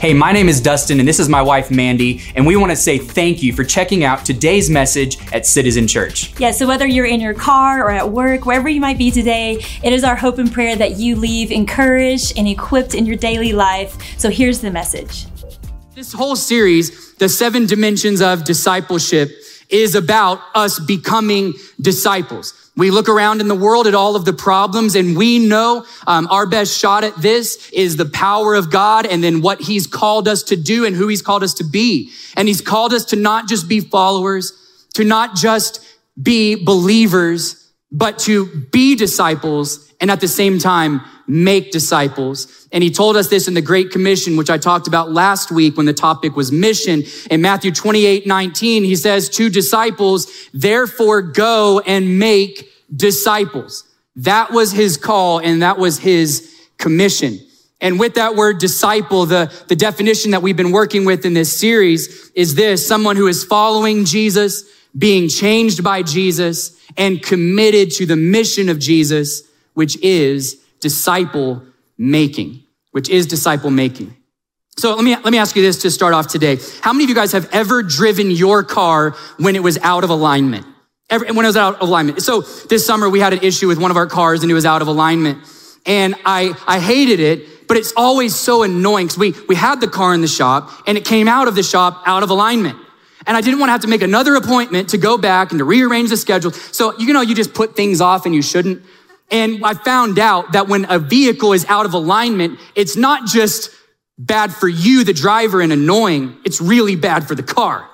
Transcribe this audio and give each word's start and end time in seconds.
Hey, 0.00 0.14
my 0.14 0.32
name 0.32 0.48
is 0.48 0.62
Dustin, 0.62 0.98
and 0.98 1.06
this 1.06 1.20
is 1.20 1.28
my 1.28 1.42
wife, 1.42 1.70
Mandy, 1.70 2.22
and 2.34 2.46
we 2.46 2.56
want 2.56 2.70
to 2.70 2.76
say 2.76 2.96
thank 2.96 3.42
you 3.42 3.52
for 3.52 3.64
checking 3.64 4.02
out 4.02 4.24
today's 4.24 4.70
message 4.70 5.18
at 5.30 5.44
Citizen 5.44 5.86
Church. 5.86 6.32
Yeah, 6.40 6.52
so 6.52 6.66
whether 6.66 6.86
you're 6.86 7.04
in 7.04 7.20
your 7.20 7.34
car 7.34 7.84
or 7.84 7.90
at 7.90 8.10
work, 8.10 8.46
wherever 8.46 8.66
you 8.66 8.80
might 8.80 8.96
be 8.96 9.10
today, 9.10 9.62
it 9.84 9.92
is 9.92 10.02
our 10.02 10.16
hope 10.16 10.38
and 10.38 10.50
prayer 10.50 10.74
that 10.74 10.92
you 10.92 11.16
leave 11.16 11.50
encouraged 11.52 12.38
and 12.38 12.48
equipped 12.48 12.94
in 12.94 13.04
your 13.04 13.16
daily 13.16 13.52
life. 13.52 13.98
So 14.18 14.30
here's 14.30 14.62
the 14.62 14.70
message. 14.70 15.26
This 15.94 16.14
whole 16.14 16.34
series, 16.34 17.12
The 17.16 17.28
Seven 17.28 17.66
Dimensions 17.66 18.22
of 18.22 18.44
Discipleship, 18.44 19.30
is 19.68 19.94
about 19.94 20.40
us 20.54 20.78
becoming 20.80 21.52
disciples. 21.78 22.54
We 22.76 22.90
look 22.90 23.08
around 23.08 23.40
in 23.40 23.48
the 23.48 23.54
world 23.54 23.86
at 23.86 23.94
all 23.94 24.16
of 24.16 24.24
the 24.24 24.32
problems 24.32 24.94
and 24.94 25.16
we 25.16 25.38
know 25.38 25.84
um, 26.06 26.28
our 26.30 26.46
best 26.46 26.76
shot 26.76 27.04
at 27.04 27.16
this 27.16 27.68
is 27.72 27.96
the 27.96 28.06
power 28.06 28.54
of 28.54 28.70
God 28.70 29.06
and 29.06 29.22
then 29.22 29.42
what 29.42 29.60
he's 29.60 29.86
called 29.86 30.28
us 30.28 30.42
to 30.44 30.56
do 30.56 30.84
and 30.84 30.94
who 30.94 31.08
he's 31.08 31.22
called 31.22 31.42
us 31.42 31.54
to 31.54 31.64
be. 31.64 32.10
And 32.36 32.48
he's 32.48 32.60
called 32.60 32.94
us 32.94 33.04
to 33.06 33.16
not 33.16 33.48
just 33.48 33.68
be 33.68 33.80
followers, 33.80 34.52
to 34.94 35.04
not 35.04 35.34
just 35.34 35.84
be 36.20 36.54
believers, 36.54 37.72
but 37.92 38.18
to 38.20 38.46
be 38.46 38.94
disciples 38.94 39.92
and 40.00 40.10
at 40.10 40.20
the 40.20 40.28
same 40.28 40.58
time 40.58 41.02
make 41.26 41.70
disciples. 41.72 42.59
And 42.72 42.84
he 42.84 42.90
told 42.90 43.16
us 43.16 43.28
this 43.28 43.48
in 43.48 43.54
the 43.54 43.62
Great 43.62 43.90
Commission, 43.90 44.36
which 44.36 44.50
I 44.50 44.56
talked 44.56 44.86
about 44.86 45.10
last 45.10 45.50
week 45.50 45.76
when 45.76 45.86
the 45.86 45.92
topic 45.92 46.36
was 46.36 46.52
mission. 46.52 47.02
In 47.30 47.40
Matthew 47.40 47.72
28, 47.72 48.26
19, 48.26 48.84
he 48.84 48.94
says 48.94 49.28
to 49.30 49.50
disciples, 49.50 50.48
therefore 50.54 51.20
go 51.22 51.80
and 51.80 52.18
make 52.18 52.70
disciples. 52.94 53.84
That 54.16 54.52
was 54.52 54.70
his 54.72 54.96
call 54.96 55.40
and 55.40 55.62
that 55.62 55.78
was 55.78 55.98
his 55.98 56.54
commission. 56.78 57.40
And 57.80 57.98
with 57.98 58.14
that 58.14 58.36
word 58.36 58.58
disciple, 58.58 59.26
the, 59.26 59.52
the 59.68 59.76
definition 59.76 60.32
that 60.32 60.42
we've 60.42 60.56
been 60.56 60.72
working 60.72 61.04
with 61.04 61.24
in 61.24 61.34
this 61.34 61.58
series 61.58 62.30
is 62.34 62.54
this, 62.54 62.86
someone 62.86 63.16
who 63.16 63.26
is 63.26 63.42
following 63.42 64.04
Jesus, 64.04 64.64
being 64.96 65.28
changed 65.28 65.82
by 65.82 66.02
Jesus, 66.02 66.78
and 66.96 67.22
committed 67.22 67.90
to 67.92 68.06
the 68.06 68.16
mission 68.16 68.68
of 68.68 68.78
Jesus, 68.78 69.42
which 69.74 69.96
is 70.02 70.60
disciple 70.80 71.62
making, 72.00 72.64
which 72.92 73.10
is 73.10 73.26
disciple 73.26 73.70
making. 73.70 74.16
So 74.78 74.94
let 74.94 75.04
me, 75.04 75.14
let 75.14 75.30
me 75.30 75.36
ask 75.36 75.54
you 75.54 75.60
this 75.60 75.82
to 75.82 75.90
start 75.90 76.14
off 76.14 76.28
today. 76.28 76.58
How 76.80 76.94
many 76.94 77.04
of 77.04 77.10
you 77.10 77.14
guys 77.14 77.32
have 77.32 77.48
ever 77.52 77.82
driven 77.82 78.30
your 78.30 78.64
car 78.64 79.10
when 79.36 79.54
it 79.54 79.62
was 79.62 79.76
out 79.78 80.02
of 80.02 80.08
alignment? 80.08 80.64
When 81.10 81.28
it 81.28 81.48
was 81.48 81.56
out 81.56 81.74
of 81.74 81.82
alignment. 81.82 82.22
So 82.22 82.40
this 82.40 82.86
summer 82.86 83.10
we 83.10 83.20
had 83.20 83.34
an 83.34 83.40
issue 83.42 83.68
with 83.68 83.78
one 83.78 83.90
of 83.90 83.98
our 83.98 84.06
cars 84.06 84.42
and 84.42 84.50
it 84.50 84.54
was 84.54 84.64
out 84.64 84.80
of 84.80 84.88
alignment. 84.88 85.44
And 85.84 86.14
I, 86.24 86.54
I 86.66 86.80
hated 86.80 87.20
it, 87.20 87.68
but 87.68 87.76
it's 87.76 87.92
always 87.96 88.34
so 88.34 88.62
annoying 88.62 89.06
because 89.06 89.18
we, 89.18 89.34
we 89.46 89.54
had 89.54 89.82
the 89.82 89.88
car 89.88 90.14
in 90.14 90.22
the 90.22 90.28
shop 90.28 90.70
and 90.86 90.96
it 90.96 91.04
came 91.04 91.28
out 91.28 91.48
of 91.48 91.54
the 91.54 91.62
shop 91.62 92.02
out 92.06 92.22
of 92.22 92.30
alignment. 92.30 92.78
And 93.26 93.36
I 93.36 93.42
didn't 93.42 93.60
want 93.60 93.68
to 93.68 93.72
have 93.72 93.82
to 93.82 93.88
make 93.88 94.02
another 94.02 94.36
appointment 94.36 94.88
to 94.90 94.98
go 94.98 95.18
back 95.18 95.50
and 95.50 95.58
to 95.58 95.64
rearrange 95.64 96.08
the 96.08 96.16
schedule. 96.16 96.52
So, 96.52 96.98
you 96.98 97.12
know, 97.12 97.20
you 97.20 97.34
just 97.34 97.52
put 97.52 97.76
things 97.76 98.00
off 98.00 98.24
and 98.24 98.34
you 98.34 98.40
shouldn't. 98.40 98.82
And 99.30 99.64
I 99.64 99.74
found 99.74 100.18
out 100.18 100.52
that 100.52 100.68
when 100.68 100.86
a 100.90 100.98
vehicle 100.98 101.52
is 101.52 101.64
out 101.66 101.86
of 101.86 101.94
alignment, 101.94 102.58
it's 102.74 102.96
not 102.96 103.26
just 103.26 103.70
bad 104.18 104.52
for 104.52 104.68
you, 104.68 105.04
the 105.04 105.12
driver, 105.12 105.60
and 105.60 105.72
annoying. 105.72 106.36
It's 106.44 106.60
really 106.60 106.96
bad 106.96 107.26
for 107.26 107.34
the 107.34 107.42
car. 107.42 107.88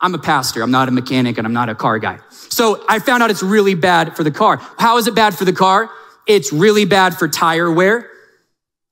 I'm 0.00 0.14
a 0.14 0.18
pastor. 0.18 0.62
I'm 0.62 0.72
not 0.72 0.88
a 0.88 0.90
mechanic 0.90 1.38
and 1.38 1.46
I'm 1.46 1.52
not 1.52 1.68
a 1.68 1.74
car 1.74 1.98
guy. 1.98 2.18
So 2.30 2.84
I 2.88 2.98
found 2.98 3.22
out 3.22 3.30
it's 3.30 3.42
really 3.42 3.74
bad 3.74 4.16
for 4.16 4.24
the 4.24 4.32
car. 4.32 4.56
How 4.78 4.98
is 4.98 5.06
it 5.06 5.14
bad 5.14 5.34
for 5.34 5.44
the 5.44 5.52
car? 5.52 5.88
It's 6.26 6.52
really 6.52 6.84
bad 6.84 7.14
for 7.14 7.28
tire 7.28 7.70
wear. 7.70 8.10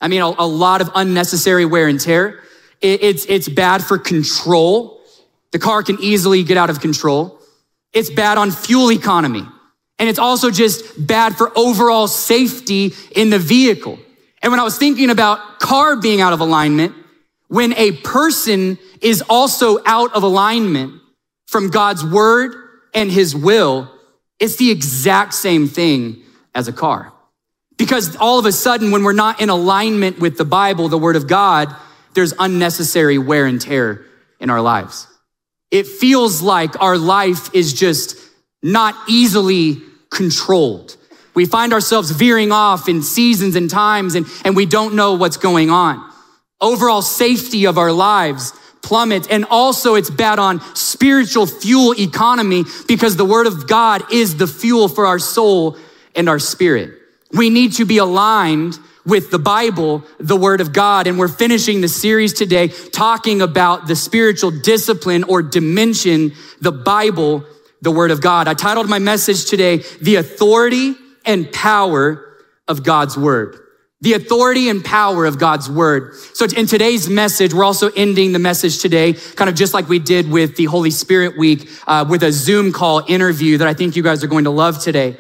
I 0.01 0.09
mean, 0.09 0.23
a, 0.23 0.33
a 0.39 0.47
lot 0.47 0.81
of 0.81 0.91
unnecessary 0.95 1.65
wear 1.65 1.89
and 1.89 1.99
tear. 1.99 2.41
It, 2.81 3.03
it's, 3.03 3.27
it's 3.27 3.49
bad 3.49 3.83
for 3.83 3.99
control. 3.99 5.01
The 5.51 5.59
car 5.59 5.83
can 5.83 5.99
easily 6.01 6.45
get 6.45 6.57
out 6.57 6.71
of 6.71 6.81
control. 6.81 7.41
It's 7.93 8.09
bad 8.09 8.39
on 8.39 8.53
fuel 8.53 8.93
economy. 8.93 9.43
And 10.01 10.09
it's 10.09 10.19
also 10.19 10.51
just 10.51 11.07
bad 11.07 11.37
for 11.37 11.57
overall 11.57 12.09
safety 12.09 12.95
in 13.15 13.29
the 13.29 13.39
vehicle. 13.39 13.99
And 14.43 14.51
when 14.51 14.59
I 14.59 14.65
was 14.65 14.79
thinking 14.79 15.11
about 15.11 15.61
car 15.61 15.95
being 15.95 16.23
out 16.23 16.33
of 16.33 16.41
alignment, 16.41 16.95
when 17.49 17.75
a 17.75 17.93
person 17.93 18.79
is 19.03 19.23
also 19.29 19.79
out 19.85 20.15
of 20.15 20.23
alignment 20.23 21.03
from 21.49 21.69
God's 21.69 22.03
word 22.03 22.55
and 22.95 23.11
his 23.11 23.37
will, 23.37 23.91
it's 24.39 24.57
the 24.57 24.71
exact 24.71 25.35
same 25.35 25.69
thing 25.69 26.23
as 26.55 26.67
a 26.67 26.73
car. 26.73 27.13
Because 27.77 28.17
all 28.17 28.39
of 28.39 28.47
a 28.47 28.53
sudden, 28.53 28.93
when 28.93 29.05
we're 29.05 29.13
not 29.13 29.43
in 29.43 29.51
alignment 29.51 30.19
with 30.19 30.39
the 30.39 30.47
Bible, 30.47 30.89
the 30.89 30.97
word 30.97 31.17
of 31.17 31.27
God, 31.29 31.77
there's 32.15 32.33
unnecessary 32.39 33.19
wear 33.19 33.45
and 33.45 33.61
tear 33.61 34.07
in 34.39 34.49
our 34.49 34.63
lives. 34.63 35.07
It 35.71 35.87
feels 35.87 36.41
like 36.41 36.81
our 36.81 36.97
life 36.97 37.55
is 37.55 37.75
just 37.75 38.17
not 38.63 38.95
easily 39.07 39.83
controlled. 40.11 40.97
We 41.35 41.47
find 41.47 41.73
ourselves 41.73 42.11
veering 42.11 42.53
off 42.53 42.89
in 42.89 43.03
seasons 43.03 43.57
and 43.57 43.71
times 43.71 44.15
and, 44.15 44.27
and 44.45 44.57
we 44.57 44.67
don't 44.67 44.95
know 44.95 45.15
what's 45.15 45.37
going 45.37 45.71
on. 45.71 46.05
Overall 46.61 47.03
safety 47.03 47.67
of 47.67 47.79
our 47.79 47.93
lives 47.93 48.53
plummets. 48.83 49.29
And 49.29 49.45
also 49.51 49.95
it's 49.95 50.11
bad 50.11 50.39
on 50.39 50.61
spiritual 50.75 51.47
fuel 51.47 51.95
economy 51.99 52.65
because 52.89 53.17
the 53.17 53.25
word 53.25 53.47
of 53.47 53.69
God 53.69 54.13
is 54.13 54.37
the 54.37 54.47
fuel 54.47 54.89
for 54.89 55.07
our 55.07 55.19
soul 55.19 55.77
and 56.15 56.29
our 56.29 56.39
spirit. 56.39 56.95
We 57.33 57.51
need 57.51 57.75
to 57.75 57.85
be 57.85 57.99
aligned 57.99 58.79
with 59.07 59.31
the 59.31 59.39
Bible, 59.39 60.05
the 60.19 60.37
Word 60.37 60.61
of 60.61 60.73
God. 60.73 61.07
And 61.07 61.19
we're 61.19 61.29
finishing 61.29 61.81
the 61.81 61.89
series 61.89 62.33
today 62.33 62.69
talking 62.69 63.41
about 63.41 63.87
the 63.87 63.97
spiritual 63.97 64.51
discipline 64.51 65.25
or 65.25 65.43
dimension, 65.43 66.33
the 66.61 66.73
Bible, 66.73 67.45
the 67.83 67.91
Word 67.91 68.11
of 68.11 68.21
God. 68.21 68.49
I 68.49 68.55
titled 68.55 68.89
my 68.89 68.99
message 68.99 69.47
today, 69.47 69.83
The 70.01 70.17
Authority 70.17 70.95
and 71.25 71.51
Power 71.53 72.37
of 72.69 72.83
God's 72.83 73.17
Word. 73.17 73.57
The 74.03 74.15
authority 74.15 74.71
and 74.71 74.83
power 74.83 75.27
of 75.27 75.39
God's 75.39 75.69
Word. 75.69 76.15
So 76.35 76.47
in 76.57 76.67
today's 76.67 77.09
message, 77.09 77.53
we're 77.53 77.65
also 77.65 77.91
ending 77.91 78.33
the 78.33 78.39
message 78.39 78.81
today, 78.81 79.13
kind 79.13 79.51
of 79.51 79.55
just 79.55 79.75
like 79.75 79.89
we 79.91 79.99
did 79.99 80.31
with 80.31 80.57
the 80.57 80.65
Holy 80.65 80.91
Spirit 80.91 81.39
Week, 81.39 81.69
uh, 81.87 82.07
with 82.09 82.23
a 82.23 82.33
Zoom 82.33 82.73
call 82.73 83.03
interview 83.09 83.59
that 83.59 83.69
I 83.69 83.75
think 83.75 83.97
you 83.97 84.03
guys 84.03 84.25
are 84.25 84.29
going 84.29 84.45
to 84.45 84.51
love 84.51 84.79
today. 84.79 85.19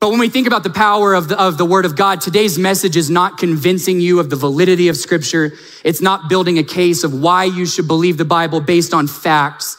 But 0.00 0.08
when 0.08 0.18
we 0.18 0.30
think 0.30 0.46
about 0.46 0.62
the 0.62 0.70
power 0.70 1.12
of 1.12 1.28
the, 1.28 1.38
of 1.38 1.58
the 1.58 1.66
word 1.66 1.84
of 1.84 1.94
God, 1.94 2.22
today's 2.22 2.58
message 2.58 2.96
is 2.96 3.10
not 3.10 3.36
convincing 3.36 4.00
you 4.00 4.18
of 4.18 4.30
the 4.30 4.36
validity 4.36 4.88
of 4.88 4.96
scripture. 4.96 5.52
It's 5.84 6.00
not 6.00 6.30
building 6.30 6.56
a 6.56 6.64
case 6.64 7.04
of 7.04 7.12
why 7.12 7.44
you 7.44 7.66
should 7.66 7.86
believe 7.86 8.16
the 8.16 8.24
Bible 8.24 8.62
based 8.62 8.94
on 8.94 9.06
facts. 9.06 9.76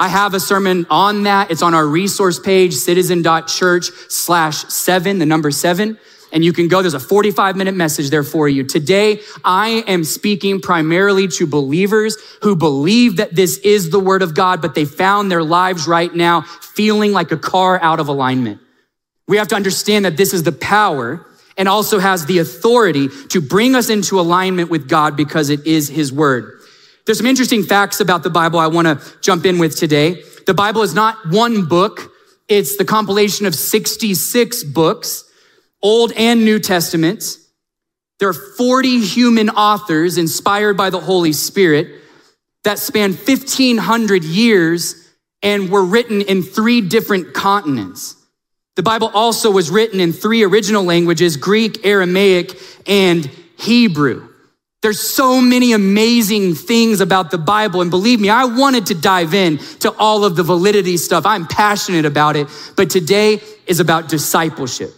I 0.00 0.08
have 0.08 0.32
a 0.32 0.40
sermon 0.40 0.86
on 0.88 1.24
that. 1.24 1.50
It's 1.50 1.60
on 1.60 1.74
our 1.74 1.86
resource 1.86 2.40
page, 2.40 2.72
citizen.church 2.72 3.90
slash 4.08 4.64
seven, 4.64 5.18
the 5.18 5.26
number 5.26 5.50
seven. 5.50 5.98
And 6.32 6.42
you 6.42 6.54
can 6.54 6.68
go, 6.68 6.80
there's 6.80 6.94
a 6.94 7.00
45 7.00 7.54
minute 7.54 7.74
message 7.74 8.08
there 8.08 8.22
for 8.22 8.48
you. 8.48 8.64
Today, 8.64 9.20
I 9.44 9.84
am 9.86 10.04
speaking 10.04 10.62
primarily 10.62 11.28
to 11.28 11.46
believers 11.46 12.16
who 12.40 12.56
believe 12.56 13.18
that 13.18 13.34
this 13.34 13.58
is 13.58 13.90
the 13.90 14.00
word 14.00 14.22
of 14.22 14.34
God, 14.34 14.62
but 14.62 14.74
they 14.74 14.86
found 14.86 15.30
their 15.30 15.42
lives 15.42 15.86
right 15.86 16.14
now 16.14 16.42
feeling 16.42 17.12
like 17.12 17.30
a 17.30 17.36
car 17.36 17.78
out 17.82 18.00
of 18.00 18.08
alignment. 18.08 18.58
We 19.28 19.36
have 19.36 19.48
to 19.48 19.54
understand 19.54 20.06
that 20.06 20.16
this 20.16 20.32
is 20.32 20.44
the 20.44 20.52
power 20.52 21.26
and 21.58 21.68
also 21.68 21.98
has 21.98 22.24
the 22.24 22.38
authority 22.38 23.08
to 23.28 23.42
bring 23.42 23.74
us 23.74 23.90
into 23.90 24.18
alignment 24.18 24.70
with 24.70 24.88
God 24.88 25.14
because 25.14 25.50
it 25.50 25.66
is 25.66 25.90
His 25.90 26.10
Word. 26.10 26.59
There's 27.10 27.18
some 27.18 27.26
interesting 27.26 27.64
facts 27.64 27.98
about 27.98 28.22
the 28.22 28.30
Bible 28.30 28.60
I 28.60 28.68
want 28.68 28.86
to 28.86 29.20
jump 29.20 29.44
in 29.44 29.58
with 29.58 29.74
today. 29.74 30.22
The 30.46 30.54
Bible 30.54 30.82
is 30.82 30.94
not 30.94 31.16
one 31.28 31.64
book. 31.64 32.12
It's 32.46 32.76
the 32.76 32.84
compilation 32.84 33.46
of 33.46 33.54
66 33.56 34.62
books, 34.62 35.24
Old 35.82 36.12
and 36.12 36.44
New 36.44 36.60
Testaments. 36.60 37.36
There 38.20 38.28
are 38.28 38.32
40 38.32 39.00
human 39.00 39.50
authors 39.50 40.18
inspired 40.18 40.76
by 40.76 40.90
the 40.90 41.00
Holy 41.00 41.32
Spirit 41.32 42.00
that 42.62 42.78
span 42.78 43.14
1500 43.14 44.22
years 44.22 44.94
and 45.42 45.68
were 45.68 45.84
written 45.84 46.20
in 46.20 46.44
three 46.44 46.80
different 46.80 47.34
continents. 47.34 48.14
The 48.76 48.84
Bible 48.84 49.10
also 49.12 49.50
was 49.50 49.68
written 49.68 49.98
in 49.98 50.12
three 50.12 50.44
original 50.44 50.84
languages, 50.84 51.36
Greek, 51.36 51.84
Aramaic, 51.84 52.56
and 52.86 53.28
Hebrew. 53.58 54.29
There's 54.82 55.00
so 55.00 55.42
many 55.42 55.72
amazing 55.72 56.54
things 56.54 57.02
about 57.02 57.30
the 57.30 57.36
Bible. 57.36 57.82
And 57.82 57.90
believe 57.90 58.18
me, 58.18 58.30
I 58.30 58.46
wanted 58.46 58.86
to 58.86 58.94
dive 58.94 59.34
in 59.34 59.58
to 59.80 59.94
all 59.98 60.24
of 60.24 60.36
the 60.36 60.42
validity 60.42 60.96
stuff. 60.96 61.26
I'm 61.26 61.46
passionate 61.46 62.06
about 62.06 62.36
it. 62.36 62.48
But 62.76 62.88
today 62.88 63.42
is 63.66 63.80
about 63.80 64.08
discipleship, 64.08 64.90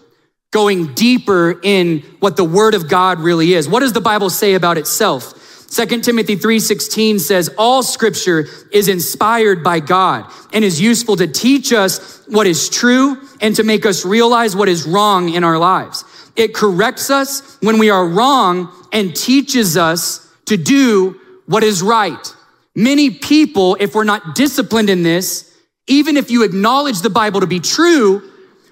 going 0.52 0.94
deeper 0.94 1.58
in 1.62 2.00
what 2.20 2.37
the 2.37 2.44
word 2.44 2.75
of 2.75 2.88
God 2.88 3.19
really 3.19 3.55
is. 3.55 3.69
What 3.69 3.81
does 3.81 3.93
the 3.93 4.00
Bible 4.00 4.31
say 4.31 4.55
about 4.55 4.79
itself? 4.79 5.34
2 5.69 6.02
Timothy 6.05 6.37
3:16 6.37 7.19
says 7.19 7.50
all 7.58 7.82
scripture 7.82 8.46
is 8.70 8.88
inspired 8.88 9.64
by 9.64 9.81
God 9.81 10.31
and 10.52 10.64
is 10.64 10.81
useful 10.81 11.17
to 11.17 11.26
teach 11.26 11.73
us 11.73 12.20
what 12.28 12.46
is 12.46 12.69
true 12.69 13.17
and 13.40 13.56
to 13.56 13.64
make 13.64 13.85
us 13.85 14.05
realize 14.05 14.55
what 14.55 14.69
is 14.69 14.87
wrong 14.87 15.31
in 15.31 15.43
our 15.43 15.58
lives. 15.58 16.05
It 16.37 16.55
corrects 16.55 17.11
us 17.11 17.58
when 17.61 17.79
we 17.79 17.90
are 17.90 18.06
wrong 18.06 18.73
and 18.93 19.14
teaches 19.14 19.76
us 19.76 20.31
to 20.46 20.56
do 20.56 21.20
what 21.46 21.62
is 21.62 21.82
right. 21.82 22.34
Many 22.75 23.11
people, 23.11 23.76
if 23.81 23.94
we're 23.94 24.05
not 24.05 24.34
disciplined 24.34 24.88
in 24.88 25.02
this, 25.02 25.55
even 25.87 26.17
if 26.17 26.31
you 26.31 26.43
acknowledge 26.44 27.00
the 27.00 27.11
Bible 27.11 27.40
to 27.40 27.46
be 27.46 27.61
true, 27.61 28.31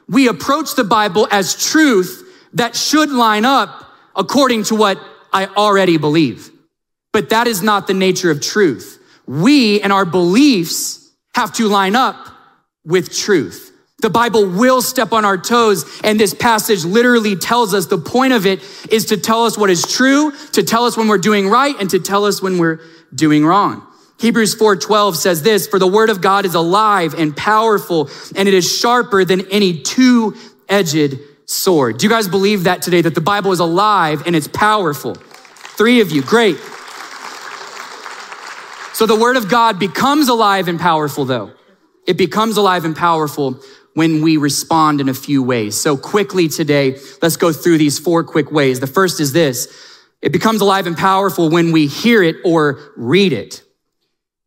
we 0.09 0.29
approach 0.29 0.75
the 0.75 0.85
Bible 0.85 1.29
as 1.31 1.55
truth 1.55 2.27
that 2.55 2.75
should 2.75 3.11
line 3.11 3.45
up 3.45 3.87
according 4.17 4.65
to 4.65 4.75
what 4.75 4.99
I 5.33 5.47
already 5.47 5.99
believe. 5.99 6.51
But 7.13 7.31
that 7.31 7.47
is 7.47 7.63
not 7.63 7.87
the 7.87 7.95
nature 7.95 8.31
of 8.31 8.41
truth. 8.41 8.99
We 9.27 9.81
and 9.81 9.93
our 9.93 10.05
beliefs 10.05 11.13
have 11.35 11.53
to 11.55 11.69
line 11.69 11.95
up 11.95 12.29
with 12.85 13.17
truth. 13.17 13.70
The 14.01 14.11
Bible 14.11 14.47
will 14.47 14.81
step 14.81 15.13
on 15.13 15.25
our 15.25 15.37
toes, 15.37 15.85
and 16.03 16.19
this 16.19 16.33
passage 16.33 16.85
literally 16.85 17.37
tells 17.37 17.75
us 17.75 17.87
the 17.87 17.99
point 17.99 18.33
of 18.33 18.47
it 18.47 18.61
is 18.91 19.07
to 19.07 19.17
tell 19.17 19.45
us 19.45 19.59
what 19.59 19.69
is 19.69 19.83
true, 19.87 20.33
to 20.53 20.63
tell 20.63 20.85
us 20.87 20.97
when 20.97 21.07
we're 21.07 21.19
doing 21.19 21.49
right, 21.49 21.75
and 21.79 21.91
to 21.91 21.99
tell 21.99 22.25
us 22.25 22.41
when 22.41 22.59
we're 22.59 22.81
doing 23.15 23.45
wrong. 23.45 23.83
Hebrews 24.19 24.55
4:12 24.55 25.17
says 25.17 25.43
this, 25.43 25.67
"For 25.67 25.79
the 25.79 25.87
word 25.87 26.11
of 26.11 26.21
God 26.21 26.45
is 26.47 26.55
alive 26.55 27.15
and 27.17 27.37
powerful, 27.37 28.09
and 28.35 28.49
it 28.49 28.55
is 28.55 28.71
sharper 28.71 29.25
than 29.25 29.43
any 29.51 29.79
two-edged 29.79 31.19
sword." 31.47 31.99
Do 31.99 32.07
you 32.07 32.11
guys 32.11 32.29
believe 32.29 32.65
that 32.65 32.83
today 32.83 33.03
that 33.03 33.15
the 33.15 33.21
Bible 33.21 33.53
is 33.53 33.61
alive 33.61 34.23
and 34.27 34.37
it's 34.37 34.49
powerful? 34.49 35.17
3 35.77 36.01
of 36.01 36.11
you, 36.11 36.23
great. 36.23 36.59
So 38.93 39.07
the 39.07 39.17
word 39.17 39.37
of 39.37 39.49
God 39.49 39.79
becomes 39.79 40.29
alive 40.29 40.69
and 40.69 40.79
powerful 40.79 41.25
though. 41.25 41.51
It 42.07 42.17
becomes 42.19 42.57
alive 42.59 42.85
and 42.85 42.95
powerful 42.95 43.61
when 43.95 44.23
we 44.23 44.37
respond 44.37 45.01
in 45.01 45.09
a 45.09 45.15
few 45.15 45.43
ways. 45.43 45.81
So 45.81 45.97
quickly 45.97 46.49
today, 46.49 46.99
let's 47.23 47.37
go 47.37 47.53
through 47.53 47.79
these 47.79 47.99
four 47.99 48.25
quick 48.25 48.51
ways. 48.51 48.81
The 48.81 48.87
first 48.87 49.21
is 49.21 49.33
this. 49.33 49.69
It 50.23 50.33
becomes 50.33 50.61
alive 50.61 50.87
and 50.87 50.97
powerful 50.97 51.51
when 51.51 51.73
we 51.73 51.87
hear 51.87 52.23
it 52.23 52.37
or 52.45 52.93
read 52.97 53.33
it. 53.33 53.63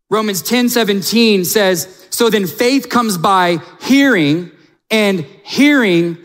Romans 0.10 0.42
10, 0.42 0.70
17 0.70 1.44
says, 1.44 2.08
so 2.10 2.30
then 2.30 2.46
faith 2.46 2.90
comes 2.90 3.18
by 3.18 3.58
hearing 3.82 4.52
and 4.92 5.22
hearing 5.44 6.18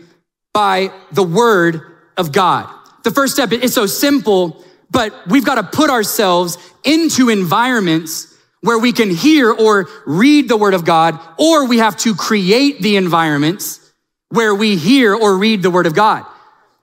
by 0.53 0.91
the 1.11 1.23
word 1.23 1.81
of 2.15 2.31
God. 2.31 2.69
The 3.03 3.11
first 3.11 3.33
step 3.33 3.51
is 3.51 3.73
so 3.73 3.87
simple, 3.87 4.63
but 4.91 5.13
we've 5.27 5.45
got 5.45 5.55
to 5.55 5.63
put 5.63 5.89
ourselves 5.89 6.57
into 6.83 7.29
environments 7.29 8.35
where 8.61 8.79
we 8.79 8.91
can 8.91 9.09
hear 9.09 9.51
or 9.51 9.87
read 10.05 10.49
the 10.49 10.57
word 10.57 10.73
of 10.73 10.85
God, 10.85 11.19
or 11.37 11.65
we 11.65 11.77
have 11.77 11.95
to 11.97 12.13
create 12.13 12.81
the 12.81 12.97
environments 12.97 13.79
where 14.29 14.53
we 14.53 14.75
hear 14.75 15.15
or 15.15 15.37
read 15.37 15.63
the 15.63 15.71
word 15.71 15.87
of 15.87 15.95
God. 15.95 16.25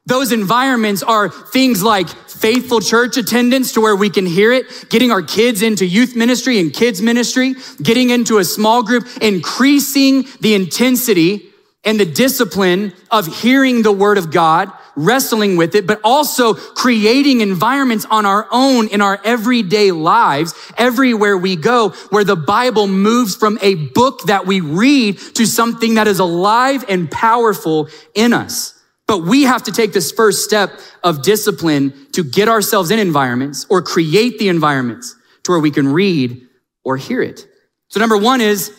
Those 0.06 0.31
environments 0.31 1.02
are 1.02 1.28
things 1.28 1.82
like 1.82 2.08
faithful 2.08 2.81
church 2.81 3.17
attendance 3.17 3.73
to 3.73 3.81
where 3.81 3.96
we 3.96 4.08
can 4.08 4.25
hear 4.25 4.52
it, 4.52 4.87
getting 4.88 5.11
our 5.11 5.23
kids 5.23 5.62
into 5.62 5.84
youth 5.84 6.14
ministry 6.14 6.61
and 6.61 6.73
kids 6.73 7.02
ministry, 7.02 7.55
getting 7.82 8.11
into 8.11 8.38
a 8.38 8.44
small 8.44 8.84
group, 8.84 9.06
increasing 9.20 10.26
the 10.40 10.55
intensity 10.55 11.50
and 11.82 11.99
the 11.99 12.05
discipline 12.05 12.93
of 13.11 13.26
hearing 13.26 13.82
the 13.82 13.93
word 13.93 14.17
of 14.17 14.31
God, 14.31 14.70
wrestling 14.96 15.56
with 15.56 15.75
it, 15.75 15.87
but 15.87 16.00
also 16.02 16.54
creating 16.54 17.43
environments 17.43 18.06
on 18.06 18.26
our 18.26 18.48
own 18.50 18.88
in 18.88 19.00
our 19.00 19.20
everyday 19.25 19.93
lives, 19.93 20.54
everywhere 20.76 21.37
we 21.37 21.54
go, 21.54 21.90
where 22.10 22.25
the 22.25 22.37
Bible 22.37 22.87
moves 22.87 23.37
from 23.37 23.58
a 23.62 23.75
book 23.75 24.22
that 24.22 24.46
we 24.46 24.60
read 24.60 25.19
to 25.34 25.46
something 25.46 25.94
that 25.94 26.08
is 26.08 26.19
alive 26.19 26.84
and 26.88 27.10
powerful 27.10 27.88
in 28.14 28.32
us. 28.32 28.72
But 29.06 29.22
we 29.22 29.43
have 29.43 29.62
to 29.64 29.72
take 29.72 29.93
this 29.93 30.10
first 30.10 30.43
step 30.43 30.81
of 31.04 31.22
discipline 31.22 31.94
to 32.12 32.25
get 32.25 32.49
ourselves 32.49 32.90
in 32.90 32.99
environments 32.99 33.66
or 33.70 33.82
create 33.82 34.38
the 34.38 34.49
environments 34.49 35.14
to 35.44 35.52
where 35.52 35.60
we 35.60 35.70
can 35.70 35.92
read 35.92 36.42
or 36.84 36.96
hear 36.96 37.22
it. 37.22 37.46
So 37.88 38.00
number 38.00 38.16
one 38.16 38.40
is 38.40 38.72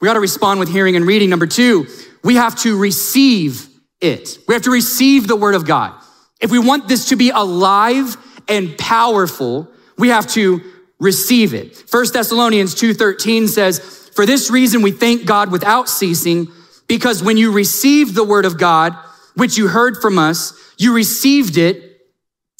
we 0.00 0.06
got 0.06 0.14
to 0.14 0.20
respond 0.20 0.60
with 0.60 0.68
hearing 0.68 0.96
and 0.96 1.06
reading. 1.06 1.30
Number 1.30 1.46
two, 1.46 1.86
we 2.22 2.34
have 2.34 2.56
to 2.56 2.78
receive 2.78 3.69
it. 4.00 4.38
We 4.48 4.54
have 4.54 4.62
to 4.62 4.70
receive 4.70 5.28
the 5.28 5.36
word 5.36 5.54
of 5.54 5.66
God. 5.66 5.92
If 6.40 6.50
we 6.50 6.58
want 6.58 6.88
this 6.88 7.06
to 7.10 7.16
be 7.16 7.30
alive 7.30 8.16
and 8.48 8.76
powerful, 8.78 9.68
we 9.98 10.08
have 10.08 10.26
to 10.28 10.62
receive 10.98 11.54
it. 11.54 11.76
First 11.88 12.14
Thessalonians 12.14 12.74
2:13 12.74 13.48
says, 13.48 13.80
"For 14.14 14.26
this 14.26 14.50
reason 14.50 14.82
we 14.82 14.90
thank 14.90 15.24
God 15.24 15.50
without 15.50 15.88
ceasing, 15.88 16.48
because 16.86 17.22
when 17.22 17.36
you 17.36 17.50
received 17.50 18.14
the 18.14 18.24
word 18.24 18.44
of 18.44 18.58
God, 18.58 18.96
which 19.34 19.56
you 19.56 19.68
heard 19.68 20.00
from 20.00 20.18
us, 20.18 20.52
you 20.76 20.92
received 20.92 21.56
it 21.56 21.90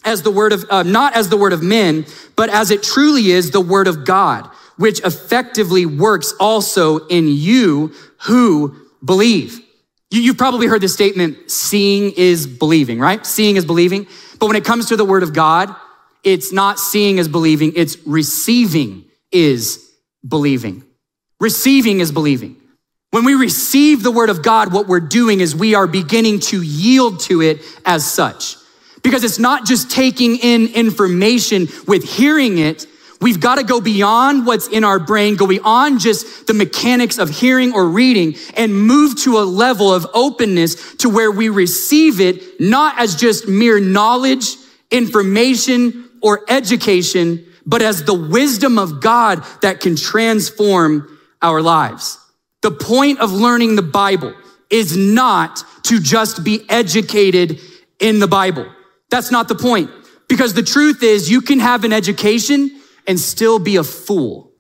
as 0.04 0.22
the 0.22 0.31
word 0.31 0.52
of 0.52 0.64
uh, 0.70 0.82
not 0.82 1.14
as 1.14 1.28
the 1.28 1.37
word 1.37 1.52
of 1.52 1.62
men, 1.62 2.06
but 2.37 2.48
as 2.48 2.70
it 2.70 2.82
truly 2.82 3.31
is 3.31 3.50
the 3.50 3.60
word 3.60 3.87
of 3.87 4.04
God, 4.04 4.48
which 4.76 5.00
effectively 5.00 5.84
works 5.84 6.32
also 6.40 7.06
in 7.08 7.28
you 7.28 7.92
who 8.22 8.75
believe. 9.04 9.60
You, 10.10 10.20
you've 10.20 10.38
probably 10.38 10.66
heard 10.66 10.80
the 10.80 10.88
statement, 10.88 11.50
seeing 11.50 12.12
is 12.12 12.46
believing, 12.46 12.98
right? 12.98 13.24
Seeing 13.24 13.56
is 13.56 13.64
believing. 13.64 14.06
But 14.38 14.46
when 14.46 14.56
it 14.56 14.64
comes 14.64 14.86
to 14.86 14.96
the 14.96 15.04
word 15.04 15.22
of 15.22 15.32
God, 15.32 15.74
it's 16.22 16.52
not 16.52 16.78
seeing 16.78 17.18
is 17.18 17.28
believing, 17.28 17.72
it's 17.76 17.96
receiving 18.06 19.04
is 19.32 19.90
believing. 20.26 20.84
Receiving 21.38 22.00
is 22.00 22.12
believing. 22.12 22.56
When 23.10 23.24
we 23.24 23.34
receive 23.34 24.02
the 24.02 24.10
word 24.10 24.30
of 24.30 24.42
God, 24.42 24.72
what 24.72 24.86
we're 24.86 25.00
doing 25.00 25.40
is 25.40 25.56
we 25.56 25.74
are 25.74 25.86
beginning 25.86 26.40
to 26.40 26.62
yield 26.62 27.20
to 27.20 27.42
it 27.42 27.60
as 27.84 28.08
such. 28.08 28.56
Because 29.02 29.24
it's 29.24 29.38
not 29.38 29.66
just 29.66 29.90
taking 29.90 30.36
in 30.36 30.68
information 30.74 31.68
with 31.88 32.04
hearing 32.04 32.58
it, 32.58 32.86
We've 33.20 33.38
got 33.38 33.56
to 33.56 33.64
go 33.64 33.82
beyond 33.82 34.46
what's 34.46 34.67
in 34.67 34.82
our 34.82 34.99
brain, 34.99 35.37
go 35.37 35.46
beyond 35.46 36.00
just 36.00 36.46
the 36.46 36.55
mechanics 36.55 37.19
of 37.19 37.28
hearing 37.28 37.75
or 37.75 37.87
reading 37.87 38.34
and 38.56 38.75
move 38.75 39.17
to 39.22 39.38
a 39.38 39.44
level 39.44 39.93
of 39.93 40.06
openness 40.14 40.94
to 40.96 41.11
where 41.11 41.31
we 41.31 41.50
receive 41.50 42.19
it 42.20 42.58
not 42.58 42.99
as 42.99 43.14
just 43.14 43.46
mere 43.46 43.78
knowledge, 43.78 44.56
information, 44.90 46.08
or 46.22 46.44
education, 46.49 47.44
but 47.67 47.82
as 47.82 48.05
the 48.05 48.14
wisdom 48.14 48.78
of 48.78 49.02
God 49.02 49.44
that 49.61 49.81
can 49.81 49.96
transform 49.96 51.19
our 51.43 51.61
lives. 51.61 52.19
The 52.62 52.70
point 52.70 53.20
of 53.20 53.32
learning 53.32 53.76
the 53.76 53.82
Bible 53.82 54.34
is 54.70 54.96
not 54.96 55.62
to 55.84 56.00
just 56.00 56.43
be 56.43 56.64
educated 56.70 57.61
in 57.99 58.19
the 58.19 58.28
Bible. 58.28 58.66
That's 59.11 59.31
not 59.31 59.49
the 59.49 59.55
point. 59.55 59.90
Because 60.28 60.55
the 60.55 60.62
truth 60.62 61.02
is 61.02 61.31
you 61.31 61.43
can 61.43 61.58
have 61.58 61.84
an 61.84 61.93
education 61.93 62.79
and 63.06 63.19
still 63.19 63.58
be 63.58 63.76
a 63.76 63.85
fool. 63.85 64.52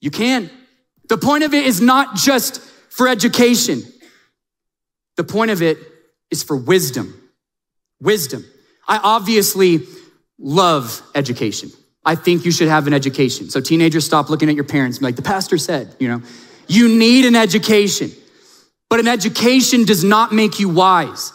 You 0.00 0.10
can. 0.10 0.50
The 1.08 1.18
point 1.18 1.44
of 1.44 1.54
it 1.54 1.66
is 1.66 1.80
not 1.80 2.16
just 2.16 2.60
for 2.90 3.08
education. 3.08 3.82
The 5.16 5.24
point 5.24 5.50
of 5.50 5.62
it 5.62 5.78
is 6.30 6.42
for 6.42 6.56
wisdom. 6.56 7.30
Wisdom. 8.00 8.44
I 8.86 8.98
obviously 8.98 9.80
love 10.38 11.02
education. 11.14 11.70
I 12.04 12.16
think 12.16 12.44
you 12.44 12.50
should 12.50 12.68
have 12.68 12.86
an 12.86 12.92
education. 12.92 13.48
So 13.48 13.60
teenagers 13.60 14.04
stop 14.04 14.28
looking 14.28 14.48
at 14.48 14.54
your 14.54 14.64
parents 14.64 15.00
like 15.00 15.16
the 15.16 15.22
pastor 15.22 15.56
said, 15.58 15.94
you 15.98 16.08
know. 16.08 16.22
You 16.66 16.88
need 16.88 17.24
an 17.24 17.36
education. 17.36 18.10
But 18.90 19.00
an 19.00 19.08
education 19.08 19.84
does 19.84 20.04
not 20.04 20.32
make 20.32 20.60
you 20.60 20.68
wise. 20.68 21.32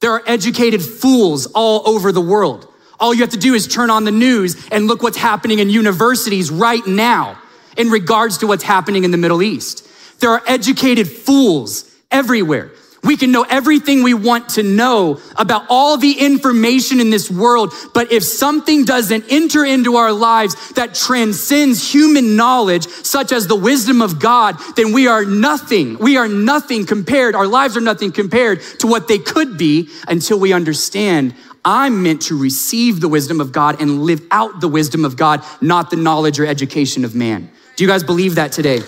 There 0.00 0.12
are 0.12 0.22
educated 0.26 0.82
fools 0.82 1.46
all 1.46 1.88
over 1.88 2.12
the 2.12 2.20
world. 2.20 2.68
All 2.98 3.12
you 3.14 3.20
have 3.20 3.30
to 3.30 3.36
do 3.36 3.54
is 3.54 3.66
turn 3.66 3.90
on 3.90 4.04
the 4.04 4.10
news 4.10 4.68
and 4.70 4.86
look 4.86 5.02
what's 5.02 5.16
happening 5.16 5.58
in 5.58 5.70
universities 5.70 6.50
right 6.50 6.86
now 6.86 7.40
in 7.76 7.90
regards 7.90 8.38
to 8.38 8.46
what's 8.46 8.64
happening 8.64 9.04
in 9.04 9.10
the 9.10 9.18
Middle 9.18 9.42
East. 9.42 9.86
There 10.20 10.30
are 10.30 10.42
educated 10.46 11.08
fools 11.08 11.90
everywhere. 12.10 12.72
We 13.06 13.16
can 13.16 13.30
know 13.30 13.46
everything 13.48 14.02
we 14.02 14.14
want 14.14 14.48
to 14.50 14.64
know 14.64 15.20
about 15.36 15.66
all 15.68 15.96
the 15.96 16.12
information 16.12 16.98
in 16.98 17.10
this 17.10 17.30
world, 17.30 17.72
but 17.94 18.10
if 18.10 18.24
something 18.24 18.84
doesn't 18.84 19.26
enter 19.30 19.64
into 19.64 19.94
our 19.94 20.10
lives 20.10 20.72
that 20.72 20.94
transcends 20.94 21.88
human 21.88 22.34
knowledge, 22.34 22.88
such 22.88 23.30
as 23.30 23.46
the 23.46 23.54
wisdom 23.54 24.02
of 24.02 24.18
God, 24.18 24.56
then 24.74 24.92
we 24.92 25.06
are 25.06 25.24
nothing. 25.24 25.98
We 25.98 26.16
are 26.16 26.26
nothing 26.26 26.84
compared. 26.84 27.36
Our 27.36 27.46
lives 27.46 27.76
are 27.76 27.80
nothing 27.80 28.10
compared 28.10 28.60
to 28.80 28.88
what 28.88 29.06
they 29.06 29.18
could 29.18 29.56
be 29.56 29.88
until 30.08 30.40
we 30.40 30.52
understand 30.52 31.34
I'm 31.66 32.04
meant 32.04 32.22
to 32.22 32.38
receive 32.38 33.00
the 33.00 33.08
wisdom 33.08 33.40
of 33.40 33.50
God 33.50 33.82
and 33.82 34.04
live 34.04 34.24
out 34.30 34.60
the 34.60 34.68
wisdom 34.68 35.04
of 35.04 35.16
God, 35.16 35.44
not 35.60 35.90
the 35.90 35.96
knowledge 35.96 36.38
or 36.38 36.46
education 36.46 37.04
of 37.04 37.16
man. 37.16 37.50
Do 37.74 37.82
you 37.82 37.90
guys 37.90 38.04
believe 38.04 38.36
that 38.36 38.52
today? 38.52 38.80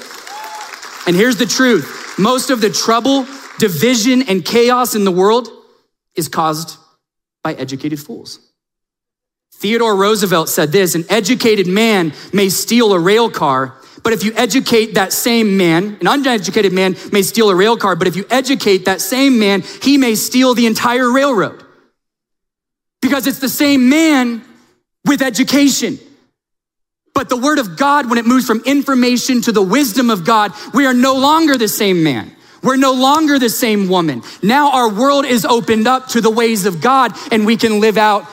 And 1.09 1.17
here's 1.17 1.37
the 1.37 1.45
truth 1.45 2.17
most 2.21 2.51
of 2.51 2.61
the 2.61 2.71
trouble, 2.71 3.27
division, 3.59 4.23
and 4.23 4.45
chaos 4.45 4.95
in 4.95 5.05
the 5.05 5.11
world 5.11 5.49
is 6.15 6.29
caused 6.29 6.79
by 7.43 7.55
educated 7.55 7.99
fools. 7.99 8.39
Theodore 9.55 9.97
Roosevelt 9.97 10.49
said 10.49 10.71
this 10.71 10.95
an 10.95 11.05
educated 11.09 11.67
man 11.67 12.13
may 12.33 12.49
steal 12.49 12.93
a 12.93 12.99
rail 13.01 13.29
car, 13.29 13.75
but 14.05 14.13
if 14.13 14.23
you 14.23 14.33
educate 14.37 14.95
that 14.95 15.13
same 15.13 15.57
man, 15.57 15.97
an 16.01 16.07
uneducated 16.07 16.73
man 16.73 16.95
may 17.11 17.23
steal 17.23 17.51
a 17.51 17.57
rail 17.57 17.77
car, 17.77 17.97
but 17.97 18.07
if 18.07 18.15
you 18.15 18.25
educate 18.31 18.85
that 18.85 19.01
same 19.01 19.41
man, 19.41 19.65
he 19.83 19.99
may 19.99 20.15
steal 20.15 20.55
the 20.55 20.67
entire 20.67 21.11
railroad 21.11 21.65
because 23.01 23.27
it's 23.27 23.39
the 23.39 23.49
same 23.49 23.89
man 23.89 24.43
with 25.05 25.23
education. 25.23 25.99
But 27.15 27.29
the 27.29 27.37
word 27.37 27.59
of 27.59 27.77
God, 27.77 28.09
when 28.09 28.19
it 28.19 28.27
moves 28.27 28.47
from 28.47 28.63
information 28.65 29.41
to 29.43 29.53
the 29.53 29.63
wisdom 29.63 30.11
of 30.11 30.25
God, 30.25 30.53
we 30.73 30.87
are 30.87 30.95
no 30.95 31.17
longer 31.17 31.57
the 31.57 31.69
same 31.69 32.03
man. 32.03 32.31
We're 32.63 32.77
no 32.77 32.93
longer 32.93 33.39
the 33.39 33.51
same 33.51 33.89
woman. 33.89 34.23
Now 34.43 34.73
our 34.73 34.93
world 34.93 35.25
is 35.25 35.45
opened 35.45 35.87
up 35.87 36.09
to 36.09 36.21
the 36.21 36.31
ways 36.31 36.67
of 36.67 36.81
God 36.81 37.13
and 37.33 37.47
we 37.47 37.57
can 37.57 37.81
live 37.81 37.97
out 37.97 38.25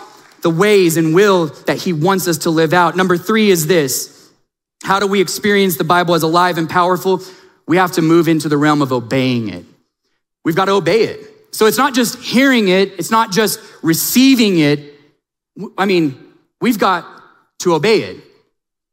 the 0.41 0.49
ways 0.49 0.97
and 0.97 1.13
will 1.13 1.47
that 1.65 1.77
He 1.77 1.93
wants 1.93 2.27
us 2.27 2.39
to 2.39 2.49
live 2.49 2.73
out. 2.73 2.95
Number 2.95 3.17
three 3.17 3.49
is 3.49 3.67
this 3.67 4.31
How 4.83 4.99
do 4.99 5.07
we 5.07 5.21
experience 5.21 5.77
the 5.77 5.83
Bible 5.83 6.13
as 6.15 6.23
alive 6.23 6.57
and 6.57 6.69
powerful? 6.69 7.21
We 7.67 7.77
have 7.77 7.93
to 7.93 8.01
move 8.01 8.27
into 8.27 8.49
the 8.49 8.57
realm 8.57 8.81
of 8.81 8.91
obeying 8.91 9.49
it. 9.49 9.65
We've 10.43 10.55
got 10.55 10.65
to 10.65 10.73
obey 10.73 11.01
it. 11.01 11.34
So 11.55 11.67
it's 11.67 11.77
not 11.77 11.93
just 11.93 12.17
hearing 12.17 12.67
it, 12.67 12.91
it's 12.99 13.11
not 13.11 13.31
just 13.31 13.61
receiving 13.81 14.59
it. 14.59 14.93
I 15.77 15.85
mean, 15.85 16.21
we've 16.59 16.77
got 16.77 17.05
to 17.59 17.75
obey 17.75 18.01
it. 18.01 18.17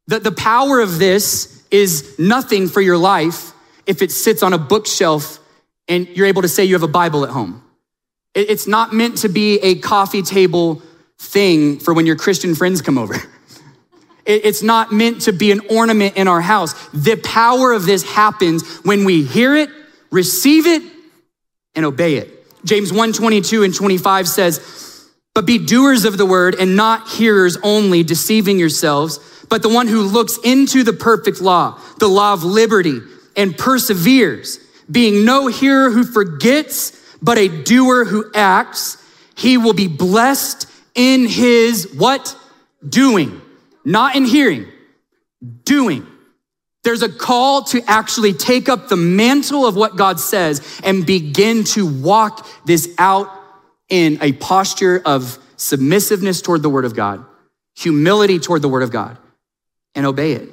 The, 0.06 0.20
the 0.20 0.30
power 0.30 0.78
of 0.78 1.00
this 1.00 1.66
is 1.72 2.16
nothing 2.20 2.68
for 2.68 2.80
your 2.80 2.96
life 2.96 3.50
if 3.84 4.00
it 4.00 4.12
sits 4.12 4.44
on 4.44 4.52
a 4.52 4.58
bookshelf 4.58 5.40
and 5.88 6.06
you're 6.10 6.28
able 6.28 6.42
to 6.42 6.48
say 6.48 6.64
you 6.64 6.76
have 6.76 6.84
a 6.84 6.88
Bible 6.88 7.24
at 7.24 7.30
home. 7.30 7.64
It, 8.32 8.48
it's 8.48 8.68
not 8.68 8.92
meant 8.92 9.18
to 9.18 9.28
be 9.28 9.58
a 9.58 9.74
coffee 9.80 10.22
table 10.22 10.82
thing 11.18 11.80
for 11.80 11.92
when 11.92 12.06
your 12.06 12.14
Christian 12.14 12.54
friends 12.54 12.80
come 12.80 12.96
over. 12.96 13.16
It's 14.24 14.62
not 14.62 14.92
meant 14.92 15.22
to 15.22 15.32
be 15.32 15.50
an 15.50 15.62
ornament 15.68 16.16
in 16.16 16.28
our 16.28 16.40
house. 16.40 16.74
The 16.90 17.16
power 17.16 17.72
of 17.72 17.86
this 17.86 18.04
happens 18.04 18.62
when 18.84 19.04
we 19.04 19.24
hear 19.24 19.56
it, 19.56 19.68
receive 20.12 20.64
it, 20.68 20.80
and 21.74 21.84
obey 21.84 22.14
it. 22.18 22.41
James 22.64 22.92
1 22.92 23.12
22 23.12 23.62
and 23.62 23.74
25 23.74 24.28
says, 24.28 25.10
But 25.34 25.46
be 25.46 25.58
doers 25.58 26.04
of 26.04 26.16
the 26.16 26.26
word 26.26 26.54
and 26.54 26.76
not 26.76 27.08
hearers 27.08 27.56
only, 27.62 28.02
deceiving 28.02 28.58
yourselves, 28.58 29.18
but 29.48 29.62
the 29.62 29.68
one 29.68 29.88
who 29.88 30.02
looks 30.02 30.38
into 30.44 30.82
the 30.82 30.92
perfect 30.92 31.40
law, 31.40 31.78
the 31.98 32.08
law 32.08 32.32
of 32.32 32.44
liberty, 32.44 33.00
and 33.36 33.56
perseveres, 33.56 34.58
being 34.90 35.24
no 35.24 35.46
hearer 35.46 35.90
who 35.90 36.04
forgets, 36.04 36.98
but 37.20 37.38
a 37.38 37.48
doer 37.48 38.04
who 38.04 38.30
acts, 38.34 38.98
he 39.34 39.56
will 39.56 39.72
be 39.72 39.88
blessed 39.88 40.66
in 40.94 41.26
his 41.26 41.92
what? 41.96 42.36
Doing. 42.86 43.40
Not 43.84 44.14
in 44.14 44.24
hearing, 44.24 44.68
doing. 45.64 46.06
There's 46.84 47.02
a 47.02 47.08
call 47.08 47.62
to 47.64 47.82
actually 47.86 48.32
take 48.32 48.68
up 48.68 48.88
the 48.88 48.96
mantle 48.96 49.66
of 49.66 49.76
what 49.76 49.96
God 49.96 50.18
says 50.18 50.80
and 50.82 51.06
begin 51.06 51.64
to 51.64 51.86
walk 51.86 52.46
this 52.64 52.92
out 52.98 53.30
in 53.88 54.18
a 54.20 54.32
posture 54.32 55.00
of 55.04 55.38
submissiveness 55.56 56.42
toward 56.42 56.62
the 56.62 56.70
word 56.70 56.84
of 56.84 56.96
God, 56.96 57.24
humility 57.76 58.38
toward 58.38 58.62
the 58.62 58.68
word 58.68 58.82
of 58.82 58.90
God, 58.90 59.16
and 59.94 60.06
obey 60.06 60.32
it. 60.32 60.48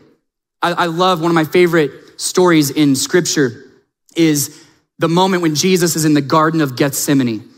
I, 0.62 0.74
I 0.74 0.86
love 0.86 1.22
one 1.22 1.32
of 1.32 1.36
my 1.36 1.46
favorite 1.46 2.20
stories 2.20 2.70
in 2.70 2.96
scripture 2.96 3.66
is 4.16 4.64
the 5.00 5.10
moment 5.10 5.42
when 5.42 5.56
Jesus 5.56 5.96
is 5.96 6.06
in 6.06 6.14
the 6.14 6.22
Garden 6.22 6.62
of 6.62 6.76
Gethsemane 6.76 7.50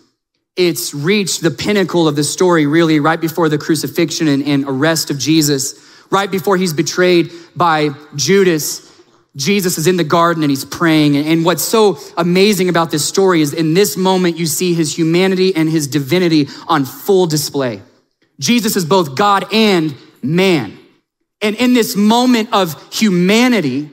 it's 0.55 0.93
reached 0.93 1.41
the 1.41 1.51
pinnacle 1.51 2.07
of 2.07 2.15
the 2.15 2.23
story, 2.23 2.65
really, 2.65 2.99
right 2.99 3.19
before 3.19 3.47
the 3.47 3.57
crucifixion 3.57 4.27
and, 4.27 4.43
and, 4.43 4.65
arrest 4.67 5.09
of 5.09 5.17
Jesus, 5.17 5.73
right 6.11 6.29
before 6.29 6.57
he's 6.57 6.73
betrayed 6.73 7.31
by 7.55 7.89
Judas. 8.15 8.87
Jesus 9.35 9.77
is 9.77 9.87
in 9.87 9.95
the 9.95 10.03
garden 10.03 10.43
and 10.43 10.51
he's 10.51 10.65
praying. 10.65 11.15
And 11.15 11.45
what's 11.45 11.63
so 11.63 11.97
amazing 12.17 12.69
about 12.69 12.91
this 12.91 13.05
story 13.05 13.41
is 13.41 13.53
in 13.53 13.73
this 13.73 13.95
moment, 13.95 14.37
you 14.37 14.45
see 14.45 14.73
his 14.73 14.95
humanity 14.95 15.55
and 15.55 15.69
his 15.69 15.87
divinity 15.87 16.47
on 16.67 16.83
full 16.85 17.27
display. 17.27 17.81
Jesus 18.39 18.75
is 18.75 18.83
both 18.83 19.15
God 19.15 19.45
and 19.53 19.95
man. 20.21 20.77
And 21.41 21.55
in 21.55 21.73
this 21.73 21.95
moment 21.95 22.49
of 22.51 22.93
humanity, 22.93 23.89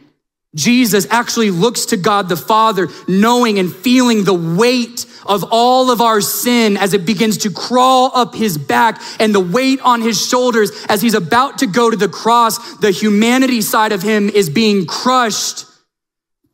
Jesus 0.55 1.07
actually 1.11 1.51
looks 1.51 1.87
to 1.87 1.97
God 1.97 2.29
the 2.29 2.37
Father, 2.37 2.89
knowing 3.07 3.59
and 3.59 3.73
feeling 3.75 4.25
the 4.25 4.35
weight 4.35 5.07
of 5.29 5.45
all 5.51 5.91
of 5.91 6.01
our 6.01 6.21
sin 6.21 6.77
as 6.77 6.95
it 6.95 7.05
begins 7.05 7.39
to 7.39 7.51
crawl 7.51 8.11
up 8.15 8.35
his 8.35 8.59
back 8.59 9.01
and 9.21 9.35
the 9.35 9.41
weight 9.41 9.81
on 9.83 10.01
his 10.01 10.27
shoulders 10.27 10.71
as 10.89 11.03
he's 11.03 11.15
about 11.15 11.59
to 11.59 11.67
go 11.67 11.91
to 11.91 11.97
the 11.97 12.09
cross. 12.09 12.77
The 12.79 12.91
humanity 12.91 13.61
side 13.61 13.93
of 13.93 14.03
him 14.03 14.29
is 14.29 14.49
being 14.49 14.87
crushed, 14.87 15.67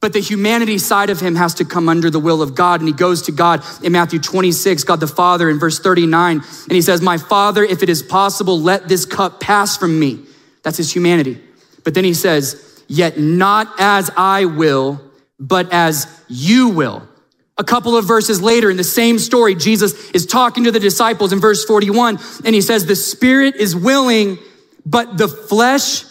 but 0.00 0.12
the 0.12 0.20
humanity 0.20 0.76
side 0.76 1.08
of 1.08 1.20
him 1.20 1.36
has 1.36 1.54
to 1.54 1.64
come 1.64 1.88
under 1.88 2.10
the 2.10 2.20
will 2.20 2.42
of 2.42 2.54
God. 2.54 2.80
And 2.80 2.88
he 2.88 2.94
goes 2.94 3.22
to 3.22 3.32
God 3.32 3.64
in 3.82 3.92
Matthew 3.92 4.18
26, 4.18 4.84
God 4.84 5.00
the 5.00 5.06
Father 5.06 5.48
in 5.48 5.58
verse 5.58 5.78
39, 5.78 6.36
and 6.36 6.72
he 6.72 6.82
says, 6.82 7.00
My 7.00 7.16
Father, 7.16 7.62
if 7.62 7.82
it 7.82 7.88
is 7.88 8.02
possible, 8.02 8.60
let 8.60 8.88
this 8.88 9.06
cup 9.06 9.40
pass 9.40 9.76
from 9.76 9.98
me. 9.98 10.20
That's 10.62 10.76
his 10.76 10.92
humanity. 10.92 11.40
But 11.84 11.94
then 11.94 12.04
he 12.04 12.14
says, 12.14 12.82
Yet 12.88 13.18
not 13.18 13.72
as 13.78 14.10
I 14.16 14.44
will, 14.44 15.00
but 15.38 15.72
as 15.72 16.06
you 16.28 16.68
will. 16.68 17.08
A 17.56 17.64
couple 17.64 17.96
of 17.96 18.04
verses 18.04 18.42
later 18.42 18.68
in 18.68 18.76
the 18.76 18.84
same 18.84 19.18
story, 19.18 19.54
Jesus 19.54 20.10
is 20.10 20.26
talking 20.26 20.64
to 20.64 20.72
the 20.72 20.80
disciples 20.80 21.32
in 21.32 21.40
verse 21.40 21.64
41, 21.64 22.18
and 22.44 22.54
he 22.54 22.60
says, 22.60 22.86
The 22.86 22.96
spirit 22.96 23.54
is 23.56 23.76
willing, 23.76 24.38
but 24.84 25.16
the 25.16 25.28
flesh 25.28 26.04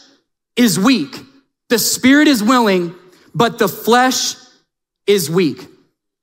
is 0.55 0.79
weak. 0.79 1.15
The 1.69 1.79
spirit 1.79 2.27
is 2.27 2.41
willing, 2.41 2.95
but 3.35 3.59
the 3.59 3.67
flesh 3.67 4.35
is 5.05 5.29
weak. 5.29 5.67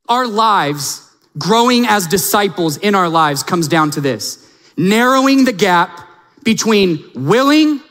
Our 0.08 0.26
lives, 0.26 1.06
growing 1.36 1.86
as 1.86 2.06
disciples 2.06 2.78
in 2.78 2.94
our 2.94 3.08
lives, 3.08 3.42
comes 3.42 3.68
down 3.68 3.90
to 3.92 4.00
this 4.00 4.46
narrowing 4.76 5.44
the 5.44 5.52
gap 5.52 6.08
between 6.42 7.04
willing 7.14 7.82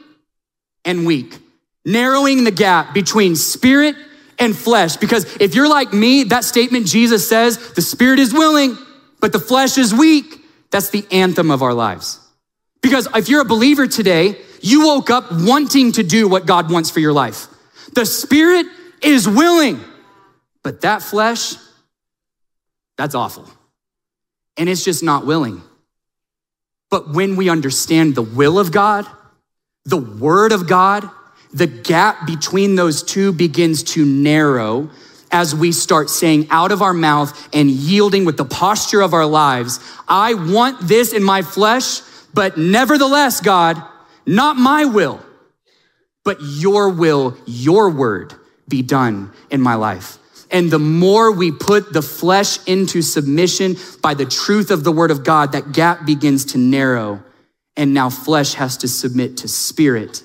and 0.84 1.06
weak, 1.06 1.38
narrowing 1.86 2.44
the 2.44 2.52
gap 2.52 2.96
between 2.96 3.36
spirit 3.36 3.96
and 4.40 4.56
flesh. 4.56 4.96
Because 4.98 5.26
if 5.38 5.56
you're 5.56 5.70
like 5.70 5.94
me, 5.94 6.24
that 6.26 6.44
statement 6.44 6.88
Jesus 6.88 7.28
says, 7.28 7.74
the 7.74 7.82
spirit 7.82 8.20
is 8.20 8.34
willing, 8.34 8.78
but 9.20 9.32
the 9.32 9.40
flesh 9.40 9.78
is 9.78 9.94
weak. 9.94 10.26
That's 10.72 10.90
the 10.90 11.06
anthem 11.12 11.52
of 11.52 11.62
our 11.62 11.74
lives. 11.74 12.20
Because 12.82 13.08
if 13.14 13.28
you're 13.28 13.42
a 13.42 13.46
believer 13.46 13.88
today, 13.88 14.38
you 14.62 14.86
woke 14.86 15.10
up 15.10 15.26
wanting 15.32 15.92
to 15.94 16.04
do 16.04 16.28
what 16.28 16.46
God 16.46 16.72
wants 16.72 16.90
for 16.90 17.00
your 17.00 17.14
life. 17.14 17.48
The 17.94 18.06
spirit 18.06 18.66
is 19.02 19.28
willing, 19.28 19.80
but 20.64 20.82
that 20.82 21.02
flesh, 21.02 21.56
that's 22.98 23.16
awful. 23.16 23.50
And 24.58 24.70
it's 24.70 24.84
just 24.84 25.04
not 25.04 25.26
willing. 25.26 25.62
But 26.90 27.14
when 27.14 27.36
we 27.36 27.50
understand 27.50 28.16
the 28.16 28.22
will 28.22 28.60
of 28.60 28.72
God, 28.72 29.06
the 29.86 29.98
word 29.98 30.52
of 30.52 30.68
God, 30.68 31.10
the 31.52 31.68
gap 31.68 32.28
between 32.28 32.76
those 32.76 33.04
two 33.04 33.32
begins 33.32 33.84
to 33.84 34.06
narrow 34.06 34.90
as 35.32 35.56
we 35.56 35.72
start 35.72 36.10
saying 36.10 36.48
out 36.50 36.72
of 36.72 36.82
our 36.82 36.94
mouth 36.94 37.50
and 37.54 37.70
yielding 37.70 38.26
with 38.26 38.38
the 38.38 38.46
posture 38.46 39.02
of 39.02 39.14
our 39.14 39.26
lives, 39.26 39.80
I 40.08 40.34
want 40.34 40.88
this 40.88 41.14
in 41.14 41.24
my 41.24 41.42
flesh, 41.42 42.02
but 42.34 42.58
nevertheless, 42.58 43.42
God, 43.42 43.82
not 44.26 44.58
my 44.58 44.86
will, 44.86 45.24
but 46.24 46.38
your 46.42 46.90
will, 46.90 47.38
your 47.46 47.90
word 47.90 48.34
be 48.68 48.82
done 48.82 49.32
in 49.50 49.62
my 49.62 49.76
life. 49.76 50.18
And 50.52 50.72
the 50.72 50.80
more 50.80 51.32
we 51.32 51.52
put 51.52 51.94
the 51.94 52.02
flesh 52.02 52.58
into 52.68 53.04
submission 53.04 53.76
by 54.02 54.16
the 54.16 54.26
truth 54.26 54.72
of 54.72 54.84
the 54.84 54.92
word 54.92 55.12
of 55.12 55.24
God, 55.24 55.52
that 55.52 55.74
gap 55.74 56.06
begins 56.06 56.46
to 56.46 56.58
narrow. 56.58 57.24
And 57.78 57.94
now 57.94 58.10
flesh 58.10 58.56
has 58.56 58.78
to 58.78 58.88
submit 58.88 59.38
to 59.38 59.48
spirit 59.48 60.24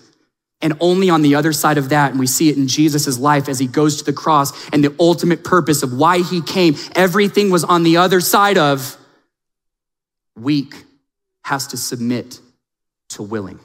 and 0.64 0.72
only 0.80 1.10
on 1.10 1.20
the 1.20 1.34
other 1.34 1.52
side 1.52 1.76
of 1.76 1.90
that, 1.90 2.12
and 2.12 2.18
we 2.18 2.26
see 2.26 2.48
it 2.48 2.56
in 2.56 2.66
Jesus' 2.66 3.18
life 3.18 3.50
as 3.50 3.58
he 3.58 3.66
goes 3.66 3.98
to 3.98 4.04
the 4.04 4.14
cross 4.14 4.50
and 4.70 4.82
the 4.82 4.96
ultimate 4.98 5.44
purpose 5.44 5.82
of 5.82 5.92
why 5.92 6.20
he 6.22 6.40
came, 6.40 6.74
everything 6.96 7.50
was 7.50 7.64
on 7.64 7.82
the 7.82 7.98
other 7.98 8.18
side 8.18 8.56
of 8.56 8.96
weak 10.34 10.74
has 11.42 11.66
to 11.68 11.76
submit 11.76 12.40
to 13.10 13.22
willing. 13.22 13.60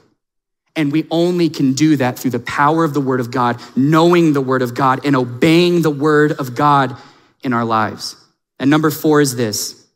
And 0.76 0.92
we 0.92 1.06
only 1.10 1.48
can 1.48 1.72
do 1.72 1.96
that 1.96 2.18
through 2.18 2.32
the 2.32 2.38
power 2.38 2.84
of 2.84 2.92
the 2.92 3.00
Word 3.00 3.20
of 3.20 3.30
God, 3.30 3.58
knowing 3.74 4.34
the 4.34 4.42
Word 4.42 4.60
of 4.60 4.74
God, 4.74 5.06
and 5.06 5.16
obeying 5.16 5.80
the 5.80 5.90
Word 5.90 6.32
of 6.32 6.54
God 6.54 6.94
in 7.42 7.54
our 7.54 7.64
lives. 7.64 8.14
And 8.58 8.68
number 8.68 8.90
four 8.90 9.22
is 9.22 9.34
this 9.36 9.86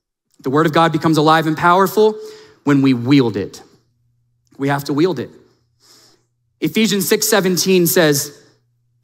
the 0.41 0.49
Word 0.49 0.65
of 0.65 0.73
God 0.73 0.91
becomes 0.91 1.19
alive 1.19 1.47
and 1.47 1.57
powerful 1.57 2.19
when 2.65 2.81
we 2.81 2.95
wield 2.95 3.37
it. 3.37 3.63
We 4.57 4.69
have 4.69 4.85
to 4.85 4.95
wield 4.95 5.19
it. 5.19 5.29
Ephesians 6.65 7.07
6:17 7.11 7.87
says, 7.87 8.41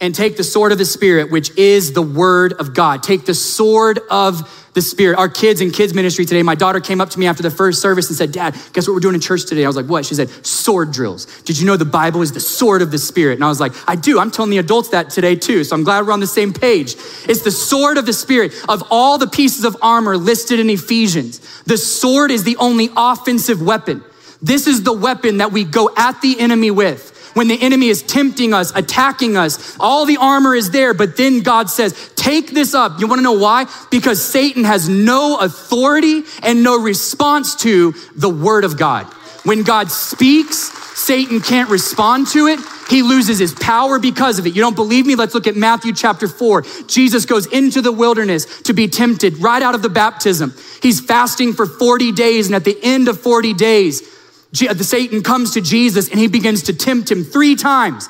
and 0.00 0.14
take 0.14 0.38
the 0.38 0.44
sword 0.44 0.72
of 0.72 0.78
the 0.78 0.86
Spirit, 0.86 1.30
which 1.30 1.54
is 1.58 1.92
the 1.92 2.00
word 2.00 2.54
of 2.54 2.72
God. 2.72 3.02
Take 3.02 3.26
the 3.26 3.34
sword 3.34 4.00
of 4.10 4.70
the 4.72 4.80
Spirit. 4.80 5.18
Our 5.18 5.28
kids 5.28 5.60
in 5.60 5.72
kids 5.72 5.92
ministry 5.92 6.24
today, 6.24 6.42
my 6.42 6.54
daughter 6.54 6.80
came 6.80 7.02
up 7.02 7.10
to 7.10 7.18
me 7.18 7.26
after 7.26 7.42
the 7.42 7.50
first 7.50 7.82
service 7.82 8.08
and 8.08 8.16
said, 8.16 8.32
Dad, 8.32 8.54
guess 8.72 8.88
what 8.88 8.94
we're 8.94 9.00
doing 9.00 9.14
in 9.14 9.20
church 9.20 9.44
today? 9.44 9.62
I 9.64 9.66
was 9.66 9.76
like, 9.76 9.84
What? 9.84 10.06
She 10.06 10.14
said, 10.14 10.30
Sword 10.46 10.90
drills. 10.90 11.42
Did 11.42 11.60
you 11.60 11.66
know 11.66 11.76
the 11.76 11.84
Bible 11.84 12.22
is 12.22 12.32
the 12.32 12.40
sword 12.40 12.80
of 12.80 12.90
the 12.90 12.98
Spirit? 12.98 13.34
And 13.34 13.44
I 13.44 13.48
was 13.48 13.60
like, 13.60 13.72
I 13.86 13.94
do. 13.94 14.18
I'm 14.18 14.30
telling 14.30 14.50
the 14.50 14.56
adults 14.56 14.88
that 14.90 15.10
today 15.10 15.36
too. 15.36 15.62
So 15.64 15.76
I'm 15.76 15.84
glad 15.84 16.06
we're 16.06 16.14
on 16.14 16.20
the 16.20 16.26
same 16.26 16.54
page. 16.54 16.94
It's 17.28 17.42
the 17.42 17.50
sword 17.50 17.98
of 17.98 18.06
the 18.06 18.14
Spirit. 18.14 18.54
Of 18.70 18.84
all 18.90 19.18
the 19.18 19.28
pieces 19.28 19.66
of 19.66 19.76
armor 19.82 20.16
listed 20.16 20.60
in 20.60 20.70
Ephesians, 20.70 21.62
the 21.64 21.76
sword 21.76 22.30
is 22.30 22.42
the 22.44 22.56
only 22.56 22.88
offensive 22.96 23.60
weapon. 23.60 24.02
This 24.40 24.66
is 24.66 24.82
the 24.82 24.94
weapon 24.94 25.38
that 25.38 25.52
we 25.52 25.64
go 25.64 25.90
at 25.94 26.22
the 26.22 26.40
enemy 26.40 26.70
with. 26.70 27.18
When 27.34 27.48
the 27.48 27.60
enemy 27.60 27.88
is 27.88 28.02
tempting 28.02 28.52
us, 28.52 28.72
attacking 28.74 29.36
us, 29.36 29.76
all 29.78 30.04
the 30.04 30.16
armor 30.16 30.54
is 30.54 30.70
there, 30.70 30.94
but 30.94 31.16
then 31.16 31.40
God 31.40 31.70
says, 31.70 32.12
take 32.16 32.50
this 32.50 32.74
up. 32.74 33.00
You 33.00 33.06
wanna 33.06 33.22
know 33.22 33.38
why? 33.38 33.66
Because 33.90 34.22
Satan 34.22 34.64
has 34.64 34.88
no 34.88 35.38
authority 35.38 36.22
and 36.42 36.62
no 36.62 36.80
response 36.80 37.54
to 37.56 37.94
the 38.16 38.28
word 38.28 38.64
of 38.64 38.76
God. 38.76 39.06
When 39.44 39.62
God 39.62 39.90
speaks, 39.90 40.56
Satan 40.98 41.40
can't 41.40 41.70
respond 41.70 42.26
to 42.28 42.46
it. 42.46 42.60
He 42.90 43.02
loses 43.02 43.38
his 43.38 43.54
power 43.54 43.98
because 43.98 44.38
of 44.38 44.46
it. 44.46 44.54
You 44.54 44.60
don't 44.60 44.76
believe 44.76 45.06
me? 45.06 45.14
Let's 45.14 45.32
look 45.32 45.46
at 45.46 45.56
Matthew 45.56 45.94
chapter 45.94 46.28
4. 46.28 46.62
Jesus 46.86 47.24
goes 47.24 47.46
into 47.46 47.80
the 47.80 47.92
wilderness 47.92 48.62
to 48.62 48.74
be 48.74 48.86
tempted 48.86 49.38
right 49.38 49.62
out 49.62 49.74
of 49.74 49.80
the 49.80 49.88
baptism. 49.88 50.54
He's 50.82 51.00
fasting 51.00 51.54
for 51.54 51.64
40 51.64 52.12
days, 52.12 52.46
and 52.46 52.54
at 52.54 52.64
the 52.64 52.78
end 52.82 53.08
of 53.08 53.18
40 53.18 53.54
days, 53.54 54.02
the 54.52 54.84
Satan 54.84 55.22
comes 55.22 55.52
to 55.52 55.60
Jesus 55.60 56.08
and 56.08 56.18
he 56.18 56.26
begins 56.26 56.64
to 56.64 56.72
tempt 56.72 57.10
him 57.10 57.24
three 57.24 57.56
times. 57.56 58.08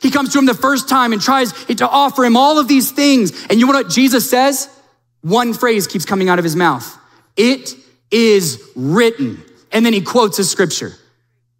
He 0.00 0.10
comes 0.10 0.32
to 0.32 0.38
him 0.38 0.46
the 0.46 0.54
first 0.54 0.88
time 0.88 1.12
and 1.12 1.22
tries 1.22 1.52
to 1.52 1.88
offer 1.88 2.24
him 2.24 2.36
all 2.36 2.58
of 2.58 2.68
these 2.68 2.90
things. 2.90 3.46
And 3.48 3.58
you 3.58 3.66
know 3.66 3.72
what 3.72 3.88
Jesus 3.88 4.28
says? 4.28 4.68
One 5.22 5.54
phrase 5.54 5.86
keeps 5.86 6.04
coming 6.04 6.28
out 6.28 6.38
of 6.38 6.44
his 6.44 6.54
mouth. 6.54 6.96
It 7.36 7.74
is 8.10 8.62
written. 8.76 9.42
And 9.72 9.84
then 9.84 9.92
he 9.92 10.00
quotes 10.00 10.38
a 10.38 10.44
scripture. 10.44 10.92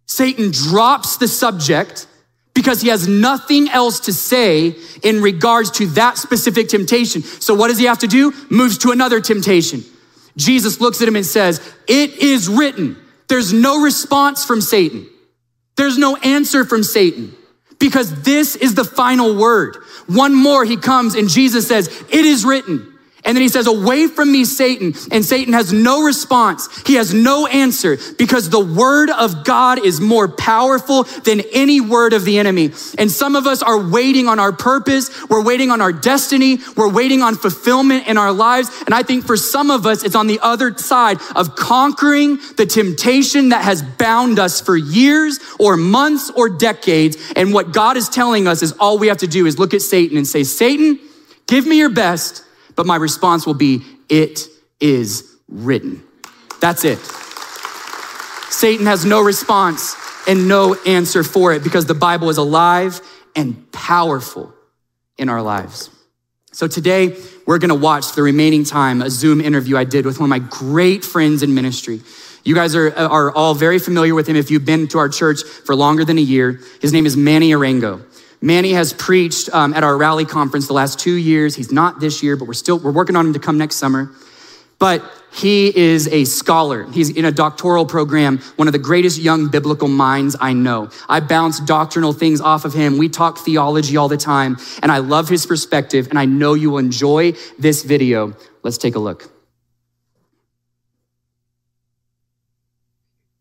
Satan 0.05 0.51
drops 0.51 1.17
the 1.17 1.27
subject 1.27 2.07
because 2.53 2.81
he 2.81 2.87
has 2.87 3.07
nothing 3.07 3.69
else 3.69 3.99
to 4.01 4.13
say 4.13 4.75
in 5.03 5.21
regards 5.21 5.69
to 5.71 5.85
that 5.87 6.17
specific 6.17 6.69
temptation. 6.69 7.21
So 7.21 7.53
what 7.53 7.67
does 7.67 7.77
he 7.77 7.85
have 7.85 7.99
to 7.99 8.07
do? 8.07 8.33
Moves 8.49 8.77
to 8.79 8.91
another 8.91 9.19
temptation. 9.19 9.83
Jesus 10.37 10.79
looks 10.79 11.01
at 11.01 11.07
him 11.07 11.15
and 11.15 11.25
says, 11.25 11.61
it 11.87 12.11
is 12.17 12.47
written. 12.47 12.97
There's 13.27 13.53
no 13.53 13.81
response 13.81 14.45
from 14.45 14.61
Satan. 14.61 15.07
There's 15.75 15.97
no 15.97 16.15
answer 16.17 16.65
from 16.65 16.83
Satan 16.83 17.35
because 17.79 18.23
this 18.23 18.55
is 18.55 18.75
the 18.75 18.83
final 18.83 19.35
word. 19.35 19.77
One 20.07 20.33
more, 20.33 20.65
he 20.65 20.77
comes 20.77 21.15
and 21.15 21.29
Jesus 21.29 21.67
says, 21.67 21.87
it 22.09 22.25
is 22.25 22.45
written. 22.45 22.96
And 23.27 23.35
then 23.35 23.41
he 23.41 23.49
says, 23.49 23.67
away 23.67 24.07
from 24.07 24.31
me, 24.31 24.45
Satan. 24.45 24.93
And 25.11 25.23
Satan 25.23 25.51
has 25.51 25.73
no 25.73 26.01
response. 26.01 26.69
He 26.87 26.93
has 26.93 27.13
no 27.13 27.45
answer 27.45 27.97
because 28.17 28.49
the 28.49 28.63
word 28.63 29.09
of 29.09 29.43
God 29.43 29.85
is 29.85 29.99
more 29.99 30.29
powerful 30.29 31.03
than 31.03 31.41
any 31.51 31.81
word 31.81 32.13
of 32.13 32.23
the 32.23 32.39
enemy. 32.39 32.71
And 32.97 33.11
some 33.11 33.35
of 33.35 33.45
us 33.45 33.61
are 33.61 33.77
waiting 33.77 34.29
on 34.29 34.39
our 34.39 34.53
purpose. 34.53 35.29
We're 35.29 35.43
waiting 35.43 35.71
on 35.71 35.81
our 35.81 35.91
destiny. 35.91 36.59
We're 36.77 36.89
waiting 36.89 37.21
on 37.21 37.35
fulfillment 37.35 38.07
in 38.07 38.17
our 38.17 38.31
lives. 38.31 38.69
And 38.85 38.95
I 38.95 39.03
think 39.03 39.25
for 39.25 39.35
some 39.35 39.71
of 39.71 39.85
us, 39.85 40.05
it's 40.05 40.15
on 40.15 40.27
the 40.27 40.39
other 40.41 40.77
side 40.77 41.17
of 41.35 41.57
conquering 41.57 42.37
the 42.55 42.65
temptation 42.65 43.49
that 43.49 43.65
has 43.65 43.83
bound 43.83 44.39
us 44.39 44.61
for 44.61 44.77
years 44.77 45.37
or 45.59 45.75
months 45.75 46.31
or 46.31 46.47
decades. 46.47 47.17
And 47.35 47.53
what 47.53 47.73
God 47.73 47.97
is 47.97 48.07
telling 48.07 48.47
us 48.47 48.63
is 48.63 48.71
all 48.79 48.97
we 48.97 49.09
have 49.09 49.17
to 49.17 49.27
do 49.27 49.45
is 49.45 49.59
look 49.59 49.73
at 49.73 49.81
Satan 49.81 50.15
and 50.15 50.25
say, 50.25 50.45
Satan, 50.45 50.97
give 51.45 51.67
me 51.67 51.77
your 51.77 51.89
best 51.89 52.45
but 52.77 52.85
my 52.85 52.95
response 52.95 53.45
will 53.45 53.53
be, 53.53 53.81
It 54.07 54.47
is 54.79 55.35
written. 55.49 56.01
That's 56.61 56.85
it. 56.85 56.99
Satan 58.49 58.85
has 58.85 59.03
no 59.03 59.21
response 59.21 59.95
and 60.27 60.47
no 60.47 60.75
answer 60.85 61.23
for 61.23 61.53
it 61.53 61.63
because 61.63 61.85
the 61.85 61.93
Bible 61.93 62.29
is 62.29 62.37
alive 62.37 63.01
and 63.35 63.69
powerful 63.71 64.53
in 65.17 65.27
our 65.27 65.41
lives. 65.41 65.89
So 66.53 66.67
today, 66.67 67.15
we're 67.45 67.59
gonna 67.59 67.75
watch 67.75 68.13
the 68.13 68.23
remaining 68.23 68.63
time 68.63 69.01
a 69.01 69.09
Zoom 69.09 69.41
interview 69.41 69.77
I 69.77 69.83
did 69.83 70.05
with 70.05 70.19
one 70.19 70.31
of 70.31 70.41
my 70.41 70.47
great 70.47 71.03
friends 71.03 71.43
in 71.43 71.53
ministry. 71.53 72.01
You 72.43 72.55
guys 72.55 72.75
are, 72.75 72.95
are 72.95 73.31
all 73.31 73.53
very 73.53 73.77
familiar 73.77 74.15
with 74.15 74.27
him 74.27 74.35
if 74.35 74.49
you've 74.49 74.65
been 74.65 74.87
to 74.89 74.99
our 74.99 75.09
church 75.09 75.43
for 75.43 75.75
longer 75.75 76.05
than 76.05 76.17
a 76.17 76.21
year. 76.21 76.61
His 76.81 76.93
name 76.93 77.05
is 77.05 77.17
Manny 77.17 77.51
Arango. 77.51 78.05
Manny 78.41 78.73
has 78.73 78.93
preached 78.93 79.49
um, 79.53 79.73
at 79.73 79.83
our 79.83 79.97
rally 79.97 80.25
conference 80.25 80.67
the 80.67 80.73
last 80.73 80.99
two 80.99 81.15
years. 81.15 81.55
He's 81.55 81.71
not 81.71 81.99
this 81.99 82.21
year, 82.21 82.35
but 82.35 82.47
we're 82.47 82.53
still 82.53 82.79
we're 82.79 82.91
working 82.91 83.15
on 83.15 83.27
him 83.27 83.33
to 83.33 83.39
come 83.39 83.57
next 83.57 83.75
summer. 83.75 84.11
But 84.79 85.03
he 85.31 85.75
is 85.75 86.07
a 86.09 86.23
scholar. 86.25 86.83
He's 86.91 87.09
in 87.09 87.25
a 87.25 87.31
doctoral 87.31 87.85
program, 87.85 88.37
one 88.57 88.67
of 88.67 88.73
the 88.73 88.79
greatest 88.79 89.19
young 89.19 89.49
biblical 89.49 89.87
minds 89.87 90.35
I 90.39 90.53
know. 90.53 90.89
I 91.09 91.19
bounce 91.19 91.59
doctrinal 91.59 92.13
things 92.13 92.41
off 92.41 92.63
of 92.63 92.73
him. 92.73 92.97
We 92.97 93.09
talk 93.09 93.39
theology 93.39 93.97
all 93.97 94.07
the 94.07 94.17
time, 94.17 94.57
and 94.81 94.91
I 94.91 94.99
love 94.99 95.29
his 95.29 95.45
perspective, 95.45 96.07
and 96.09 96.19
I 96.19 96.25
know 96.25 96.53
you 96.53 96.71
will 96.71 96.77
enjoy 96.77 97.33
this 97.57 97.83
video. 97.83 98.35
Let's 98.63 98.77
take 98.77 98.95
a 98.95 98.99
look. 98.99 99.31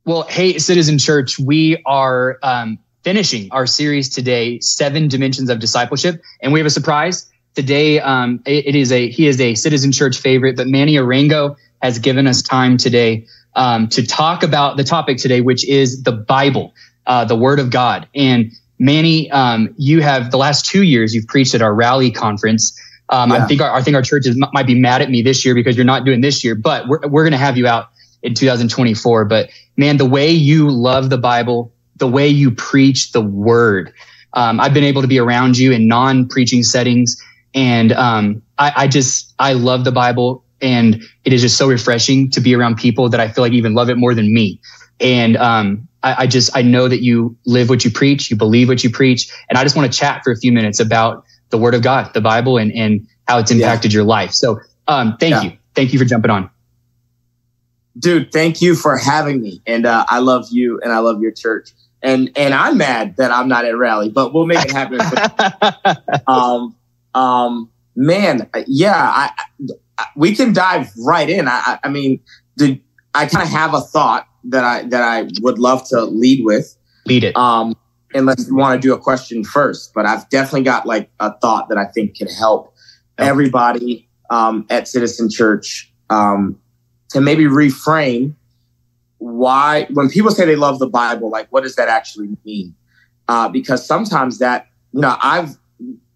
Well, 0.07 0.23
hey, 0.23 0.59
Citizen 0.59 0.99
Church, 0.99 1.39
we 1.39 1.83
are 1.85 2.39
um, 2.43 2.79
finishing 3.07 3.47
our 3.53 3.69
series 3.69 4.09
today, 4.09 4.59
Seven 4.59 5.07
Dimensions 5.07 5.49
of 5.49 5.61
Discipleship. 5.61 6.21
And 6.43 6.53
we 6.53 6.59
have 6.59 6.67
a 6.67 6.71
surprise. 6.71 7.31
Today, 7.55 8.01
um, 8.01 8.43
it, 8.45 8.67
it 8.67 8.75
is 8.75 8.91
a, 8.91 9.09
he 9.09 9.29
is 9.29 9.41
a 9.41 9.55
Citizen 9.55 9.93
Church 9.93 10.19
favorite, 10.19 10.57
but 10.57 10.67
Manny 10.67 10.95
Arango 10.95 11.55
has 11.81 12.01
given 12.01 12.27
us 12.27 12.43
time 12.43 12.77
today 12.77 13.25
um, 13.55 13.87
to 13.91 14.05
talk 14.05 14.43
about 14.43 14.77
the 14.77 14.83
topic 14.83 15.19
today, 15.19 15.41
which 15.41 15.65
is 15.69 16.03
the 16.03 16.11
Bible, 16.11 16.75
uh, 17.07 17.25
the 17.25 17.37
Word 17.37 17.61
of 17.61 17.71
God. 17.71 18.09
And 18.13 18.51
Manny, 18.81 19.31
um, 19.31 19.73
you 19.79 20.03
have 20.03 20.33
the 20.33 20.37
last 20.37 20.67
two 20.67 20.83
years 20.83 21.15
you've 21.15 21.29
preached 21.29 21.55
at 21.55 21.63
our 21.63 21.73
rally 21.73 22.11
conference. 22.11 22.77
Um, 23.11 23.31
yeah. 23.31 23.37
I 23.37 23.47
think 23.47 23.61
our, 23.61 23.73
I 23.73 23.83
think 23.83 23.95
our 23.95 24.03
churches 24.03 24.37
might 24.53 24.67
be 24.67 24.75
mad 24.75 25.01
at 25.01 25.11
me 25.11 25.23
this 25.23 25.45
year 25.45 25.55
because 25.55 25.77
you're 25.77 25.85
not 25.85 26.05
doing 26.05 26.23
this 26.23 26.43
year, 26.43 26.57
but 26.57 26.89
we're, 26.89 26.99
we're 27.07 27.23
going 27.23 27.31
to 27.31 27.39
have 27.39 27.57
you 27.57 27.69
out 27.69 27.89
in 28.25 28.35
2024. 28.35 29.27
But 29.27 29.51
man, 29.77 29.97
the 29.97 30.07
way 30.07 30.33
you 30.33 30.69
love 30.73 31.09
the 31.09 31.19
Bible, 31.19 31.73
the 31.97 32.07
way 32.07 32.29
you 32.29 32.51
preach 32.51 33.13
the 33.13 33.21
word. 33.21 33.93
Um, 34.35 34.61
I've 34.61 34.75
been 34.75 34.85
able 34.85 35.03
to 35.03 35.09
be 35.09 35.19
around 35.19 35.57
you 35.57 35.73
in 35.73 35.89
non-preaching 35.89 36.63
settings, 36.63 37.21
and 37.55 37.93
um, 37.93 38.43
I, 38.59 38.73
I, 38.77 38.89
just 38.89 39.35
I 39.39 39.55
love 39.55 39.85
the 39.85 39.93
Bible, 39.93 40.45
and 40.61 41.03
it 41.25 41.33
is 41.33 41.41
just 41.41 41.57
so 41.57 41.69
refreshing 41.69 42.31
to 42.33 42.41
be 42.41 42.55
around 42.55 42.77
people 42.77 43.09
that 43.09 43.21
I 43.21 43.29
feel 43.29 43.43
like 43.43 43.53
even 43.53 43.75
love 43.75 43.89
it 43.89 43.97
more 43.97 44.15
than 44.15 44.33
me. 44.35 44.61
And 45.01 45.37
um, 45.39 45.89
I, 46.03 46.25
I, 46.25 46.27
just 46.27 46.55
I 46.55 46.63
know 46.63 46.89
that 46.89 47.03
you 47.03 47.37
live 47.47 47.69
what 47.71 47.85
you 47.85 47.91
preach, 47.91 48.31
you 48.31 48.37
believe 48.37 48.69
what 48.69 48.85
you 48.85 48.91
preach, 48.91 49.31
and 49.49 49.59
I 49.59 49.63
just 49.63 49.77
want 49.77 49.91
to 49.91 49.99
chat 49.99 50.23
for 50.23 50.33
a 50.33 50.37
few 50.37 50.53
minutes 50.53 50.81
about 50.81 51.25
the 51.49 51.59
Word 51.59 51.75
of 51.75 51.83
God, 51.83 52.13
the 52.13 52.21
Bible, 52.21 52.59
and 52.59 52.73
and 52.73 53.07
how 53.27 53.39
it's 53.39 53.51
impacted 53.51 53.93
yeah. 53.93 53.97
your 53.97 54.05
life. 54.05 54.33
So, 54.33 54.61
um, 54.87 55.17
thank 55.19 55.33
yeah. 55.33 55.43
you, 55.43 55.59
thank 55.75 55.93
you 55.93 55.99
for 55.99 56.05
jumping 56.05 56.31
on 56.31 56.51
dude 57.99 58.31
thank 58.33 58.61
you 58.61 58.75
for 58.75 58.97
having 58.97 59.41
me 59.41 59.63
and 59.67 59.87
uh, 59.87 60.05
i 60.09 60.19
love 60.19 60.47
you 60.51 60.81
and 60.83 60.93
i 60.93 60.99
love 60.99 61.21
your 61.21 61.33
church 61.33 61.71
and 62.03 62.31
and 62.37 62.55
I'm 62.55 62.79
mad 62.79 63.17
that 63.17 63.31
I'm 63.31 63.49
not 63.49 63.65
at 63.65 63.77
rally, 63.77 64.09
but 64.09 64.33
we'll 64.33 64.47
make 64.47 64.65
it 64.65 64.73
happen. 64.73 65.01
um, 66.27 66.75
um, 67.15 67.71
man, 67.95 68.49
yeah, 68.67 68.95
I, 68.95 69.31
I, 69.99 70.05
we 70.17 70.35
can 70.35 70.53
dive 70.53 70.91
right 71.05 71.29
in. 71.29 71.49
I, 71.49 71.79
I 71.83 71.89
mean, 71.89 72.21
I 73.15 73.27
kind 73.27 73.43
of 73.43 73.49
have 73.49 73.75
a 73.75 73.81
thought 73.81 74.29
that 74.45 74.65
I 74.65 74.83
that 74.85 75.03
I 75.03 75.29
would 75.41 75.59
love 75.59 75.87
to 75.89 76.05
lead 76.05 76.45
with. 76.45 76.77
Lead 77.07 77.25
it. 77.25 77.37
Um, 77.37 77.75
unless 78.15 78.47
you 78.47 78.55
want 78.55 78.81
to 78.81 78.87
do 78.87 78.95
a 78.95 78.99
question 78.99 79.45
first, 79.45 79.93
but 79.95 80.07
I've 80.07 80.29
definitely 80.29 80.63
got 80.63 80.87
like 80.87 81.11
a 81.21 81.37
thought 81.39 81.69
that 81.69 81.79
I 81.79 81.87
think 81.87 82.17
can 82.17 82.29
help 82.29 82.75
everybody 83.19 84.09
um, 84.31 84.67
at 84.71 84.89
Citizen 84.89 85.29
Church 85.31 85.93
um, 86.11 86.59
to 87.11 87.21
maybe 87.21 87.45
reframe 87.45 88.35
why 89.19 89.87
when 89.93 90.09
people 90.09 90.31
say 90.31 90.45
they 90.45 90.57
love 90.57 90.79
the 90.79 90.89
bible 90.89 91.31
like 91.31 91.49
what 91.51 91.63
does 91.63 91.77
that 91.77 91.89
actually 91.89 92.29
mean? 92.45 92.75
Uh, 93.29 93.49
because 93.49 93.85
sometimes 93.85 94.39
that 94.39 94.69
you 94.93 95.01
know 95.01 95.17
i've 95.23 95.57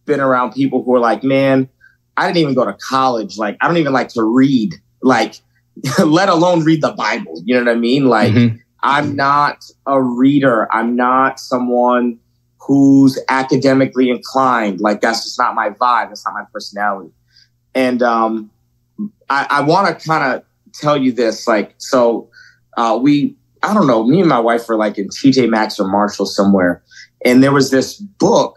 been 0.05 0.21
around 0.21 0.53
people 0.53 0.83
who 0.83 0.95
are 0.95 1.01
like 1.01 1.23
man 1.25 1.69
i 2.17 2.27
didn't 2.27 2.39
even 2.39 2.55
go 2.55 2.65
to 2.65 2.77
college. 2.89 3.39
Like 3.39 3.57
i 3.61 3.67
don't 3.67 3.79
even 3.79 3.93
like 3.93 4.09
to 4.11 4.23
read. 4.23 4.75
Like 5.03 5.37
let 6.05 6.29
alone 6.29 6.63
read 6.65 6.83
the 6.83 6.93
bible. 6.93 7.43
You 7.45 7.55
know 7.55 7.65
what 7.65 7.77
i 7.77 7.79
mean? 7.79 8.07
Like 8.07 8.33
mm-hmm. 8.33 8.57
i'm 8.83 9.17
not 9.17 9.65
a 9.87 10.01
reader. 10.01 10.73
I'm 10.73 10.95
not 10.95 11.41
someone 11.41 12.19
who's 12.59 13.19
academically 13.29 14.11
inclined. 14.11 14.81
Like 14.81 15.01
that's 15.01 15.25
just 15.25 15.39
not 15.39 15.55
my 15.55 15.71
vibe. 15.71 16.09
That's 16.09 16.25
not 16.27 16.35
my 16.35 16.45
personality. 16.53 17.13
And 17.75 18.03
um 18.03 18.51
i, 19.31 19.47
I 19.51 19.61
want 19.63 19.99
to 19.99 20.07
kind 20.07 20.35
of 20.35 20.45
tell 20.73 20.97
you 20.97 21.13
this 21.13 21.49
like 21.49 21.75
so 21.79 22.29
uh, 22.77 22.99
we, 23.01 23.35
I 23.63 23.75
don't 23.75 23.87
know, 23.87 24.05
me 24.05 24.21
and 24.21 24.29
my 24.29 24.41
wife 24.41 24.69
were 24.69 24.77
like 24.77 24.99
in 24.99 25.09
TJ 25.09 25.49
Maxx 25.49 25.79
or 25.79 25.89
Marshall 25.89 26.27
somewhere. 26.27 26.83
And 27.25 27.43
there 27.43 27.53
was 27.53 27.71
this 27.71 27.97
book 27.97 28.57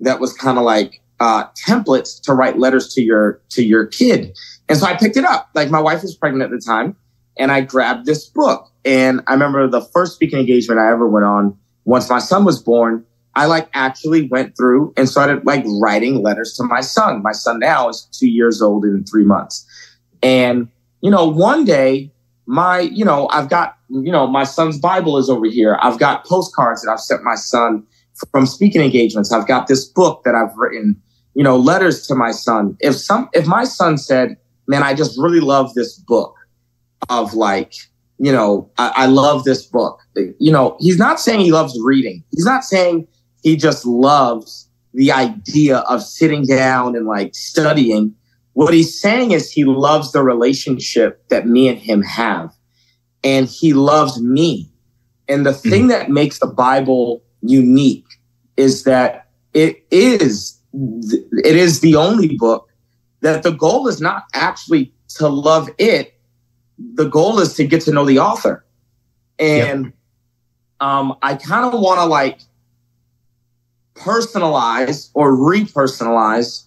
that 0.00 0.20
was 0.20 0.32
kind 0.32 0.58
of 0.58 0.64
like 0.64 1.00
uh, 1.20 1.44
templates 1.52 2.20
to 2.22 2.34
write 2.34 2.58
letters 2.58 2.92
to 2.94 3.02
your 3.02 3.40
to 3.50 3.62
your 3.62 3.86
kid. 3.86 4.36
And 4.68 4.78
so 4.78 4.86
I 4.86 4.96
picked 4.96 5.16
it 5.16 5.24
up. 5.24 5.50
Like 5.54 5.70
my 5.70 5.80
wife 5.80 6.02
was 6.02 6.16
pregnant 6.16 6.42
at 6.42 6.50
the 6.50 6.64
time, 6.64 6.96
and 7.38 7.52
I 7.52 7.60
grabbed 7.60 8.06
this 8.06 8.26
book. 8.26 8.70
And 8.84 9.20
I 9.26 9.32
remember 9.34 9.68
the 9.68 9.82
first 9.82 10.14
speaking 10.14 10.38
engagement 10.38 10.80
I 10.80 10.90
ever 10.90 11.06
went 11.06 11.26
on. 11.26 11.56
Once 11.84 12.08
my 12.08 12.18
son 12.18 12.44
was 12.44 12.62
born, 12.62 13.04
I 13.34 13.46
like 13.46 13.68
actually 13.74 14.28
went 14.28 14.56
through 14.56 14.92
and 14.96 15.08
started 15.08 15.44
like 15.44 15.64
writing 15.80 16.22
letters 16.22 16.54
to 16.54 16.64
my 16.64 16.80
son. 16.80 17.22
My 17.22 17.32
son 17.32 17.58
now 17.58 17.88
is 17.88 18.08
two 18.12 18.28
years 18.28 18.62
old 18.62 18.84
in 18.84 19.04
three 19.04 19.24
months. 19.24 19.66
And 20.22 20.68
you 21.02 21.10
know, 21.10 21.28
one 21.28 21.64
day 21.64 22.12
my, 22.50 22.80
you 22.80 23.04
know, 23.04 23.28
I've 23.28 23.48
got, 23.48 23.76
you 23.88 24.10
know, 24.10 24.26
my 24.26 24.42
son's 24.42 24.76
Bible 24.76 25.18
is 25.18 25.30
over 25.30 25.46
here. 25.46 25.78
I've 25.82 26.00
got 26.00 26.26
postcards 26.26 26.82
that 26.82 26.90
I've 26.90 26.98
sent 26.98 27.22
my 27.22 27.36
son 27.36 27.86
from 28.32 28.44
speaking 28.44 28.82
engagements. 28.82 29.30
I've 29.30 29.46
got 29.46 29.68
this 29.68 29.84
book 29.84 30.22
that 30.24 30.34
I've 30.34 30.52
written, 30.56 31.00
you 31.34 31.44
know, 31.44 31.56
letters 31.56 32.08
to 32.08 32.16
my 32.16 32.32
son. 32.32 32.76
If 32.80 32.96
some, 32.96 33.30
if 33.34 33.46
my 33.46 33.62
son 33.62 33.98
said, 33.98 34.36
man, 34.66 34.82
I 34.82 34.94
just 34.94 35.16
really 35.16 35.38
love 35.38 35.74
this 35.74 35.96
book 35.96 36.34
of 37.08 37.34
like, 37.34 37.72
you 38.18 38.32
know, 38.32 38.68
I, 38.78 38.92
I 38.96 39.06
love 39.06 39.44
this 39.44 39.64
book. 39.64 40.00
You 40.16 40.50
know, 40.50 40.76
he's 40.80 40.98
not 40.98 41.20
saying 41.20 41.40
he 41.40 41.52
loves 41.52 41.78
reading. 41.80 42.24
He's 42.32 42.44
not 42.44 42.64
saying 42.64 43.06
he 43.44 43.54
just 43.56 43.86
loves 43.86 44.68
the 44.92 45.12
idea 45.12 45.78
of 45.78 46.02
sitting 46.02 46.44
down 46.46 46.96
and 46.96 47.06
like 47.06 47.32
studying. 47.32 48.12
What 48.54 48.74
he's 48.74 49.00
saying 49.00 49.30
is 49.30 49.50
he 49.50 49.64
loves 49.64 50.12
the 50.12 50.22
relationship 50.22 51.26
that 51.28 51.46
me 51.46 51.68
and 51.68 51.78
him 51.78 52.02
have. 52.02 52.52
And 53.22 53.46
he 53.46 53.74
loves 53.74 54.20
me. 54.20 54.70
And 55.28 55.46
the 55.46 55.52
thing 55.52 55.82
mm-hmm. 55.82 55.88
that 55.88 56.10
makes 56.10 56.38
the 56.38 56.46
Bible 56.46 57.22
unique 57.42 58.06
is 58.56 58.84
that 58.84 59.28
it 59.54 59.84
is 59.90 60.58
it 60.72 61.56
is 61.56 61.80
the 61.80 61.96
only 61.96 62.36
book 62.36 62.68
that 63.20 63.42
the 63.42 63.50
goal 63.50 63.88
is 63.88 64.00
not 64.00 64.24
actually 64.34 64.92
to 65.16 65.28
love 65.28 65.68
it. 65.78 66.18
The 66.94 67.08
goal 67.08 67.40
is 67.40 67.54
to 67.54 67.66
get 67.66 67.82
to 67.82 67.92
know 67.92 68.04
the 68.04 68.18
author. 68.18 68.64
And 69.38 69.86
yep. 69.86 69.94
um, 70.80 71.16
I 71.22 71.34
kind 71.34 71.64
of 71.64 71.80
want 71.80 71.98
to 71.98 72.06
like 72.06 72.40
personalize 73.94 75.10
or 75.14 75.32
repersonalize 75.32 76.64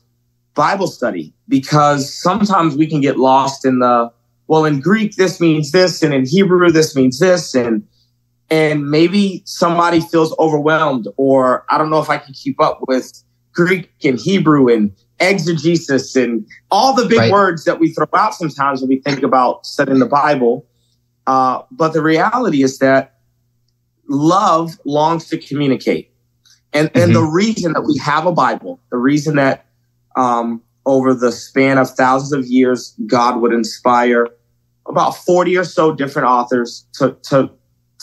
Bible 0.54 0.88
study 0.88 1.34
because 1.48 2.14
sometimes 2.22 2.76
we 2.76 2.88
can 2.88 3.02
get 3.02 3.18
lost 3.18 3.66
in 3.66 3.80
the 3.80 4.12
well 4.48 4.66
in 4.66 4.80
Greek 4.80 5.16
this 5.16 5.40
means 5.40 5.72
this 5.72 6.04
and 6.04 6.14
in 6.14 6.26
Hebrew 6.26 6.72
this 6.72 6.96
means 6.96 7.20
this 7.20 7.56
and 7.56 7.86
and 8.50 8.90
maybe 8.90 9.42
somebody 9.46 10.00
feels 10.00 10.36
overwhelmed 10.38 11.08
or 11.18 11.66
I 11.70 11.78
don't 11.78 11.90
know 11.90 12.00
if 12.00 12.10
I 12.10 12.18
can 12.18 12.34
keep 12.34 12.62
up 12.62 12.80
with 12.88 13.24
Greek 13.54 13.92
and 14.04 14.20
Hebrew 14.20 14.68
and 14.68 14.92
exegesis 15.20 16.16
and 16.16 16.46
all 16.72 16.94
the 16.94 17.06
big 17.06 17.20
right. 17.20 17.32
words 17.32 17.64
that 17.66 17.80
we 17.80 17.94
throw 17.94 18.08
out 18.14 18.34
sometimes 18.36 18.82
when 18.82 18.90
we 18.90 19.00
think 19.00 19.24
about 19.24 19.66
studying 19.66 20.00
the 20.00 20.06
Bible. 20.06 20.66
Uh, 21.26 21.62
but 21.72 21.94
the 21.94 22.02
reality 22.02 22.64
is 22.64 22.80
that 22.80 23.18
love 24.10 24.78
longs 24.86 25.28
to 25.30 25.38
communicate. 25.38 26.12
And, 26.74 26.90
mm-hmm. 26.90 27.00
and 27.00 27.16
the 27.16 27.24
reason 27.24 27.74
that 27.74 27.84
we 27.84 27.98
have 28.00 28.26
a 28.26 28.32
Bible, 28.32 28.80
the 28.92 28.98
reason 28.98 29.36
that 29.38 29.66
um, 30.16 30.62
over 30.86 31.14
the 31.14 31.32
span 31.32 31.78
of 31.78 31.90
thousands 31.92 32.34
of 32.34 32.46
years, 32.46 32.96
God 33.08 33.42
would 33.42 33.54
inspire 33.54 34.28
about 34.88 35.12
40 35.12 35.58
or 35.58 35.64
so 35.64 35.94
different 35.94 36.28
authors 36.28 36.86
to, 36.96 37.18
to, 37.30 37.50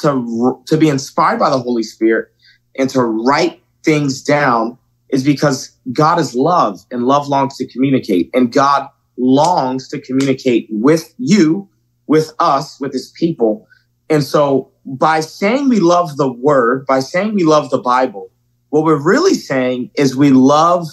to, 0.00 0.62
to 0.66 0.76
be 0.76 0.88
inspired 0.88 1.38
by 1.38 1.50
the 1.50 1.58
Holy 1.58 1.82
Spirit 1.82 2.28
and 2.76 2.88
to 2.90 3.02
write 3.02 3.62
things 3.84 4.22
down 4.22 4.78
is 5.10 5.24
because 5.24 5.76
God 5.92 6.18
is 6.18 6.34
love 6.34 6.80
and 6.90 7.04
love 7.04 7.28
longs 7.28 7.56
to 7.58 7.66
communicate 7.66 8.30
and 8.32 8.52
God 8.52 8.88
longs 9.18 9.88
to 9.88 10.00
communicate 10.00 10.68
with 10.70 11.14
you, 11.18 11.68
with 12.06 12.32
us, 12.38 12.80
with 12.80 12.92
his 12.92 13.10
people. 13.10 13.66
And 14.08 14.24
so 14.24 14.72
by 14.84 15.20
saying 15.20 15.68
we 15.68 15.80
love 15.80 16.16
the 16.16 16.32
word, 16.32 16.86
by 16.86 17.00
saying 17.00 17.34
we 17.34 17.44
love 17.44 17.70
the 17.70 17.78
Bible, 17.78 18.30
what 18.70 18.84
we're 18.84 19.02
really 19.02 19.34
saying 19.34 19.90
is 19.94 20.16
we 20.16 20.30
love 20.30 20.86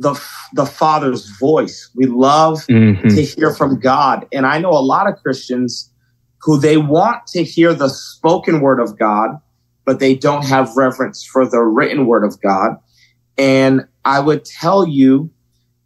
the, 0.00 0.20
the 0.54 0.66
Father's 0.66 1.26
voice. 1.38 1.90
We 1.94 2.06
love 2.06 2.66
mm-hmm. 2.66 3.08
to 3.08 3.22
hear 3.22 3.52
from 3.52 3.78
God. 3.78 4.26
And 4.32 4.46
I 4.46 4.58
know 4.58 4.70
a 4.70 4.80
lot 4.80 5.06
of 5.06 5.22
Christians 5.22 5.92
who 6.42 6.58
they 6.58 6.78
want 6.78 7.26
to 7.28 7.44
hear 7.44 7.74
the 7.74 7.88
spoken 7.88 8.60
word 8.60 8.80
of 8.80 8.98
God, 8.98 9.38
but 9.84 10.00
they 10.00 10.14
don't 10.14 10.44
have 10.46 10.74
reverence 10.74 11.24
for 11.24 11.46
the 11.46 11.60
written 11.60 12.06
word 12.06 12.24
of 12.24 12.40
God. 12.40 12.76
And 13.36 13.86
I 14.04 14.20
would 14.20 14.46
tell 14.46 14.88
you 14.88 15.30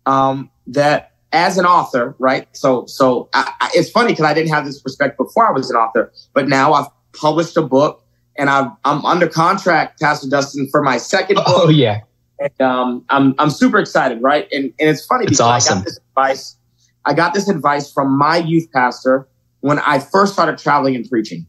um, 0.06 0.48
that 0.68 1.12
as 1.32 1.58
an 1.58 1.66
author, 1.66 2.14
right? 2.20 2.46
So, 2.56 2.86
so 2.86 3.28
I, 3.34 3.52
I, 3.60 3.70
it's 3.74 3.90
funny 3.90 4.12
because 4.12 4.26
I 4.26 4.34
didn't 4.34 4.50
have 4.50 4.64
this 4.64 4.80
perspective 4.80 5.26
before 5.26 5.48
I 5.48 5.50
was 5.50 5.70
an 5.70 5.76
author, 5.76 6.12
but 6.32 6.48
now 6.48 6.72
I've 6.72 6.86
published 7.12 7.56
a 7.56 7.62
book 7.62 8.04
and 8.36 8.50
i 8.50 8.68
am 8.84 9.04
under 9.04 9.28
contract, 9.28 10.00
Pastor 10.00 10.28
Dustin, 10.28 10.68
for 10.70 10.82
my 10.82 10.98
second 10.98 11.36
book. 11.36 11.44
Oh 11.46 11.68
yeah. 11.68 12.00
And 12.44 12.60
um, 12.60 13.04
I'm 13.08 13.34
I'm 13.38 13.50
super 13.50 13.78
excited, 13.78 14.22
right? 14.22 14.46
And 14.52 14.64
and 14.78 14.90
it's 14.90 15.04
funny 15.06 15.24
because 15.24 15.40
awesome. 15.40 15.78
I 15.78 15.80
got 15.80 15.84
this 15.84 15.98
advice. 15.98 16.56
I 17.06 17.14
got 17.14 17.34
this 17.34 17.48
advice 17.48 17.90
from 17.90 18.16
my 18.16 18.36
youth 18.36 18.70
pastor 18.72 19.26
when 19.60 19.78
I 19.78 19.98
first 19.98 20.34
started 20.34 20.58
traveling 20.58 20.94
and 20.94 21.08
preaching. 21.08 21.46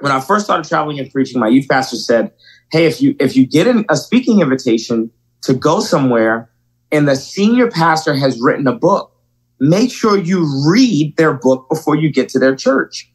When 0.00 0.12
I 0.12 0.20
first 0.20 0.46
started 0.46 0.66
traveling 0.66 0.98
and 0.98 1.10
preaching, 1.10 1.38
my 1.38 1.48
youth 1.48 1.68
pastor 1.68 1.96
said, 1.96 2.32
"Hey, 2.72 2.86
if 2.86 3.00
you 3.00 3.14
if 3.20 3.36
you 3.36 3.46
get 3.46 3.66
an, 3.66 3.84
a 3.90 3.96
speaking 3.96 4.40
invitation 4.40 5.10
to 5.42 5.52
go 5.52 5.80
somewhere, 5.80 6.50
and 6.90 7.06
the 7.06 7.16
senior 7.16 7.70
pastor 7.70 8.14
has 8.14 8.40
written 8.40 8.66
a 8.66 8.74
book, 8.74 9.12
make 9.60 9.90
sure 9.90 10.16
you 10.16 10.46
read 10.66 11.14
their 11.18 11.34
book 11.34 11.68
before 11.68 11.94
you 11.94 12.10
get 12.10 12.30
to 12.30 12.38
their 12.38 12.56
church." 12.56 13.10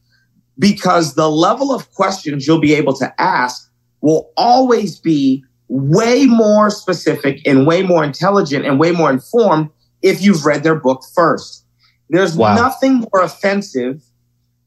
because 0.60 1.16
the 1.16 1.30
level 1.30 1.74
of 1.74 1.92
questions 1.94 2.46
you'll 2.46 2.60
be 2.60 2.76
able 2.76 2.94
to 2.94 3.22
ask 3.22 3.72
will 4.02 4.32
always 4.38 5.00
be 5.00 5.44
way 5.72 6.26
more 6.26 6.70
specific 6.70 7.40
and 7.48 7.66
way 7.66 7.82
more 7.82 8.04
intelligent 8.04 8.66
and 8.66 8.78
way 8.78 8.92
more 8.92 9.10
informed 9.10 9.70
if 10.02 10.22
you've 10.22 10.46
read 10.46 10.64
their 10.64 10.76
book 10.76 11.02
first. 11.16 11.66
There's 12.10 12.36
wow. 12.36 12.56
nothing 12.56 13.08
more 13.14 13.24
offensive 13.24 14.04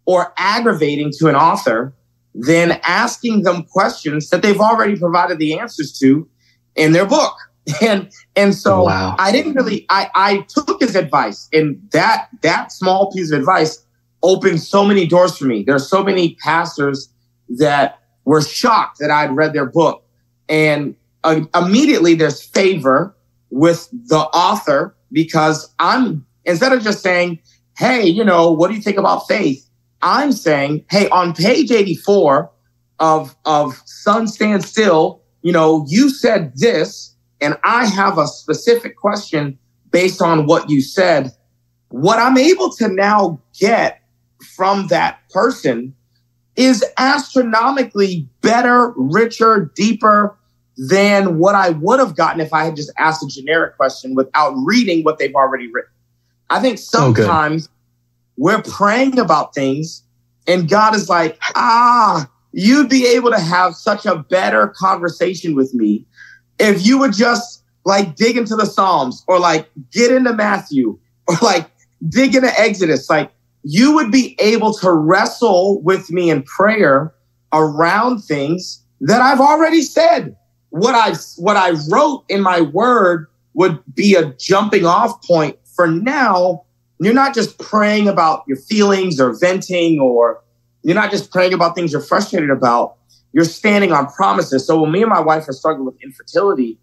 or 0.07 0.33
aggravating 0.39 1.13
to 1.19 1.29
an 1.29 1.37
author 1.37 1.95
than 2.35 2.81
asking 2.85 3.43
them 3.43 3.65
questions 3.65 4.31
that 4.31 4.41
they've 4.41 4.59
already 4.59 4.97
provided 4.97 5.39
the 5.39 5.59
answers 5.59 5.93
to 5.99 6.27
in 6.75 6.93
their 6.93 7.07
book. 7.07 7.37
And 7.81 8.13
and 8.37 8.55
so 8.55 8.85
wow. 8.85 9.17
I 9.19 9.33
didn't 9.33 9.55
really 9.55 9.87
I, 9.89 10.11
I 10.15 10.47
took 10.49 10.83
his 10.83 10.95
advice 10.95 11.49
and 11.51 11.81
that 11.93 12.29
that 12.43 12.71
small 12.73 13.11
piece 13.11 13.33
of 13.33 13.39
advice 13.39 13.83
opened 14.23 14.61
so 14.61 14.85
many 14.85 15.07
doors 15.07 15.39
for 15.39 15.47
me. 15.47 15.63
There 15.63 15.75
are 15.75 15.79
so 15.79 16.05
many 16.05 16.35
pastors 16.45 17.09
that 17.49 18.01
were 18.27 18.43
shocked 18.43 18.99
that 18.99 19.11
I'd 19.11 19.35
read 19.35 19.55
their 19.55 19.65
book. 19.65 20.04
And 20.49 20.95
uh, 21.23 21.41
immediately 21.55 22.15
there's 22.15 22.43
favor 22.43 23.17
with 23.51 23.89
the 24.09 24.19
author 24.19 24.95
because 25.13 25.73
I'm, 25.79 26.27
instead 26.45 26.73
of 26.73 26.83
just 26.83 27.03
saying, 27.03 27.41
Hey, 27.77 28.07
you 28.07 28.25
know, 28.25 28.53
what 28.53 28.69
do 28.69 28.75
you 28.75 28.83
think 28.83 28.99
about 28.99 29.27
faith? 29.27 29.69
I'm 30.03 30.33
saying, 30.33 30.85
Hey, 30.91 31.09
on 31.09 31.35
page 31.35 31.71
84 31.71 32.51
of, 33.01 33.37
of 33.45 33.81
Sun 33.85 34.29
Stand 34.29 34.65
Still, 34.65 35.23
you 35.43 35.53
know, 35.53 35.85
you 35.89 36.09
said 36.09 36.53
this, 36.57 37.15
and 37.41 37.57
I 37.65 37.87
have 37.87 38.19
a 38.19 38.27
specific 38.27 38.97
question 38.97 39.59
based 39.91 40.23
on 40.23 40.47
what 40.47 40.71
you 40.71 40.81
said. 40.81 41.33
What 41.91 42.19
I'm 42.19 42.39
able 42.39 42.71
to 42.77 42.89
now 42.89 43.41
get 43.59 44.03
from 44.57 44.89
that 44.89 45.19
person 45.31 45.95
is 46.57 46.85
astronomically 46.99 48.29
better, 48.41 48.93
richer, 48.97 49.73
deeper 49.75 50.37
than 50.77 51.39
what 51.39 51.55
I 51.55 51.71
would 51.71 52.01
have 52.01 52.17
gotten 52.17 52.41
if 52.41 52.53
I 52.53 52.65
had 52.65 52.77
just 52.77 52.93
asked 52.99 53.23
a 53.23 53.29
generic 53.29 53.77
question 53.77 54.15
without 54.15 54.53
reading 54.65 55.05
what 55.05 55.19
they've 55.19 55.35
already 55.35 55.71
written. 55.71 55.91
I 56.51 56.61
think 56.61 56.79
sometimes 56.79 57.69
we're 58.37 58.63
praying 58.63 59.19
about 59.19 59.55
things 59.55 60.03
and 60.47 60.69
God 60.69 60.95
is 60.95 61.09
like, 61.09 61.39
ah, 61.55 62.29
you'd 62.53 62.89
be 62.89 63.07
able 63.07 63.31
to 63.31 63.41
have 63.41 63.75
such 63.75 64.07
a 64.07 64.17
better 64.17 64.69
conversation 64.69 65.55
with 65.55 65.75
me 65.75 66.07
if 66.59 66.85
you 66.85 66.99
would 66.99 67.13
just 67.13 67.63
like 67.85 68.17
dig 68.17 68.37
into 68.37 68.57
the 68.57 68.67
Psalms 68.67 69.25
or 69.27 69.39
like 69.39 69.69
get 69.93 70.13
into 70.13 70.33
Matthew 70.33 70.99
or 71.27 71.37
like 71.43 71.71
dig 72.09 72.35
into 72.35 72.51
Exodus. 72.61 73.09
Like 73.09 73.31
you 73.65 73.95
would 73.95 74.13
be 74.13 74.37
able 74.39 74.75
to 74.75 74.93
wrestle 74.93 75.81
with 75.83 76.11
me 76.11 76.31
in 76.31 76.43
prayer 76.43 77.15
around 77.53 78.21
things 78.21 78.83
that 79.01 79.23
I've 79.23 79.41
already 79.41 79.83
said. 79.83 80.37
What 80.71 80.95
I 80.95 81.15
what 81.37 81.57
I 81.57 81.71
wrote 81.91 82.25
in 82.29 82.43
my 82.43 82.61
word 82.61 83.27
would 83.55 83.83
be 83.95 84.15
a 84.15 84.35
jumping 84.35 84.85
off 84.85 85.23
point 85.25 85.57
for 85.65 85.87
now. 85.87 86.65
You're 87.01 87.15
not 87.15 87.35
just 87.35 87.59
praying 87.59 88.09
about 88.09 88.45
your 88.47 88.57
feelings 88.57 89.21
or 89.21 89.39
venting 89.39 89.99
or 90.01 90.43
you're 90.83 90.95
not 90.95 91.11
just 91.11 91.31
praying 91.33 91.55
about 91.55 91.75
things 91.75 91.93
you're 91.93 92.01
frustrated 92.01 92.51
about. 92.51 92.97
You're 93.33 93.45
standing 93.45 93.93
on 93.93 94.07
promises. 94.09 94.67
So 94.67 94.81
when 94.81 94.93
me 94.93 95.03
and 95.03 95.11
my 95.11 95.21
wife 95.21 95.49
are 95.49 95.53
struggling 95.53 95.87
with 95.87 96.01
infertility, 96.03 96.79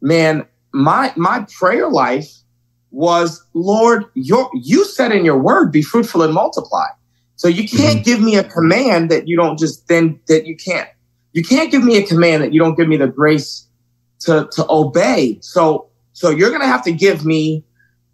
man, 0.00 0.46
my 0.72 1.12
my 1.16 1.46
prayer 1.58 1.88
life 1.88 2.41
was, 2.92 3.44
Lord, 3.54 4.04
your, 4.14 4.50
you 4.54 4.84
said 4.84 5.12
in 5.12 5.24
your 5.24 5.38
word, 5.38 5.72
be 5.72 5.82
fruitful 5.82 6.22
and 6.22 6.32
multiply. 6.32 6.86
So 7.36 7.48
you 7.48 7.66
can't 7.68 7.96
mm-hmm. 7.96 8.02
give 8.02 8.20
me 8.20 8.36
a 8.36 8.44
command 8.44 9.10
that 9.10 9.26
you 9.26 9.36
don't 9.36 9.58
just 9.58 9.88
then, 9.88 10.20
that 10.28 10.46
you 10.46 10.56
can't, 10.56 10.88
you 11.32 11.42
can't 11.42 11.70
give 11.70 11.82
me 11.82 11.96
a 11.96 12.06
command 12.06 12.42
that 12.42 12.52
you 12.52 12.60
don't 12.60 12.76
give 12.76 12.88
me 12.88 12.96
the 12.96 13.08
grace 13.08 13.66
to, 14.20 14.48
to 14.52 14.66
obey. 14.70 15.38
So, 15.40 15.88
so 16.12 16.30
you're 16.30 16.50
going 16.50 16.60
to 16.60 16.68
have 16.68 16.84
to 16.84 16.92
give 16.92 17.24
me 17.24 17.64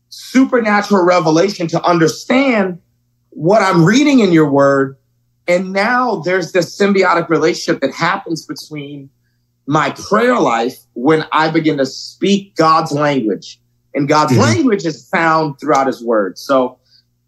supernatural 0.09 1.05
revelation 1.05 1.67
to 1.69 1.83
understand 1.83 2.81
what 3.31 3.61
I'm 3.61 3.85
reading 3.85 4.21
in 4.21 4.33
your 4.33 4.51
word. 4.51 4.97
And 5.47 5.73
now 5.73 6.17
there's 6.17 6.53
this 6.53 6.79
symbiotic 6.79 7.29
relationship 7.29 7.81
that 7.83 7.93
happens 7.93 8.47
between 8.47 9.11
my 9.67 9.91
prayer 9.91 10.39
life 10.39 10.79
when 10.95 11.27
I 11.33 11.51
begin 11.51 11.77
to 11.79 11.87
speak 11.87 12.57
God's 12.57 12.93
language. 12.93 13.61
And 13.99 14.09
God's 14.09 14.33
mm-hmm. 14.33 14.43
language 14.43 14.87
is 14.87 15.09
found 15.09 15.59
throughout 15.59 15.89
his 15.89 16.03
word. 16.03 16.39
So 16.39 16.79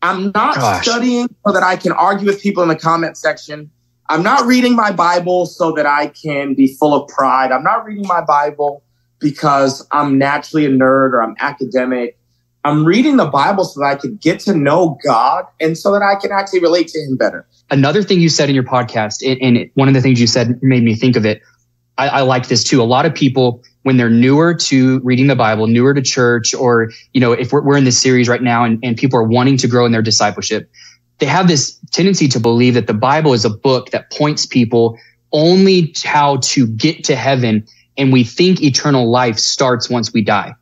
I'm 0.02 0.30
not 0.32 0.54
Gosh. 0.54 0.86
studying 0.86 1.28
so 1.44 1.52
that 1.52 1.64
I 1.64 1.74
can 1.74 1.90
argue 1.90 2.26
with 2.26 2.40
people 2.40 2.62
in 2.62 2.68
the 2.68 2.76
comment 2.76 3.16
section. 3.16 3.72
I'm 4.08 4.22
not 4.22 4.46
reading 4.46 4.76
my 4.76 4.92
Bible 4.92 5.46
so 5.46 5.72
that 5.72 5.84
I 5.84 6.06
can 6.06 6.54
be 6.54 6.74
full 6.76 6.94
of 6.94 7.08
pride. 7.08 7.50
I'm 7.50 7.64
not 7.64 7.84
reading 7.84 8.06
my 8.06 8.20
Bible 8.20 8.84
because 9.18 9.84
I'm 9.90 10.16
naturally 10.16 10.64
a 10.64 10.70
nerd 10.70 11.12
or 11.12 11.24
I'm 11.24 11.34
academic. 11.40 12.16
I'm 12.64 12.84
reading 12.84 13.16
the 13.16 13.26
Bible 13.26 13.64
so 13.64 13.80
that 13.80 13.86
I 13.86 13.96
could 13.96 14.20
get 14.20 14.38
to 14.40 14.54
know 14.54 14.96
God 15.04 15.46
and 15.60 15.76
so 15.76 15.90
that 15.90 16.02
I 16.02 16.14
can 16.14 16.30
actually 16.30 16.60
relate 16.60 16.86
to 16.88 17.00
Him 17.00 17.16
better. 17.16 17.48
Another 17.70 18.04
thing 18.04 18.20
you 18.20 18.28
said 18.28 18.48
in 18.48 18.54
your 18.54 18.64
podcast, 18.64 19.24
and 19.26 19.70
one 19.74 19.88
of 19.88 19.94
the 19.94 20.00
things 20.00 20.20
you 20.20 20.28
said 20.28 20.62
made 20.62 20.84
me 20.84 20.94
think 20.94 21.16
of 21.16 21.26
it. 21.26 21.42
I, 21.98 22.08
I 22.08 22.20
like 22.20 22.46
this 22.46 22.62
too. 22.62 22.80
A 22.80 22.84
lot 22.84 23.06
of 23.06 23.14
people, 23.14 23.62
when 23.82 23.96
they're 23.96 24.10
newer 24.10 24.54
to 24.54 25.00
reading 25.00 25.26
the 25.26 25.36
Bible, 25.36 25.66
newer 25.66 25.94
to 25.94 26.02
church, 26.02 26.54
or, 26.54 26.90
you 27.12 27.20
know, 27.20 27.32
if 27.32 27.52
we're, 27.52 27.62
we're 27.62 27.76
in 27.76 27.84
this 27.84 28.00
series 28.00 28.28
right 28.28 28.42
now 28.42 28.64
and, 28.64 28.78
and 28.82 28.96
people 28.96 29.18
are 29.18 29.24
wanting 29.24 29.56
to 29.58 29.68
grow 29.68 29.86
in 29.86 29.92
their 29.92 30.02
discipleship, 30.02 30.70
they 31.18 31.26
have 31.26 31.48
this 31.48 31.78
tendency 31.90 32.28
to 32.28 32.40
believe 32.40 32.74
that 32.74 32.86
the 32.86 32.94
Bible 32.94 33.32
is 33.32 33.44
a 33.44 33.50
book 33.50 33.90
that 33.90 34.10
points 34.10 34.46
people 34.46 34.98
only 35.32 35.94
how 36.04 36.36
to 36.38 36.66
get 36.66 37.04
to 37.04 37.16
heaven. 37.16 37.66
And 37.96 38.12
we 38.12 38.24
think 38.24 38.62
eternal 38.62 39.10
life 39.10 39.38
starts 39.38 39.88
once 39.88 40.12
we 40.12 40.22
die. 40.22 40.54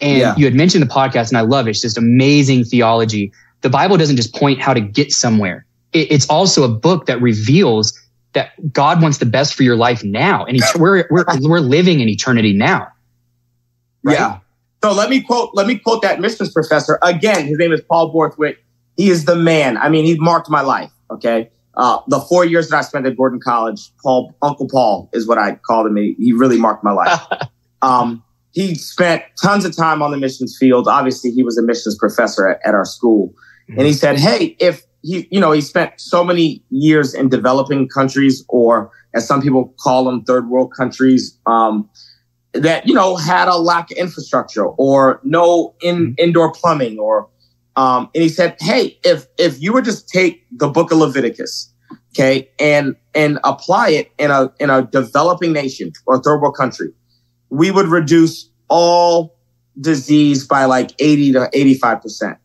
And 0.00 0.18
yeah. 0.18 0.34
you 0.36 0.44
had 0.44 0.54
mentioned 0.54 0.82
the 0.82 0.92
podcast 0.92 1.28
and 1.28 1.38
I 1.38 1.42
love 1.42 1.66
it. 1.66 1.70
It's 1.70 1.80
just 1.80 1.96
amazing 1.96 2.64
theology. 2.64 3.32
The 3.60 3.70
Bible 3.70 3.96
doesn't 3.96 4.16
just 4.16 4.34
point 4.34 4.60
how 4.60 4.74
to 4.74 4.80
get 4.80 5.12
somewhere. 5.12 5.64
it's 5.92 6.28
also 6.28 6.64
a 6.64 6.68
book 6.68 7.06
that 7.06 7.20
reveals 7.20 8.01
that 8.32 8.72
God 8.72 9.02
wants 9.02 9.18
the 9.18 9.26
best 9.26 9.54
for 9.54 9.62
your 9.62 9.76
life 9.76 10.02
now. 10.02 10.44
And 10.44 10.58
we're, 10.76 11.06
we're, 11.10 11.24
we're 11.40 11.60
living 11.60 12.00
in 12.00 12.08
eternity 12.08 12.52
now. 12.52 12.88
Right? 14.02 14.14
Yeah. 14.14 14.38
So 14.82 14.92
let 14.92 15.10
me 15.10 15.20
quote, 15.20 15.50
let 15.54 15.66
me 15.66 15.78
quote 15.78 16.02
that 16.02 16.20
missions 16.20 16.50
professor 16.50 16.98
again. 17.02 17.46
His 17.46 17.58
name 17.58 17.72
is 17.72 17.80
Paul 17.82 18.10
Borthwick. 18.10 18.64
He 18.96 19.10
is 19.10 19.24
the 19.24 19.36
man. 19.36 19.76
I 19.76 19.88
mean, 19.88 20.04
he 20.04 20.18
marked 20.18 20.50
my 20.50 20.60
life. 20.60 20.90
Okay. 21.10 21.50
Uh, 21.74 22.00
the 22.08 22.20
four 22.20 22.44
years 22.44 22.68
that 22.68 22.76
I 22.76 22.80
spent 22.82 23.06
at 23.06 23.16
Gordon 23.16 23.40
College, 23.40 23.90
Paul, 24.02 24.34
Uncle 24.42 24.68
Paul 24.68 25.08
is 25.12 25.26
what 25.26 25.38
I 25.38 25.54
called 25.54 25.86
him. 25.86 25.96
He, 25.96 26.14
he 26.18 26.32
really 26.32 26.58
marked 26.58 26.84
my 26.84 26.92
life. 26.92 27.20
um, 27.82 28.22
he 28.52 28.74
spent 28.74 29.22
tons 29.40 29.64
of 29.64 29.74
time 29.74 30.02
on 30.02 30.10
the 30.10 30.18
missions 30.18 30.56
field. 30.58 30.86
Obviously, 30.86 31.30
he 31.30 31.42
was 31.42 31.56
a 31.56 31.62
missions 31.62 31.96
professor 31.96 32.48
at, 32.48 32.60
at 32.66 32.74
our 32.74 32.84
school. 32.84 33.32
And 33.68 33.86
he 33.86 33.94
said, 33.94 34.18
Hey, 34.18 34.56
if 34.58 34.82
he, 35.02 35.28
you 35.30 35.40
know, 35.40 35.52
he 35.52 35.60
spent 35.60 36.00
so 36.00 36.24
many 36.24 36.62
years 36.70 37.14
in 37.14 37.28
developing 37.28 37.88
countries, 37.88 38.44
or 38.48 38.90
as 39.14 39.26
some 39.26 39.42
people 39.42 39.74
call 39.80 40.04
them, 40.04 40.22
third 40.24 40.48
world 40.48 40.72
countries, 40.76 41.38
um, 41.46 41.88
that 42.52 42.86
you 42.86 42.94
know 42.94 43.16
had 43.16 43.48
a 43.48 43.56
lack 43.56 43.90
of 43.90 43.96
infrastructure 43.96 44.66
or 44.66 45.20
no 45.24 45.74
in, 45.82 45.96
mm-hmm. 45.96 46.12
indoor 46.18 46.52
plumbing, 46.52 46.98
or 46.98 47.28
um, 47.76 48.10
and 48.14 48.22
he 48.22 48.28
said, 48.28 48.56
"Hey, 48.60 48.98
if 49.04 49.26
if 49.38 49.60
you 49.60 49.72
would 49.72 49.84
just 49.84 50.08
take 50.08 50.44
the 50.52 50.68
Book 50.68 50.92
of 50.92 50.98
Leviticus, 50.98 51.72
okay, 52.14 52.48
and 52.58 52.94
and 53.14 53.38
apply 53.44 53.90
it 53.90 54.12
in 54.18 54.30
a 54.30 54.52
in 54.60 54.70
a 54.70 54.82
developing 54.82 55.52
nation 55.52 55.92
or 56.06 56.22
third 56.22 56.40
world 56.40 56.56
country, 56.56 56.92
we 57.50 57.70
would 57.70 57.88
reduce 57.88 58.48
all 58.68 59.36
disease 59.80 60.46
by 60.46 60.66
like 60.66 60.92
eighty 60.98 61.32
to 61.32 61.50
eighty 61.52 61.74
five 61.74 62.00
percent." 62.00 62.38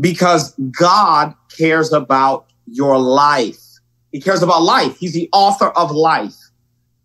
Because 0.00 0.54
God 0.70 1.34
cares 1.56 1.92
about 1.92 2.46
your 2.66 2.98
life. 2.98 3.62
He 4.12 4.20
cares 4.20 4.42
about 4.42 4.62
life. 4.62 4.96
He's 4.98 5.12
the 5.12 5.28
author 5.32 5.68
of 5.68 5.90
life. 5.90 6.36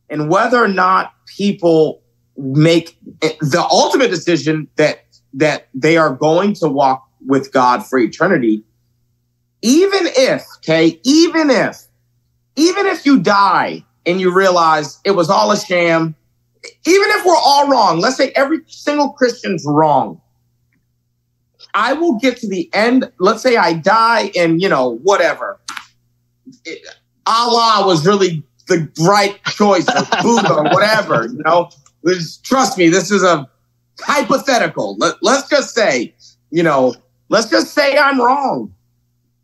And 0.09 0.29
whether 0.29 0.61
or 0.63 0.67
not 0.67 1.13
people 1.25 2.01
make 2.37 2.97
the 3.21 3.65
ultimate 3.71 4.09
decision 4.09 4.67
that 4.75 5.05
that 5.33 5.69
they 5.73 5.97
are 5.97 6.13
going 6.13 6.53
to 6.53 6.67
walk 6.67 7.07
with 7.25 7.53
God 7.53 7.85
for 7.85 7.97
eternity, 7.97 8.63
even 9.61 10.07
if, 10.07 10.43
okay, 10.57 10.99
even 11.03 11.49
if, 11.49 11.83
even 12.55 12.85
if 12.85 13.05
you 13.05 13.19
die 13.19 13.85
and 14.05 14.19
you 14.19 14.33
realize 14.33 14.99
it 15.05 15.11
was 15.11 15.29
all 15.29 15.51
a 15.51 15.57
sham, 15.57 16.15
even 16.63 17.09
if 17.11 17.25
we're 17.25 17.35
all 17.35 17.69
wrong, 17.69 17.99
let's 17.99 18.17
say 18.17 18.31
every 18.35 18.59
single 18.67 19.13
Christian's 19.13 19.63
wrong, 19.65 20.21
I 21.73 21.93
will 21.93 22.17
get 22.19 22.37
to 22.37 22.47
the 22.47 22.69
end. 22.73 23.11
Let's 23.19 23.41
say 23.41 23.57
I 23.57 23.73
die 23.73 24.31
and, 24.35 24.61
you 24.61 24.69
know, 24.69 24.97
whatever. 25.03 25.59
It, 26.65 26.85
Allah 27.25 27.85
was 27.85 28.05
really 28.05 28.43
the 28.67 28.89
right 29.01 29.43
choice 29.45 29.87
or 29.87 30.21
Buddha 30.21 30.53
or 30.57 30.63
whatever, 30.65 31.27
you 31.27 31.41
know. 31.45 31.69
trust 32.43 32.77
me, 32.77 32.89
this 32.89 33.11
is 33.11 33.23
a 33.23 33.49
hypothetical. 33.99 34.95
Let, 34.97 35.15
let's 35.21 35.49
just 35.49 35.75
say, 35.75 36.13
you 36.49 36.63
know, 36.63 36.95
let's 37.29 37.49
just 37.49 37.73
say 37.73 37.97
I'm 37.97 38.19
wrong. 38.19 38.73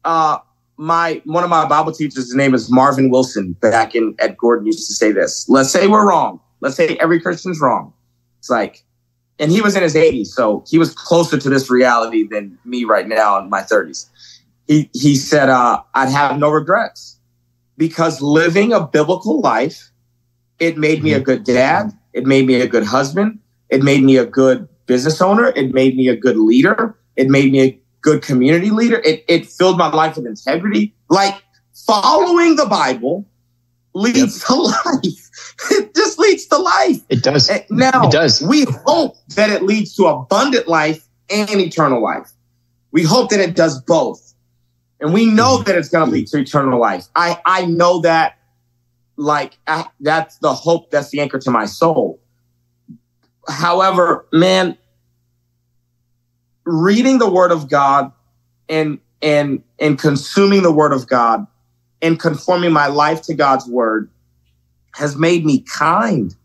Uh, 0.03 0.39
my 0.77 1.21
one 1.25 1.43
of 1.43 1.49
my 1.49 1.67
Bible 1.67 1.91
teachers, 1.91 2.25
his 2.25 2.35
name 2.35 2.53
is 2.53 2.71
Marvin 2.71 3.09
Wilson, 3.09 3.53
back 3.53 3.95
in 3.95 4.15
at 4.19 4.37
Gordon 4.37 4.67
used 4.67 4.87
to 4.87 4.93
say 4.93 5.11
this. 5.11 5.49
Let's 5.49 5.71
say 5.71 5.87
we're 5.87 6.07
wrong. 6.07 6.39
Let's 6.61 6.75
say 6.75 6.97
every 6.99 7.19
Christian's 7.19 7.59
wrong. 7.59 7.93
It's 8.39 8.49
like 8.49 8.83
and 9.39 9.51
he 9.51 9.61
was 9.61 9.75
in 9.75 9.83
his 9.83 9.95
80s, 9.95 10.27
so 10.27 10.63
he 10.67 10.77
was 10.77 10.93
closer 10.93 11.37
to 11.37 11.49
this 11.49 11.69
reality 11.69 12.27
than 12.27 12.57
me 12.65 12.83
right 12.83 13.07
now 13.07 13.37
in 13.39 13.49
my 13.49 13.61
30s. 13.61 14.07
He 14.67 14.89
he 14.93 15.15
said, 15.15 15.49
uh, 15.49 15.81
"I'd 15.93 16.09
have 16.09 16.37
no 16.37 16.49
regrets 16.49 17.17
because 17.77 18.21
living 18.21 18.73
a 18.73 18.85
biblical 18.85 19.39
life, 19.39 19.91
it 20.59 20.77
made 20.77 21.03
me 21.03 21.13
a 21.13 21.19
good 21.19 21.43
dad, 21.43 21.91
it 22.13 22.25
made 22.25 22.47
me 22.47 22.55
a 22.55 22.67
good 22.67 22.83
husband, 22.83 23.39
it 23.69 23.83
made 23.83 24.03
me 24.03 24.17
a 24.17 24.25
good 24.25 24.67
business 24.87 25.21
owner, 25.21 25.53
it 25.55 25.73
made 25.73 25.95
me 25.95 26.07
a 26.07 26.15
good 26.15 26.37
leader, 26.37 26.97
it 27.15 27.29
made 27.29 27.51
me 27.51 27.61
a 27.61 27.79
good 28.01 28.21
community 28.21 28.71
leader. 28.71 29.01
It 29.05 29.23
it 29.27 29.45
filled 29.45 29.77
my 29.77 29.89
life 29.89 30.17
with 30.17 30.25
integrity. 30.25 30.93
Like 31.09 31.35
following 31.73 32.55
the 32.55 32.65
Bible 32.65 33.25
leads 33.93 34.39
yep. 34.39 34.47
to 34.47 34.53
life. 34.55 35.26
It 35.71 35.95
just 35.95 36.19
leads 36.19 36.45
to 36.47 36.57
life. 36.57 37.01
It 37.09 37.23
does. 37.23 37.49
Now, 37.69 38.07
it 38.07 38.11
does. 38.11 38.41
We 38.41 38.65
hope 38.85 39.17
that 39.35 39.49
it 39.49 39.63
leads 39.63 39.95
to 39.95 40.05
abundant 40.05 40.67
life 40.67 41.07
and 41.29 41.49
eternal 41.49 42.01
life. 42.01 42.31
We 42.91 43.03
hope 43.03 43.29
that 43.31 43.39
it 43.39 43.55
does 43.55 43.81
both. 43.81 44.33
And 44.99 45.13
we 45.13 45.25
know 45.25 45.57
mm-hmm. 45.57 45.63
that 45.65 45.77
it's 45.77 45.89
going 45.89 46.05
to 46.05 46.11
lead 46.11 46.27
to 46.27 46.39
eternal 46.39 46.79
life. 46.79 47.07
I, 47.15 47.39
I 47.45 47.65
know 47.65 48.01
that 48.01 48.37
like 49.15 49.57
I, 49.67 49.85
that's 49.99 50.37
the 50.37 50.53
hope. 50.53 50.91
That's 50.91 51.09
the 51.09 51.19
anchor 51.19 51.39
to 51.39 51.51
my 51.51 51.65
soul. 51.65 52.19
However, 53.47 54.27
man, 54.31 54.77
reading 56.65 57.17
the 57.17 57.29
word 57.29 57.51
of 57.51 57.69
God 57.69 58.11
and, 58.69 58.99
and, 59.21 59.63
and 59.79 59.97
consuming 59.97 60.63
the 60.63 60.71
word 60.71 60.93
of 60.93 61.07
God 61.07 61.47
and 62.01 62.19
conforming 62.19 62.73
my 62.73 62.87
life 62.87 63.21
to 63.23 63.33
God's 63.33 63.67
word 63.67 64.11
has 64.97 65.15
made 65.15 65.45
me 65.45 65.61
kind. 65.61 66.35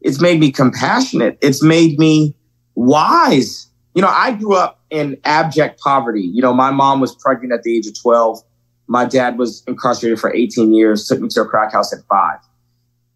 It's 0.00 0.20
made 0.20 0.40
me 0.40 0.50
compassionate. 0.50 1.38
It's 1.40 1.62
made 1.62 1.98
me 1.98 2.34
wise. 2.74 3.68
You 3.94 4.02
know, 4.02 4.08
I 4.08 4.32
grew 4.32 4.54
up 4.54 4.80
in 4.90 5.18
abject 5.24 5.80
poverty. 5.80 6.22
You 6.22 6.42
know, 6.42 6.54
my 6.54 6.70
mom 6.70 7.00
was 7.00 7.14
pregnant 7.14 7.52
at 7.52 7.62
the 7.62 7.76
age 7.76 7.86
of 7.86 8.00
12. 8.00 8.40
My 8.86 9.04
dad 9.04 9.38
was 9.38 9.62
incarcerated 9.66 10.18
for 10.18 10.34
18 10.34 10.74
years, 10.74 11.06
took 11.06 11.20
me 11.20 11.28
to 11.28 11.42
a 11.42 11.46
crack 11.46 11.72
house 11.72 11.92
at 11.92 12.00
five. 12.08 12.38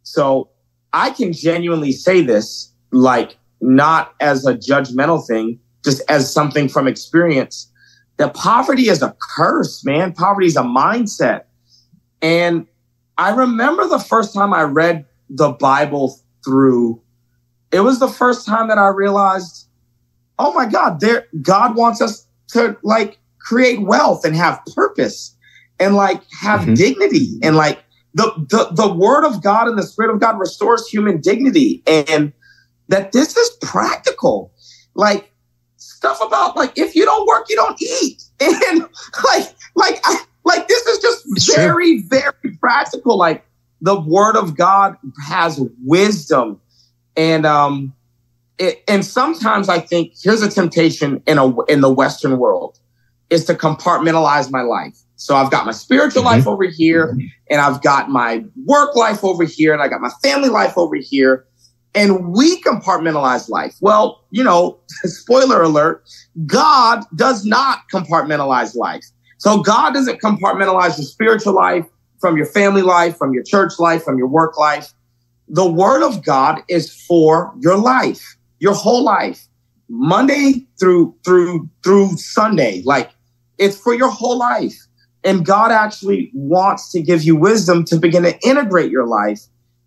So 0.02 0.50
I 0.92 1.10
can 1.10 1.32
genuinely 1.32 1.92
say 1.92 2.22
this, 2.22 2.72
like, 2.92 3.36
not 3.60 4.14
as 4.20 4.46
a 4.46 4.54
judgmental 4.54 5.26
thing, 5.26 5.58
just 5.84 6.02
as 6.08 6.32
something 6.32 6.68
from 6.68 6.86
experience 6.86 7.70
that 8.16 8.34
poverty 8.34 8.88
is 8.88 9.02
a 9.02 9.16
curse, 9.20 9.84
man. 9.84 10.12
Poverty 10.12 10.46
is 10.46 10.56
a 10.56 10.62
mindset. 10.62 11.42
And 12.22 12.66
I 13.18 13.30
remember 13.30 13.86
the 13.86 13.98
first 13.98 14.34
time 14.34 14.52
I 14.52 14.62
read 14.62 15.06
the 15.28 15.50
Bible 15.50 16.20
through, 16.44 17.00
it 17.72 17.80
was 17.80 17.98
the 18.00 18.08
first 18.08 18.46
time 18.46 18.68
that 18.68 18.78
I 18.78 18.88
realized, 18.88 19.68
oh 20.38 20.52
my 20.52 20.66
God, 20.66 21.00
there 21.00 21.26
God 21.42 21.76
wants 21.76 22.00
us 22.00 22.26
to 22.48 22.76
like 22.82 23.18
create 23.38 23.82
wealth 23.82 24.24
and 24.24 24.34
have 24.34 24.60
purpose 24.74 25.36
and 25.78 25.94
like 25.94 26.22
have 26.40 26.60
mm-hmm. 26.60 26.74
dignity 26.74 27.38
and 27.42 27.56
like 27.56 27.84
the, 28.14 28.32
the 28.48 28.68
the 28.72 28.92
word 28.92 29.24
of 29.24 29.42
God 29.42 29.66
and 29.66 29.78
the 29.78 29.82
spirit 29.82 30.12
of 30.12 30.20
God 30.20 30.38
restores 30.38 30.86
human 30.86 31.20
dignity 31.20 31.82
and 31.86 32.32
that 32.88 33.12
this 33.12 33.36
is 33.36 33.50
practical. 33.60 34.52
Like 34.94 35.32
stuff 35.76 36.20
about 36.24 36.56
like 36.56 36.78
if 36.78 36.94
you 36.94 37.04
don't 37.04 37.26
work, 37.26 37.46
you 37.48 37.56
don't 37.56 37.80
eat. 37.80 38.22
And 38.40 38.82
like 39.24 39.54
like 39.74 40.00
I 40.04 40.24
like 40.44 40.68
this 40.68 40.86
is 40.86 40.98
just 40.98 41.24
it's 41.30 41.54
very, 41.54 42.00
true. 42.00 42.08
very 42.08 42.56
practical. 42.60 43.16
Like 43.16 43.44
the 43.80 44.00
word 44.00 44.36
of 44.36 44.56
God 44.56 44.96
has 45.26 45.60
wisdom. 45.84 46.60
And 47.16 47.46
um 47.46 47.94
it, 48.58 48.84
and 48.86 49.04
sometimes 49.04 49.68
I 49.68 49.80
think 49.80 50.14
here's 50.20 50.42
a 50.42 50.50
temptation 50.50 51.22
in 51.26 51.38
a 51.38 51.62
in 51.64 51.80
the 51.80 51.92
Western 51.92 52.38
world 52.38 52.78
is 53.30 53.44
to 53.46 53.54
compartmentalize 53.54 54.50
my 54.50 54.62
life. 54.62 54.96
So 55.16 55.36
I've 55.36 55.50
got 55.50 55.66
my 55.66 55.72
spiritual 55.72 56.22
mm-hmm. 56.22 56.36
life 56.36 56.46
over 56.46 56.64
here, 56.64 57.16
and 57.50 57.60
I've 57.60 57.82
got 57.82 58.10
my 58.10 58.44
work 58.64 58.94
life 58.94 59.24
over 59.24 59.44
here, 59.44 59.72
and 59.72 59.82
I 59.82 59.88
got 59.88 60.00
my 60.00 60.10
family 60.22 60.48
life 60.48 60.76
over 60.76 60.96
here. 60.96 61.46
And 61.96 62.32
we 62.32 62.60
compartmentalize 62.62 63.48
life. 63.48 63.76
Well, 63.80 64.24
you 64.30 64.42
know, 64.42 64.78
spoiler 65.04 65.62
alert, 65.62 66.08
God 66.46 67.04
does 67.14 67.44
not 67.44 67.82
compartmentalize 67.92 68.74
life. 68.76 69.04
So 69.38 69.62
God 69.62 69.94
doesn't 69.94 70.20
compartmentalize 70.20 70.96
your 70.98 71.06
spiritual 71.06 71.54
life 71.54 71.86
from 72.20 72.36
your 72.36 72.46
family 72.46 72.82
life, 72.82 73.16
from 73.16 73.34
your 73.34 73.42
church 73.42 73.78
life, 73.78 74.02
from 74.02 74.18
your 74.18 74.28
work 74.28 74.58
life. 74.58 74.92
The 75.48 75.70
word 75.70 76.02
of 76.02 76.24
God 76.24 76.62
is 76.68 76.94
for 77.06 77.52
your 77.60 77.76
life, 77.76 78.36
your 78.58 78.74
whole 78.74 79.04
life. 79.04 79.46
Monday 79.88 80.66
through 80.80 81.14
through 81.24 81.68
through 81.82 82.16
Sunday. 82.16 82.82
Like 82.84 83.10
it's 83.58 83.76
for 83.76 83.94
your 83.94 84.10
whole 84.10 84.38
life. 84.38 84.74
And 85.22 85.44
God 85.44 85.70
actually 85.70 86.30
wants 86.34 86.90
to 86.92 87.00
give 87.00 87.22
you 87.22 87.36
wisdom 87.36 87.84
to 87.86 87.98
begin 87.98 88.22
to 88.24 88.38
integrate 88.46 88.90
your 88.90 89.06
life 89.06 89.40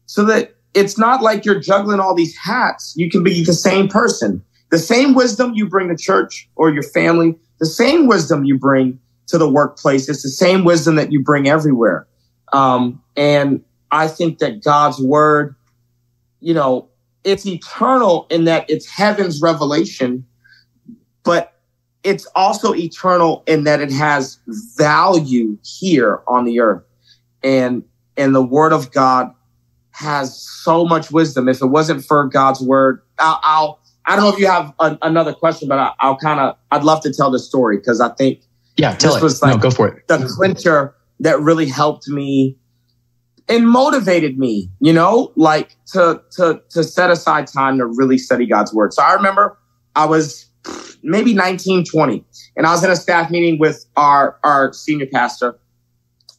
so 0.05 0.25
that 0.25 0.55
it's 0.73 0.97
not 0.97 1.21
like 1.21 1.45
you're 1.45 1.59
juggling 1.59 1.99
all 1.99 2.15
these 2.15 2.35
hats. 2.37 2.93
You 2.95 3.09
can 3.09 3.23
be 3.23 3.43
the 3.43 3.53
same 3.53 3.87
person. 3.87 4.43
The 4.69 4.79
same 4.79 5.13
wisdom 5.13 5.53
you 5.53 5.67
bring 5.67 5.89
to 5.89 5.95
church 5.95 6.49
or 6.55 6.69
your 6.69 6.83
family, 6.83 7.35
the 7.59 7.65
same 7.65 8.07
wisdom 8.07 8.43
you 8.43 8.57
bring 8.57 8.99
to 9.27 9.37
the 9.37 9.49
workplace. 9.49 10.09
It's 10.09 10.23
the 10.23 10.29
same 10.29 10.63
wisdom 10.63 10.95
that 10.95 11.11
you 11.11 11.21
bring 11.21 11.47
everywhere. 11.47 12.07
Um, 12.53 13.01
and 13.15 13.63
I 13.91 14.07
think 14.07 14.39
that 14.39 14.63
God's 14.63 14.99
word, 14.99 15.55
you 16.39 16.53
know, 16.53 16.89
it's 17.23 17.45
eternal 17.45 18.25
in 18.29 18.45
that 18.45 18.69
it's 18.69 18.87
heaven's 18.87 19.41
revelation, 19.41 20.25
but 21.23 21.53
it's 22.03 22.25
also 22.35 22.73
eternal 22.73 23.43
in 23.47 23.65
that 23.65 23.81
it 23.81 23.91
has 23.91 24.39
value 24.77 25.57
here 25.63 26.21
on 26.27 26.45
the 26.45 26.59
earth. 26.59 26.83
And 27.43 27.83
and 28.15 28.33
the 28.33 28.43
word 28.43 28.73
of 28.73 28.91
God 28.91 29.31
has 29.91 30.39
so 30.39 30.85
much 30.85 31.11
wisdom. 31.11 31.49
If 31.49 31.61
it 31.61 31.67
wasn't 31.67 32.03
for 32.05 32.25
God's 32.25 32.61
word, 32.61 33.01
I'll, 33.19 33.39
I'll 33.43 33.79
I 34.05 34.15
don't 34.15 34.23
know 34.23 34.31
if 34.31 34.39
you 34.39 34.47
have 34.47 34.73
a, 34.79 34.97
another 35.01 35.33
question, 35.33 35.67
but 35.67 35.93
I, 35.99 36.09
will 36.09 36.17
kind 36.17 36.39
of 36.39 36.55
I'd 36.71 36.83
love 36.83 37.01
to 37.01 37.13
tell 37.13 37.29
the 37.29 37.39
story 37.39 37.77
because 37.77 37.99
I 37.99 38.09
think 38.09 38.41
yeah, 38.77 38.95
tell 38.95 39.13
this 39.13 39.21
it. 39.21 39.23
was 39.23 39.41
like 39.41 39.55
no, 39.55 39.61
go 39.61 39.71
for 39.71 39.87
it. 39.87 40.07
The 40.07 40.19
clincher 40.35 40.95
that 41.19 41.39
really 41.39 41.67
helped 41.67 42.07
me 42.07 42.57
and 43.49 43.67
motivated 43.67 44.37
me, 44.37 44.69
you 44.79 44.93
know, 44.93 45.31
like 45.35 45.75
to 45.93 46.21
to 46.31 46.61
to 46.69 46.83
set 46.83 47.09
aside 47.09 47.47
time 47.47 47.77
to 47.77 47.85
really 47.85 48.17
study 48.17 48.45
God's 48.45 48.73
word. 48.73 48.93
So 48.93 49.03
I 49.03 49.13
remember 49.13 49.57
I 49.95 50.05
was 50.05 50.47
maybe 51.03 51.33
19, 51.33 51.85
20. 51.85 52.23
And 52.55 52.65
I 52.65 52.71
was 52.71 52.83
in 52.83 52.91
a 52.91 52.95
staff 52.95 53.29
meeting 53.29 53.59
with 53.59 53.85
our, 53.95 54.37
our 54.43 54.73
senior 54.73 55.07
pastor, 55.07 55.57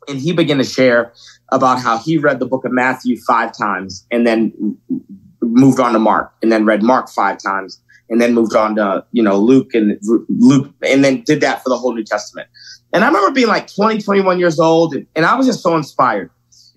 and 0.06 0.18
he 0.18 0.32
began 0.32 0.58
to 0.58 0.64
share 0.64 1.12
about 1.50 1.80
how 1.80 1.98
he 1.98 2.18
read 2.18 2.38
the 2.38 2.46
book 2.46 2.64
of 2.64 2.72
Matthew 2.72 3.18
five 3.26 3.56
times 3.56 4.06
and 4.10 4.26
then 4.26 4.76
moved 5.40 5.80
on 5.80 5.92
to 5.92 5.98
Mark 5.98 6.32
and 6.42 6.52
then 6.52 6.64
read 6.64 6.82
Mark 6.82 7.08
five 7.08 7.38
times 7.38 7.80
and 8.10 8.20
then 8.20 8.34
moved 8.34 8.54
on 8.54 8.76
to, 8.76 9.04
you 9.12 9.22
know, 9.22 9.36
Luke 9.36 9.74
and 9.74 9.98
Luke 10.28 10.72
and 10.82 11.04
then 11.04 11.22
did 11.22 11.40
that 11.40 11.62
for 11.62 11.68
the 11.68 11.76
whole 11.76 11.94
New 11.94 12.04
Testament. 12.04 12.48
And 12.92 13.04
I 13.04 13.08
remember 13.08 13.32
being 13.32 13.48
like 13.48 13.72
20, 13.72 14.00
21 14.00 14.38
years 14.38 14.58
old 14.58 14.94
and, 14.94 15.06
and 15.14 15.26
I 15.26 15.34
was 15.34 15.46
just 15.46 15.62
so 15.62 15.76
inspired. 15.76 16.30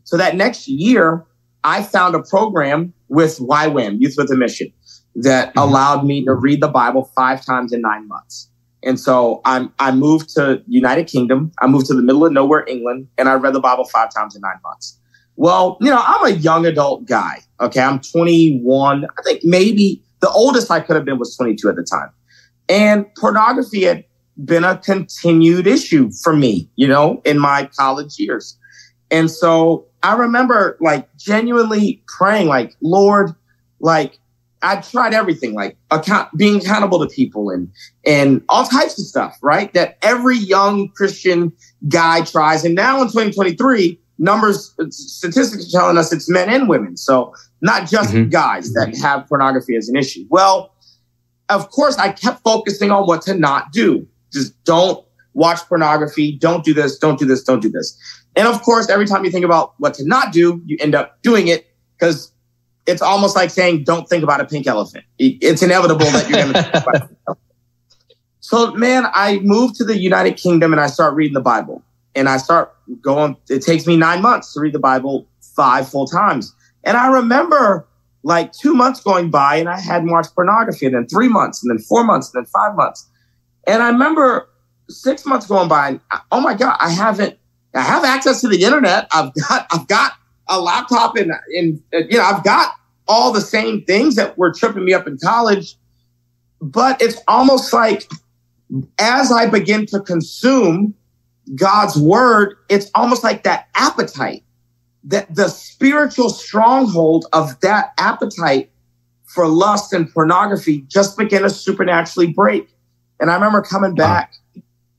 So 0.03 0.17
that 0.17 0.35
next 0.35 0.67
year, 0.67 1.25
I 1.63 1.83
found 1.83 2.15
a 2.15 2.23
program 2.23 2.93
with 3.07 3.37
YWAM, 3.39 4.01
Youth 4.01 4.15
with 4.17 4.31
a 4.31 4.35
Mission 4.35 4.73
that 5.15 5.49
mm-hmm. 5.49 5.59
allowed 5.59 6.05
me 6.05 6.25
to 6.25 6.33
read 6.33 6.61
the 6.61 6.67
Bible 6.67 7.11
five 7.15 7.45
times 7.45 7.71
in 7.71 7.81
nine 7.81 8.07
months. 8.07 8.49
And 8.83 8.99
so 8.99 9.41
I'm, 9.45 9.71
I 9.79 9.91
moved 9.91 10.29
to 10.35 10.63
United 10.67 11.07
Kingdom. 11.07 11.51
I 11.61 11.67
moved 11.67 11.85
to 11.87 11.93
the 11.93 12.01
middle 12.01 12.25
of 12.25 12.33
nowhere, 12.33 12.65
England, 12.67 13.07
and 13.17 13.29
I 13.29 13.35
read 13.35 13.53
the 13.53 13.59
Bible 13.59 13.85
five 13.85 14.13
times 14.13 14.35
in 14.35 14.41
nine 14.41 14.59
months. 14.63 14.97
Well, 15.35 15.77
you 15.81 15.89
know, 15.89 16.01
I'm 16.03 16.25
a 16.25 16.35
young 16.35 16.65
adult 16.65 17.05
guy. 17.05 17.41
Okay. 17.59 17.81
I'm 17.81 17.99
21. 17.99 19.05
I 19.05 19.21
think 19.23 19.41
maybe 19.43 20.03
the 20.21 20.29
oldest 20.29 20.71
I 20.71 20.79
could 20.79 20.95
have 20.95 21.05
been 21.05 21.19
was 21.19 21.35
22 21.35 21.69
at 21.69 21.75
the 21.75 21.83
time. 21.83 22.09
And 22.69 23.05
pornography 23.15 23.83
had 23.83 24.05
been 24.45 24.63
a 24.63 24.77
continued 24.77 25.67
issue 25.67 26.11
for 26.23 26.35
me, 26.35 26.69
you 26.75 26.87
know, 26.87 27.21
in 27.25 27.37
my 27.37 27.69
college 27.77 28.17
years. 28.17 28.57
And 29.09 29.29
so 29.29 29.85
I 30.03 30.15
remember 30.15 30.77
like 30.79 31.15
genuinely 31.17 32.01
praying, 32.07 32.47
like, 32.47 32.75
Lord, 32.81 33.35
like, 33.79 34.17
I 34.63 34.79
tried 34.79 35.13
everything, 35.13 35.53
like 35.53 35.75
account, 35.89 36.29
being 36.37 36.57
accountable 36.57 36.99
to 36.99 37.07
people 37.07 37.49
and 37.49 37.71
and 38.05 38.43
all 38.47 38.63
types 38.63 38.99
of 38.99 39.05
stuff, 39.05 39.37
right? 39.41 39.73
That 39.73 39.97
every 40.03 40.37
young 40.37 40.89
Christian 40.89 41.51
guy 41.87 42.21
tries. 42.21 42.63
And 42.63 42.75
now 42.75 43.01
in 43.01 43.07
2023, 43.07 43.99
numbers, 44.19 44.73
uh, 44.79 44.85
statistics 44.91 45.67
are 45.67 45.79
telling 45.79 45.97
us 45.97 46.13
it's 46.13 46.29
men 46.29 46.47
and 46.47 46.69
women. 46.69 46.95
So 46.95 47.33
not 47.61 47.87
just 47.87 48.13
mm-hmm. 48.13 48.29
guys 48.29 48.73
that 48.73 48.97
have 49.01 49.27
pornography 49.27 49.75
as 49.75 49.87
an 49.89 49.95
issue. 49.95 50.25
Well, 50.29 50.73
of 51.49 51.69
course, 51.69 51.97
I 51.97 52.11
kept 52.11 52.41
focusing 52.43 52.91
on 52.91 53.05
what 53.05 53.21
to 53.23 53.33
not 53.33 53.71
do. 53.71 54.07
Just 54.31 54.61
don't 54.63 55.05
watch 55.33 55.59
pornography. 55.67 56.37
Don't 56.37 56.63
do 56.63 56.73
this. 56.73 56.97
Don't 56.97 57.19
do 57.19 57.25
this. 57.25 57.43
Don't 57.43 57.61
do 57.61 57.69
this. 57.69 57.97
And 58.35 58.47
of 58.47 58.61
course, 58.61 58.89
every 58.89 59.05
time 59.05 59.25
you 59.25 59.31
think 59.31 59.45
about 59.45 59.73
what 59.77 59.93
to 59.95 60.05
not 60.05 60.31
do, 60.31 60.61
you 60.65 60.77
end 60.79 60.95
up 60.95 61.21
doing 61.21 61.47
it 61.47 61.67
because 61.99 62.31
it's 62.87 63.01
almost 63.01 63.35
like 63.35 63.49
saying, 63.49 63.83
don't 63.83 64.07
think 64.09 64.23
about 64.23 64.39
a 64.39 64.45
pink 64.45 64.67
elephant. 64.67 65.03
It's 65.19 65.61
inevitable 65.61 66.05
that 66.05 66.29
you're 66.29 66.41
going 66.41 66.53
to 66.53 66.63
think 66.63 66.75
about 66.75 66.95
it. 66.95 67.37
So, 68.39 68.73
man, 68.73 69.05
I 69.13 69.39
moved 69.39 69.75
to 69.75 69.83
the 69.83 69.97
United 69.97 70.35
Kingdom 70.37 70.73
and 70.73 70.81
I 70.81 70.87
start 70.87 71.13
reading 71.13 71.33
the 71.33 71.41
Bible. 71.41 71.83
And 72.15 72.27
I 72.27 72.37
start 72.37 72.75
going, 73.01 73.37
it 73.49 73.61
takes 73.61 73.87
me 73.87 73.95
nine 73.95 74.21
months 74.21 74.53
to 74.53 74.59
read 74.59 74.73
the 74.73 74.79
Bible 74.79 75.27
five 75.55 75.87
full 75.87 76.05
times. 76.05 76.53
And 76.83 76.97
I 76.97 77.07
remember 77.07 77.87
like 78.23 78.51
two 78.53 78.73
months 78.73 79.01
going 79.01 79.31
by 79.31 79.55
and 79.55 79.69
I 79.69 79.79
hadn't 79.79 80.11
watched 80.11 80.35
pornography, 80.35 80.85
and 80.85 80.95
then 80.95 81.07
three 81.07 81.27
months, 81.27 81.63
and 81.63 81.71
then 81.71 81.79
four 81.79 82.03
months, 82.03 82.33
and 82.33 82.43
then 82.43 82.49
five 82.51 82.75
months. 82.75 83.09
And 83.67 83.81
I 83.81 83.89
remember 83.89 84.49
six 84.89 85.25
months 85.25 85.47
going 85.47 85.67
by, 85.67 85.89
and 85.89 85.99
oh 86.31 86.41
my 86.41 86.53
God, 86.53 86.77
I 86.79 86.89
haven't, 86.89 87.37
I 87.73 87.81
have 87.81 88.03
access 88.03 88.41
to 88.41 88.47
the 88.47 88.63
internet. 88.63 89.07
I've 89.11 89.33
got, 89.33 89.67
I've 89.71 89.87
got 89.87 90.13
a 90.47 90.59
laptop 90.59 91.15
and, 91.15 91.31
and 91.55 91.81
you 91.91 92.17
know, 92.17 92.23
I've 92.23 92.43
got 92.43 92.73
all 93.07 93.31
the 93.31 93.41
same 93.41 93.83
things 93.85 94.15
that 94.15 94.37
were 94.37 94.51
tripping 94.51 94.85
me 94.85 94.93
up 94.93 95.07
in 95.07 95.17
college. 95.17 95.75
But 96.61 97.01
it's 97.01 97.19
almost 97.27 97.73
like 97.73 98.09
as 98.99 99.31
I 99.31 99.47
begin 99.47 99.85
to 99.87 99.99
consume 99.99 100.93
God's 101.55 101.97
word, 101.97 102.55
it's 102.69 102.89
almost 102.95 103.23
like 103.23 103.43
that 103.43 103.67
appetite, 103.75 104.43
that 105.05 105.33
the 105.33 105.47
spiritual 105.47 106.29
stronghold 106.29 107.25
of 107.33 107.59
that 107.61 107.93
appetite 107.97 108.71
for 109.25 109.47
lust 109.47 109.93
and 109.93 110.11
pornography 110.11 110.81
just 110.87 111.17
began 111.17 111.41
to 111.41 111.49
supernaturally 111.49 112.31
break. 112.31 112.69
And 113.19 113.31
I 113.31 113.35
remember 113.35 113.61
coming 113.61 113.95
back 113.95 114.33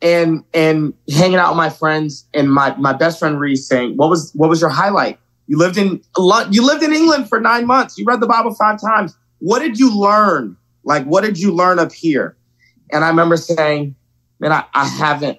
and 0.01 0.45
and 0.55 0.95
hanging 1.11 1.37
out 1.37 1.51
with 1.51 1.59
my 1.59 1.71
friends 1.71 2.27
and 2.35 2.53
my 2.53 2.75
my 2.77 2.93
best 2.93 3.19
friend 3.19 3.39
Reese 3.39 3.67
saying, 3.67 3.97
"What 3.97 4.11
was 4.11 4.33
what 4.35 4.49
was 4.49 4.61
your 4.61 4.71
highlight?" 4.71 5.19
You 5.47 5.59
lived 5.59 5.77
in 5.77 6.03
you 6.51 6.67
lived 6.67 6.83
in 6.83 6.93
England 6.93 7.29
for 7.29 7.41
nine 7.41 7.67
months. 7.67 7.99
You 7.99 8.05
read 8.05 8.21
the 8.21 8.27
Bible 8.27 8.55
five 8.55 8.81
times. 8.81 9.17
What 9.39 9.59
did 9.59 9.79
you 9.79 9.97
learn? 9.97 10.57
Like, 10.85 11.05
what 11.05 11.23
did 11.23 11.39
you 11.39 11.53
learn 11.53 11.79
up 11.79 11.93
here? 11.93 12.37
And 12.91 13.05
I 13.05 13.09
remember 13.09 13.37
saying, 13.37 13.95
man, 14.41 14.53
I, 14.53 14.65
I 14.75 14.85
haven't, 14.87 15.39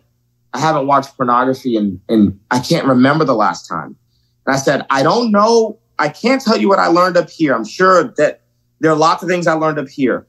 I 0.54 0.60
haven't 0.60 0.88
watched 0.88 1.16
pornography 1.16 1.78
and, 1.78 2.00
and 2.10 2.40
I 2.52 2.60
can't 2.60 2.88
remember 2.88 3.26
the 3.26 3.36
last 3.36 3.68
time. 3.68 3.96
And 4.46 4.56
I 4.56 4.58
said, 4.58 4.86
I 4.90 5.04
don't 5.04 5.32
know. 5.32 5.80
I 6.00 6.10
can't 6.10 6.42
tell 6.42 6.58
you 6.58 6.68
what 6.68 6.80
I 6.80 6.88
learned 6.88 7.18
up 7.18 7.30
here. 7.30 7.54
I'm 7.54 7.66
sure 7.66 8.14
that 8.18 8.42
there 8.80 8.92
are 8.92 8.98
lots 8.98 9.24
of 9.24 9.30
things 9.30 9.48
I 9.48 9.54
learned 9.54 9.80
up 9.80 9.88
here, 9.88 10.28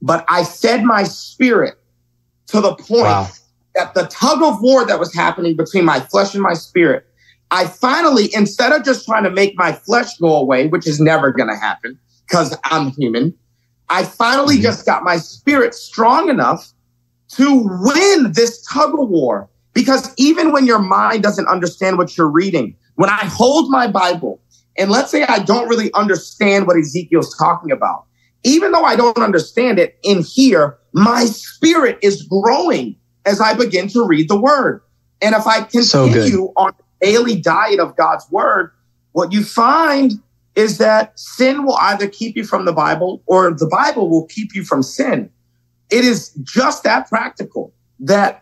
but 0.00 0.24
I 0.28 0.44
fed 0.44 0.84
my 0.84 1.04
spirit 1.04 1.74
to 2.48 2.60
the 2.60 2.74
point 2.74 3.02
wow. 3.02 3.28
that 3.74 3.94
the 3.94 4.06
tug 4.06 4.42
of 4.42 4.60
war 4.60 4.84
that 4.86 4.98
was 4.98 5.14
happening 5.14 5.56
between 5.56 5.84
my 5.84 6.00
flesh 6.00 6.34
and 6.34 6.42
my 6.42 6.54
spirit 6.54 7.06
I 7.52 7.66
finally, 7.66 8.34
instead 8.34 8.72
of 8.72 8.82
just 8.82 9.04
trying 9.04 9.24
to 9.24 9.30
make 9.30 9.56
my 9.58 9.72
flesh 9.72 10.16
go 10.16 10.34
away, 10.36 10.68
which 10.68 10.86
is 10.86 10.98
never 10.98 11.30
going 11.30 11.50
to 11.50 11.54
happen 11.54 11.98
because 12.26 12.56
I'm 12.64 12.92
human, 12.92 13.34
I 13.90 14.04
finally 14.04 14.54
mm-hmm. 14.54 14.62
just 14.62 14.86
got 14.86 15.04
my 15.04 15.18
spirit 15.18 15.74
strong 15.74 16.30
enough 16.30 16.72
to 17.36 17.62
win 17.82 18.32
this 18.32 18.66
tug 18.66 18.98
of 18.98 19.06
war. 19.10 19.50
Because 19.74 20.14
even 20.16 20.52
when 20.52 20.66
your 20.66 20.78
mind 20.78 21.22
doesn't 21.22 21.46
understand 21.46 21.98
what 21.98 22.16
you're 22.16 22.28
reading, 22.28 22.74
when 22.94 23.10
I 23.10 23.24
hold 23.24 23.70
my 23.70 23.86
Bible 23.86 24.40
and 24.78 24.90
let's 24.90 25.10
say 25.10 25.24
I 25.24 25.40
don't 25.40 25.68
really 25.68 25.92
understand 25.94 26.66
what 26.66 26.76
Ezekiel's 26.76 27.36
talking 27.36 27.70
about, 27.70 28.06
even 28.44 28.72
though 28.72 28.84
I 28.84 28.96
don't 28.96 29.18
understand 29.18 29.78
it 29.78 29.98
in 30.02 30.22
here, 30.22 30.78
my 30.92 31.24
spirit 31.26 31.98
is 32.02 32.22
growing 32.22 32.96
as 33.24 33.40
I 33.40 33.54
begin 33.54 33.88
to 33.88 34.04
read 34.06 34.28
the 34.28 34.40
word. 34.40 34.82
And 35.20 35.34
if 35.34 35.46
I 35.46 35.62
continue 35.62 36.30
so 36.30 36.52
on 36.56 36.72
daily 37.00 37.40
diet 37.40 37.80
of 37.80 37.96
God's 37.96 38.28
word, 38.30 38.72
what 39.12 39.32
you 39.32 39.44
find 39.44 40.12
is 40.54 40.78
that 40.78 41.18
sin 41.18 41.64
will 41.64 41.76
either 41.76 42.08
keep 42.08 42.36
you 42.36 42.44
from 42.44 42.64
the 42.64 42.72
Bible 42.72 43.22
or 43.26 43.50
the 43.52 43.68
Bible 43.68 44.08
will 44.08 44.26
keep 44.26 44.54
you 44.54 44.64
from 44.64 44.82
sin. 44.82 45.30
It 45.90 46.04
is 46.04 46.30
just 46.42 46.84
that 46.84 47.08
practical 47.08 47.74
that 48.00 48.41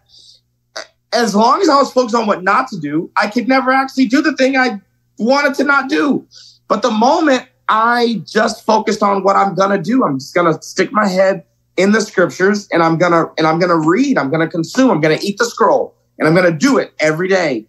as 1.12 1.34
long 1.34 1.61
as 1.61 1.68
I 1.68 1.76
was 1.76 1.92
focused 1.92 2.14
on 2.14 2.26
what 2.26 2.42
not 2.42 2.68
to 2.68 2.78
do, 2.78 3.11
I 3.16 3.28
could 3.28 3.48
never 3.48 3.70
actually 3.70 4.06
do 4.06 4.22
the 4.22 4.36
thing 4.36 4.56
I 4.56 4.80
wanted 5.18 5.54
to 5.56 5.64
not 5.64 5.88
do. 5.88 6.26
But 6.68 6.82
the 6.82 6.90
moment 6.90 7.48
I 7.68 8.22
just 8.26 8.64
focused 8.64 9.02
on 9.02 9.22
what 9.22 9.36
I'm 9.36 9.54
gonna 9.54 9.80
do, 9.80 10.04
I'm 10.04 10.18
just 10.18 10.34
gonna 10.34 10.61
stick 10.62 10.92
my 10.92 11.06
head 11.06 11.44
in 11.76 11.92
the 11.92 12.00
scriptures 12.00 12.68
and 12.72 12.82
I'm 12.82 12.98
gonna 12.98 13.26
and 13.38 13.46
I'm 13.46 13.58
gonna 13.58 13.78
read, 13.78 14.18
I'm 14.18 14.30
gonna 14.30 14.48
consume, 14.48 14.90
I'm 14.90 15.00
gonna 15.00 15.18
eat 15.22 15.38
the 15.38 15.44
scroll, 15.44 15.94
and 16.18 16.28
I'm 16.28 16.34
gonna 16.34 16.56
do 16.56 16.78
it 16.78 16.92
every 17.00 17.28
day. 17.28 17.66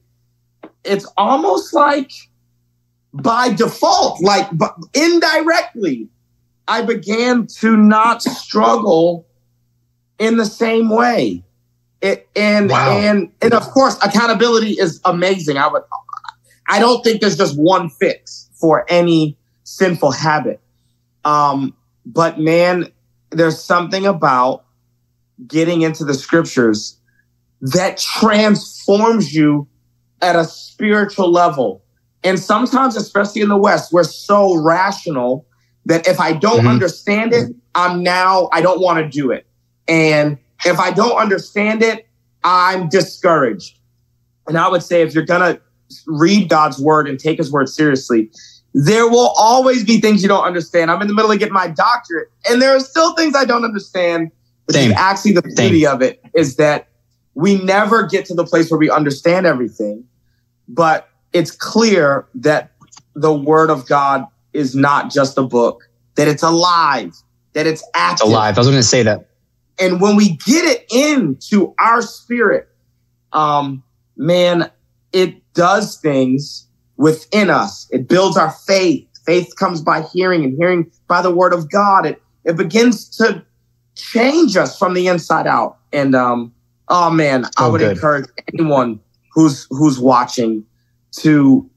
It's 0.84 1.06
almost 1.18 1.74
like 1.74 2.12
by 3.14 3.54
default, 3.54 4.22
like 4.22 4.48
but 4.58 4.76
indirectly, 4.94 6.08
I 6.68 6.84
began 6.84 7.48
to 7.60 7.76
not 7.76 8.22
struggle 8.22 9.28
in 10.20 10.38
the 10.38 10.46
same 10.46 10.90
way. 10.90 11.44
It, 12.02 12.28
and 12.36 12.70
wow. 12.70 12.92
and 12.92 13.32
and 13.42 13.54
of 13.54 13.64
course, 13.64 13.96
accountability 14.04 14.72
is 14.72 15.00
amazing. 15.06 15.58
I 15.58 15.68
would, 15.68 15.84
I 16.68 16.80
don't 16.80 17.04
think 17.04 17.22
there's 17.22 17.38
just 17.38 17.58
one 17.60 17.90
fix 17.90 18.50
for 18.54 18.86
any 18.90 19.38
sinful 19.64 20.12
habit. 20.12 20.60
Um, 21.26 21.76
but 22.06 22.40
man, 22.40 22.92
there's 23.30 23.64
something 23.64 24.06
about 24.08 24.66
getting 25.48 25.82
into 25.82 26.04
the 26.04 26.14
scriptures 26.14 26.98
that 27.62 27.98
transforms 27.98 29.34
you 29.34 29.68
at 30.22 30.36
a 30.36 30.46
spiritual 30.46 31.32
level. 31.32 31.84
And 32.24 32.40
sometimes, 32.40 32.96
especially 32.96 33.42
in 33.42 33.50
the 33.50 33.58
West, 33.58 33.92
we're 33.92 34.04
so 34.04 34.56
rational 34.56 35.46
that 35.86 36.08
if 36.08 36.20
I 36.20 36.34
don't 36.34 36.60
mm-hmm. 36.60 36.68
understand 36.68 37.34
it, 37.34 37.50
I'm 37.74 38.04
now, 38.04 38.50
I 38.52 38.62
don't 38.62 38.80
want 38.80 39.00
to 39.00 39.08
do 39.08 39.32
it. 39.32 39.48
And 39.88 40.38
if 40.66 40.80
I 40.80 40.92
don't 40.92 41.18
understand 41.18 41.82
it, 41.82 42.08
I'm 42.44 42.90
discouraged. 42.90 43.78
And 44.48 44.58
I 44.58 44.68
would 44.68 44.84
say 44.84 45.02
if 45.02 45.14
you're 45.14 45.26
going 45.26 45.56
to 45.56 45.62
read 46.08 46.50
God's 46.50 46.80
word 46.80 47.08
and 47.08 47.20
take 47.20 47.38
his 47.38 47.52
word 47.52 47.70
seriously, 47.70 48.32
there 48.74 49.08
will 49.08 49.34
always 49.38 49.84
be 49.84 50.00
things 50.00 50.22
you 50.22 50.30
don't 50.30 50.46
understand. 50.46 50.90
I'm 50.90 51.02
in 51.02 51.08
the 51.08 51.14
middle 51.14 51.32
of 51.32 51.40
getting 51.40 51.54
my 51.54 51.68
doctorate, 51.68 52.30
and 52.50 52.62
there 52.62 52.76
are 52.76 52.80
still 52.80 53.14
things 53.16 53.36
I 53.36 53.46
don't 53.46 53.66
understand. 53.66 54.32
But 54.68 54.76
actually 54.78 55.34
the 55.34 55.42
Same. 55.42 55.70
beauty 55.70 55.86
of 55.86 56.02
it 56.02 56.22
is 56.34 56.56
that 56.56 56.88
we 57.34 57.62
never 57.64 58.08
get 58.08 58.26
to 58.26 58.34
the 58.34 58.46
place 58.46 58.72
where 58.72 58.78
we 58.78 58.90
understand 58.90 59.46
everything, 59.46 60.06
but 60.68 61.10
it's 61.34 61.52
clear 61.52 62.26
that 62.36 62.72
the 63.16 63.34
word 63.34 63.70
of 63.70 63.88
God 63.88 64.26
is 64.54 64.76
not 64.76 65.12
just 65.12 65.38
a 65.38 65.44
book, 65.44 65.90
that 66.16 66.28
it's 66.28 66.44
alive, 66.44 67.14
that 67.54 67.68
it's 67.68 67.84
active. 67.94 68.26
It's 68.26 68.32
alive. 68.32 68.58
I 68.58 68.62
was 68.62 68.68
going 68.68 68.80
to 68.80 68.84
say 68.84 69.04
that. 69.04 69.28
And 69.82 70.00
when 70.00 70.16
we 70.16 70.38
get 70.38 70.64
it 70.64 70.86
into 70.92 71.74
our 71.80 72.04
spirit, 72.04 72.70
um, 73.34 73.84
man, 74.16 74.72
it 75.12 75.42
does 75.56 75.98
things 75.98 76.68
within 76.98 77.50
us. 77.50 77.88
It 77.90 78.08
builds 78.08 78.38
our 78.38 78.52
faith. 78.52 79.08
Faith 79.26 79.56
comes 79.58 79.82
by 79.82 80.04
hearing 80.14 80.44
and 80.44 80.56
hearing 80.56 80.92
by 81.08 81.24
the 81.24 81.34
word 81.34 81.52
of 81.52 81.72
God. 81.72 82.06
It, 82.06 82.22
it 82.46 82.58
begins 82.58 83.10
to 83.18 83.44
change 83.96 84.56
us 84.56 84.78
from 84.78 84.94
the 84.94 85.08
inside 85.08 85.48
out. 85.48 85.80
And, 85.92 86.16
um, 86.16 86.54
oh 86.88 87.10
man, 87.10 87.46
I 87.58 87.68
would 87.68 87.82
good. 87.82 87.94
encourage 87.94 88.30
anyone 88.54 89.00
who's, 89.34 89.66
who's 89.72 90.00
watching 90.00 90.64
to, 91.18 91.68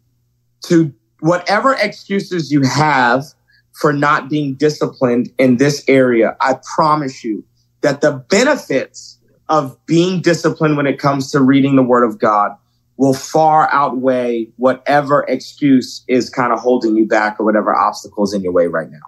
to 0.66 0.92
whatever 1.20 1.72
excuses 1.72 2.52
you 2.52 2.62
have 2.64 3.24
for 3.72 3.94
not 3.94 4.28
being 4.28 4.56
disciplined 4.56 5.30
in 5.38 5.56
this 5.56 5.82
area, 5.88 6.36
I 6.42 6.58
promise 6.76 7.24
you 7.24 7.44
that 7.84 8.00
the 8.00 8.12
benefits 8.12 9.18
of 9.50 9.76
being 9.84 10.22
disciplined 10.22 10.78
when 10.78 10.86
it 10.86 10.98
comes 10.98 11.30
to 11.30 11.40
reading 11.42 11.76
the 11.76 11.82
word 11.82 12.02
of 12.02 12.18
God 12.18 12.56
will 12.96 13.12
far 13.12 13.68
outweigh 13.70 14.48
whatever 14.56 15.22
excuse 15.28 16.02
is 16.08 16.30
kind 16.30 16.50
of 16.50 16.58
holding 16.60 16.96
you 16.96 17.06
back 17.06 17.38
or 17.38 17.44
whatever 17.44 17.76
obstacles 17.76 18.32
in 18.32 18.42
your 18.42 18.52
way 18.52 18.68
right 18.68 18.90
now. 18.90 19.02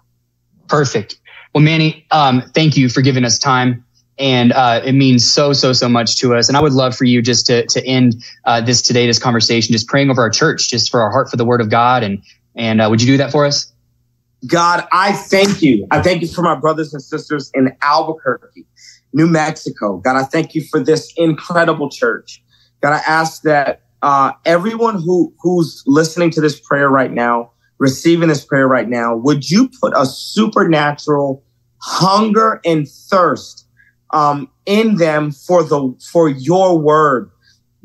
Perfect. 0.69 1.19
Well, 1.55 1.65
Manny, 1.65 2.07
um, 2.11 2.43
thank 2.55 2.77
you 2.77 2.91
for 2.91 3.01
giving 3.01 3.25
us 3.25 3.39
time. 3.39 3.83
And 4.19 4.53
uh, 4.53 4.83
it 4.85 4.93
means 4.93 5.31
so, 5.31 5.55
so, 5.55 5.73
so 5.73 5.89
much 5.89 6.19
to 6.19 6.35
us. 6.35 6.49
And 6.49 6.57
I 6.57 6.61
would 6.61 6.75
love 6.75 6.95
for 6.95 7.05
you 7.05 7.23
just 7.23 7.47
to, 7.47 7.65
to 7.67 7.87
end 7.87 8.23
uh, 8.45 8.61
this 8.61 8.83
today, 8.83 9.07
this 9.07 9.19
conversation, 9.19 9.73
just 9.73 9.89
praying 9.89 10.11
over 10.11 10.21
our 10.21 10.31
church, 10.31 10.69
just 10.69 10.91
for 10.91 11.01
our 11.01 11.11
heart 11.11 11.31
for 11.31 11.39
the 11.39 11.47
word 11.47 11.63
of 11.63 11.71
God. 11.71 12.03
And, 12.03 12.23
and 12.55 12.83
uh, 12.83 12.89
would 12.91 13.01
you 13.01 13.07
do 13.07 13.17
that 13.17 13.33
for 13.33 13.47
us? 13.47 13.73
God, 14.47 14.87
I 14.93 15.13
thank 15.13 15.63
you. 15.63 15.87
I 15.91 16.03
thank 16.03 16.23
you 16.23 16.29
for 16.29 16.43
my 16.43 16.55
brothers 16.55 16.93
and 16.93 17.03
sisters 17.03 17.51
in 17.55 17.75
Albuquerque, 17.83 18.67
New 19.13 19.27
Mexico. 19.27 19.97
God, 19.99 20.17
I 20.17 20.25
thank 20.25 20.55
you 20.55 20.63
for 20.63 20.79
this 20.79 21.13
incredible 21.17 21.89
church. 21.91 22.43
God, 22.83 22.93
I 22.93 22.99
ask 23.07 23.43
that 23.43 23.83
uh, 24.03 24.33
everyone 24.45 25.01
who 25.01 25.35
who's 25.41 25.83
listening 25.87 26.31
to 26.31 26.41
this 26.41 26.61
prayer 26.61 26.89
right 26.89 27.13
now, 27.13 27.53
receiving 27.79 28.29
this 28.29 28.45
prayer 28.45 28.69
right 28.69 28.89
now, 28.89 29.17
would 29.17 29.51
you 29.51 29.71
put 29.81 29.95
a 29.97 30.05
supernatural 30.05 31.43
hunger 31.81 32.61
and 32.65 32.87
thirst 32.89 33.67
um, 34.13 34.51
in 34.67 34.97
them 34.97 35.33
for 35.33 35.63
the 35.63 35.95
for 36.13 36.29
your 36.29 36.79
word, 36.79 37.31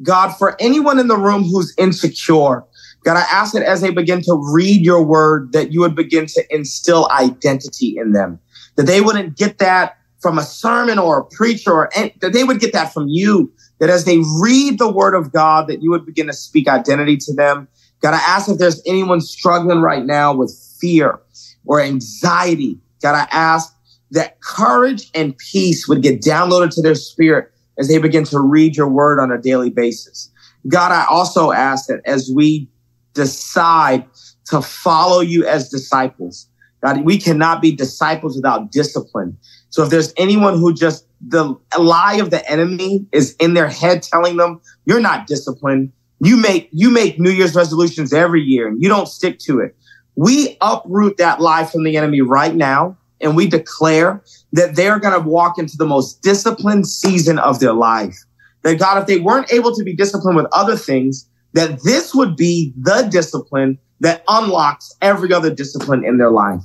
God? 0.03 0.31
For 0.33 0.55
anyone 0.59 0.99
in 0.99 1.07
the 1.07 1.17
room 1.17 1.43
who's 1.43 1.73
insecure, 1.77 2.65
God, 3.03 3.17
I 3.17 3.25
ask 3.31 3.53
that 3.53 3.63
as 3.63 3.81
they 3.81 3.91
begin 3.91 4.21
to 4.21 4.51
read 4.53 4.85
your 4.85 5.03
word, 5.03 5.53
that 5.53 5.71
you 5.71 5.79
would 5.81 5.95
begin 5.95 6.27
to 6.27 6.43
instill 6.53 7.09
identity 7.11 7.97
in 7.97 8.11
them, 8.11 8.39
that 8.75 8.85
they 8.85 9.01
wouldn't 9.01 9.37
get 9.37 9.57
that 9.57 9.97
from 10.19 10.37
a 10.37 10.43
sermon 10.43 10.99
or 10.99 11.19
a 11.19 11.25
preacher, 11.25 11.71
or 11.71 11.89
any, 11.95 12.13
that 12.21 12.31
they 12.31 12.43
would 12.43 12.59
get 12.59 12.73
that 12.73 12.93
from 12.93 13.07
you 13.07 13.51
that 13.81 13.89
as 13.89 14.05
they 14.05 14.19
read 14.39 14.77
the 14.77 14.91
word 14.91 15.15
of 15.15 15.33
God, 15.33 15.67
that 15.67 15.81
you 15.81 15.89
would 15.89 16.05
begin 16.05 16.27
to 16.27 16.33
speak 16.33 16.67
identity 16.67 17.17
to 17.17 17.33
them. 17.33 17.67
God, 18.01 18.13
I 18.13 18.19
ask 18.19 18.47
if 18.47 18.59
there's 18.59 18.81
anyone 18.85 19.19
struggling 19.21 19.81
right 19.81 20.05
now 20.05 20.33
with 20.33 20.55
fear 20.79 21.19
or 21.65 21.81
anxiety. 21.81 22.79
God, 23.01 23.15
I 23.15 23.27
ask 23.31 23.75
that 24.11 24.39
courage 24.41 25.09
and 25.15 25.35
peace 25.37 25.87
would 25.87 26.03
get 26.03 26.21
downloaded 26.21 26.75
to 26.75 26.81
their 26.83 26.93
spirit 26.93 27.51
as 27.79 27.87
they 27.87 27.97
begin 27.97 28.23
to 28.25 28.39
read 28.39 28.75
your 28.75 28.87
word 28.87 29.19
on 29.19 29.31
a 29.31 29.41
daily 29.41 29.71
basis. 29.71 30.31
God, 30.67 30.91
I 30.91 31.05
also 31.09 31.51
ask 31.51 31.87
that 31.87 32.01
as 32.05 32.29
we 32.33 32.69
decide 33.13 34.05
to 34.45 34.61
follow 34.61 35.21
you 35.21 35.45
as 35.45 35.69
disciples, 35.69 36.47
God, 36.81 37.03
we 37.03 37.17
cannot 37.17 37.61
be 37.61 37.75
disciples 37.75 38.35
without 38.35 38.71
discipline. 38.71 39.37
So 39.69 39.83
if 39.83 39.89
there's 39.89 40.13
anyone 40.17 40.57
who 40.57 40.73
just 40.73 41.05
the 41.25 41.55
lie 41.77 42.15
of 42.15 42.31
the 42.31 42.47
enemy 42.49 43.05
is 43.11 43.35
in 43.39 43.53
their 43.53 43.69
head 43.69 44.01
telling 44.01 44.37
them 44.37 44.59
you're 44.85 44.99
not 44.99 45.27
disciplined, 45.27 45.91
you 46.19 46.37
make 46.37 46.69
you 46.71 46.89
make 46.89 47.19
New 47.19 47.29
Year's 47.29 47.55
resolutions 47.55 48.13
every 48.13 48.41
year 48.41 48.67
and 48.67 48.81
you 48.81 48.89
don't 48.89 49.07
stick 49.07 49.39
to 49.39 49.59
it. 49.59 49.75
We 50.15 50.57
uproot 50.61 51.17
that 51.17 51.39
lie 51.39 51.65
from 51.65 51.83
the 51.83 51.95
enemy 51.97 52.21
right 52.21 52.55
now 52.55 52.97
and 53.21 53.35
we 53.35 53.47
declare 53.47 54.23
that 54.53 54.75
they're 54.75 54.99
going 54.99 55.21
to 55.21 55.27
walk 55.27 55.57
into 55.57 55.77
the 55.77 55.85
most 55.85 56.21
disciplined 56.21 56.87
season 56.87 57.39
of 57.39 57.59
their 57.59 57.73
life. 57.73 58.17
That 58.63 58.79
God, 58.79 58.99
if 58.99 59.07
they 59.07 59.19
weren't 59.19 59.51
able 59.53 59.73
to 59.75 59.83
be 59.83 59.95
disciplined 59.95 60.35
with 60.35 60.47
other 60.51 60.75
things, 60.75 61.27
that 61.53 61.83
this 61.83 62.13
would 62.13 62.35
be 62.35 62.73
the 62.77 63.07
discipline 63.11 63.77
that 63.99 64.23
unlocks 64.27 64.95
every 65.01 65.33
other 65.33 65.53
discipline 65.53 66.03
in 66.03 66.17
their 66.17 66.31
life. 66.31 66.61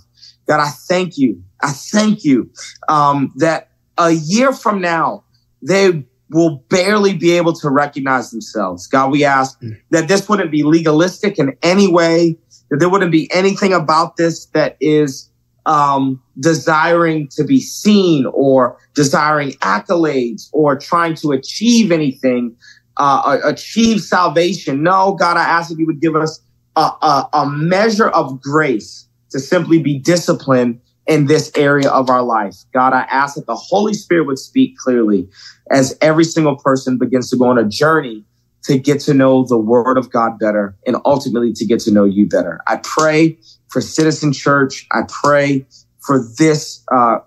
God, 0.46 0.60
I 0.60 0.68
thank 0.68 1.18
you. 1.18 1.42
I 1.60 1.70
thank 1.70 2.24
you 2.24 2.50
um, 2.88 3.32
that 3.36 3.70
a 3.98 4.12
year 4.12 4.52
from 4.52 4.80
now, 4.80 5.24
they 5.62 6.04
will 6.30 6.64
barely 6.68 7.14
be 7.14 7.32
able 7.32 7.52
to 7.52 7.70
recognize 7.70 8.30
themselves. 8.30 8.86
God, 8.86 9.10
we 9.10 9.24
ask 9.24 9.60
mm. 9.60 9.76
that 9.90 10.08
this 10.08 10.28
wouldn't 10.28 10.50
be 10.50 10.62
legalistic 10.62 11.38
in 11.38 11.56
any 11.62 11.90
way, 11.90 12.36
that 12.70 12.78
there 12.78 12.88
wouldn't 12.88 13.12
be 13.12 13.32
anything 13.32 13.72
about 13.72 14.16
this 14.16 14.46
that 14.46 14.76
is 14.80 15.30
um, 15.66 16.22
desiring 16.38 17.28
to 17.28 17.44
be 17.44 17.60
seen 17.60 18.26
or 18.26 18.78
desiring 18.94 19.52
accolades 19.54 20.48
or 20.52 20.78
trying 20.78 21.14
to 21.16 21.32
achieve 21.32 21.90
anything, 21.90 22.56
uh, 22.96 23.38
achieve 23.44 24.00
salvation. 24.00 24.82
No, 24.82 25.14
God, 25.14 25.36
I 25.36 25.42
ask 25.42 25.70
that 25.70 25.78
you 25.78 25.86
would 25.86 26.00
give 26.00 26.16
us 26.16 26.40
a, 26.76 26.80
a, 26.80 27.28
a 27.32 27.50
measure 27.50 28.08
of 28.08 28.40
grace 28.40 29.08
to 29.30 29.40
simply 29.40 29.82
be 29.82 29.98
disciplined 29.98 30.80
in 31.06 31.26
this 31.26 31.52
area 31.56 31.88
of 31.88 32.10
our 32.10 32.22
life. 32.22 32.56
God, 32.72 32.92
I 32.92 33.02
ask 33.02 33.36
that 33.36 33.46
the 33.46 33.54
Holy 33.54 33.94
Spirit 33.94 34.26
would 34.26 34.38
speak 34.38 34.76
clearly 34.76 35.28
as 35.70 35.96
every 36.00 36.24
single 36.24 36.56
person 36.56 36.98
begins 36.98 37.30
to 37.30 37.36
go 37.36 37.46
on 37.46 37.58
a 37.58 37.64
journey 37.64 38.24
to 38.64 38.78
get 38.78 39.00
to 39.00 39.14
know 39.14 39.44
the 39.44 39.58
word 39.58 39.96
of 39.96 40.10
God 40.10 40.38
better 40.38 40.76
and 40.86 40.96
ultimately 41.04 41.52
to 41.52 41.64
get 41.64 41.80
to 41.80 41.92
know 41.92 42.04
you 42.04 42.28
better. 42.28 42.60
I 42.66 42.78
pray 42.78 43.38
for 43.68 43.80
Citizen 43.80 44.32
Church. 44.32 44.86
I 44.92 45.02
pray 45.08 45.64
for 46.00 46.26
this, 46.36 46.82
uh, 46.92 47.18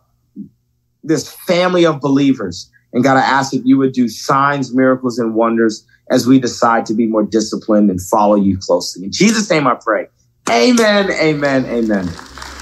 this 1.04 1.32
family 1.32 1.86
of 1.86 2.02
believers. 2.02 2.70
And 2.94 3.04
God, 3.04 3.18
I 3.18 3.22
ask 3.22 3.52
that 3.52 3.66
you 3.66 3.78
would 3.78 3.94
do 3.94 4.08
signs, 4.08 4.74
miracles, 4.74 5.20
and 5.20 5.36
wonders 5.36 5.86
as 6.10 6.26
we 6.26 6.40
decide 6.40 6.86
to 6.88 6.94
be 6.94 7.06
more 7.06 7.24
disciplined 7.24 7.90
and 7.90 8.02
follow 8.02 8.36
you 8.36 8.58
closely. 8.58 9.06
In 9.06 9.12
Jesus' 9.12 9.50
name 9.50 9.68
I 9.68 9.76
pray. 9.76 10.08
Amen, 10.50 11.12
amen, 11.12 11.66
amen. 11.66 12.10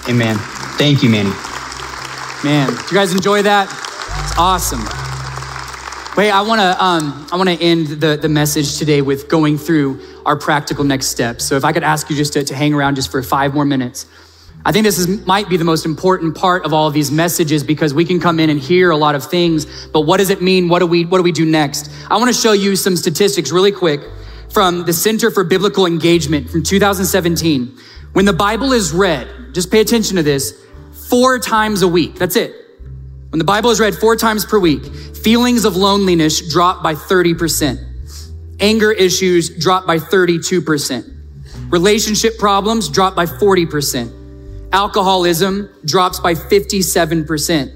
Amen. 0.09 0.35
Thank 0.77 1.01
you, 1.01 1.09
Manny. 1.09 1.31
Man, 2.43 2.69
did 2.69 2.91
you 2.91 2.97
guys 2.97 3.13
enjoy 3.13 3.41
that? 3.43 3.65
It's 4.23 4.37
awesome. 4.37 4.83
Wait, 6.17 6.31
I 6.31 6.41
want 6.41 6.59
to 6.59 6.83
um, 6.83 7.27
I 7.31 7.37
want 7.37 7.49
to 7.49 7.63
end 7.63 7.87
the, 7.87 8.17
the 8.17 8.27
message 8.27 8.77
today 8.77 9.01
with 9.01 9.29
going 9.29 9.57
through 9.57 10.01
our 10.25 10.35
practical 10.35 10.83
next 10.83 11.07
steps. 11.07 11.45
So 11.45 11.55
if 11.55 11.63
I 11.63 11.71
could 11.71 11.83
ask 11.83 12.09
you 12.09 12.15
just 12.15 12.33
to, 12.33 12.43
to 12.43 12.55
hang 12.55 12.73
around 12.73 12.95
just 12.95 13.11
for 13.11 13.21
five 13.23 13.53
more 13.53 13.65
minutes. 13.65 14.05
I 14.67 14.73
think 14.73 14.83
this 14.83 14.99
is, 14.99 15.25
might 15.25 15.47
be 15.47 15.55
the 15.55 15.63
most 15.63 15.85
important 15.85 16.35
part 16.35 16.65
of 16.65 16.73
all 16.73 16.89
of 16.89 16.93
these 16.93 17.09
messages 17.09 17.63
because 17.63 17.93
we 17.93 18.03
can 18.03 18.19
come 18.19 18.37
in 18.37 18.49
and 18.49 18.59
hear 18.59 18.91
a 18.91 18.97
lot 18.97 19.15
of 19.15 19.23
things, 19.23 19.87
but 19.93 20.01
what 20.01 20.17
does 20.17 20.29
it 20.29 20.41
mean? 20.41 20.67
What 20.67 20.79
do 20.79 20.87
we, 20.87 21.05
what 21.05 21.19
do 21.19 21.23
we 21.23 21.31
do 21.31 21.45
next? 21.45 21.89
I 22.11 22.17
want 22.17 22.35
to 22.35 22.37
show 22.37 22.51
you 22.51 22.75
some 22.75 22.97
statistics 22.97 23.49
really 23.49 23.71
quick 23.71 24.01
from 24.51 24.83
the 24.83 24.91
Center 24.91 25.31
for 25.31 25.45
Biblical 25.45 25.85
Engagement 25.85 26.49
from 26.49 26.63
2017. 26.63 27.77
When 28.11 28.25
the 28.25 28.33
Bible 28.33 28.73
is 28.73 28.91
read, 28.91 29.53
just 29.53 29.71
pay 29.71 29.79
attention 29.79 30.17
to 30.17 30.23
this, 30.23 30.65
four 31.09 31.39
times 31.39 31.81
a 31.81 31.87
week. 31.87 32.15
That's 32.15 32.35
it. 32.35 32.53
When 33.29 33.39
the 33.39 33.45
Bible 33.45 33.69
is 33.69 33.79
read 33.79 33.95
four 33.95 34.17
times 34.17 34.43
per 34.43 34.59
week, 34.59 34.83
feelings 35.15 35.63
of 35.63 35.77
loneliness 35.77 36.51
drop 36.51 36.83
by 36.83 36.93
30%. 36.93 38.59
Anger 38.59 38.91
issues 38.91 39.49
drop 39.57 39.87
by 39.87 39.97
32%. 39.97 41.71
Relationship 41.71 42.37
problems 42.37 42.89
drop 42.89 43.15
by 43.15 43.25
40%. 43.25 44.26
Alcoholism 44.71 45.69
drops 45.85 46.19
by 46.19 46.33
57%. 46.33 47.73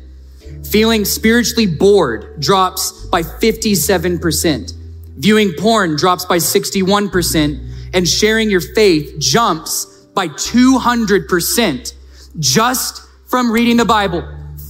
Feeling 0.67 1.05
spiritually 1.05 1.67
bored 1.67 2.39
drops 2.39 3.05
by 3.07 3.23
57%. 3.23 4.73
Viewing 5.17 5.53
porn 5.57 5.95
drops 5.95 6.25
by 6.25 6.37
61%. 6.37 7.69
And 7.93 8.07
sharing 8.07 8.49
your 8.49 8.61
faith 8.61 9.19
jumps 9.19 9.85
by 10.13 10.27
200% 10.27 11.93
just 12.39 13.01
from 13.27 13.51
reading 13.51 13.77
the 13.77 13.85
Bible 13.85 14.27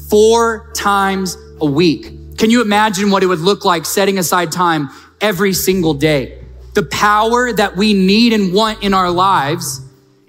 four 0.09 0.71
times 0.73 1.37
a 1.59 1.65
week. 1.65 2.37
Can 2.37 2.49
you 2.49 2.61
imagine 2.61 3.11
what 3.11 3.23
it 3.23 3.27
would 3.27 3.39
look 3.39 3.65
like 3.65 3.85
setting 3.85 4.17
aside 4.17 4.51
time 4.51 4.89
every 5.19 5.53
single 5.53 5.93
day? 5.93 6.43
The 6.73 6.83
power 6.83 7.53
that 7.53 7.75
we 7.75 7.93
need 7.93 8.33
and 8.33 8.53
want 8.53 8.83
in 8.83 8.93
our 8.93 9.11
lives 9.11 9.81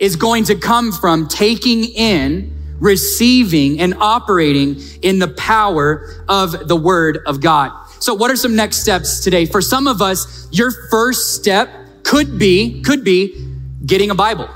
is 0.03 0.17
going 0.17 0.43
to 0.43 0.57
come 0.57 0.91
from 0.91 1.29
taking 1.29 1.85
in, 1.85 2.53
receiving, 2.81 3.79
and 3.81 3.95
operating 3.95 4.77
in 5.01 5.21
the 5.21 5.29
power 5.29 6.25
of 6.29 6.67
the 6.67 6.75
Word 6.75 7.21
of 7.25 7.41
God. 7.41 7.71
So, 8.01 8.13
what 8.13 8.29
are 8.29 8.37
some 8.37 8.57
next 8.57 8.79
steps 8.79 9.21
today? 9.21 9.47
For 9.47 9.63
some 9.63 9.87
of 9.87 10.03
us, 10.03 10.49
your 10.51 10.73
first 10.91 11.37
step 11.37 11.71
could 12.03 12.37
be, 12.37 12.83
could 12.83 13.05
be 13.05 13.49
getting 13.87 14.11
a 14.11 14.15
Bible. 14.17 14.51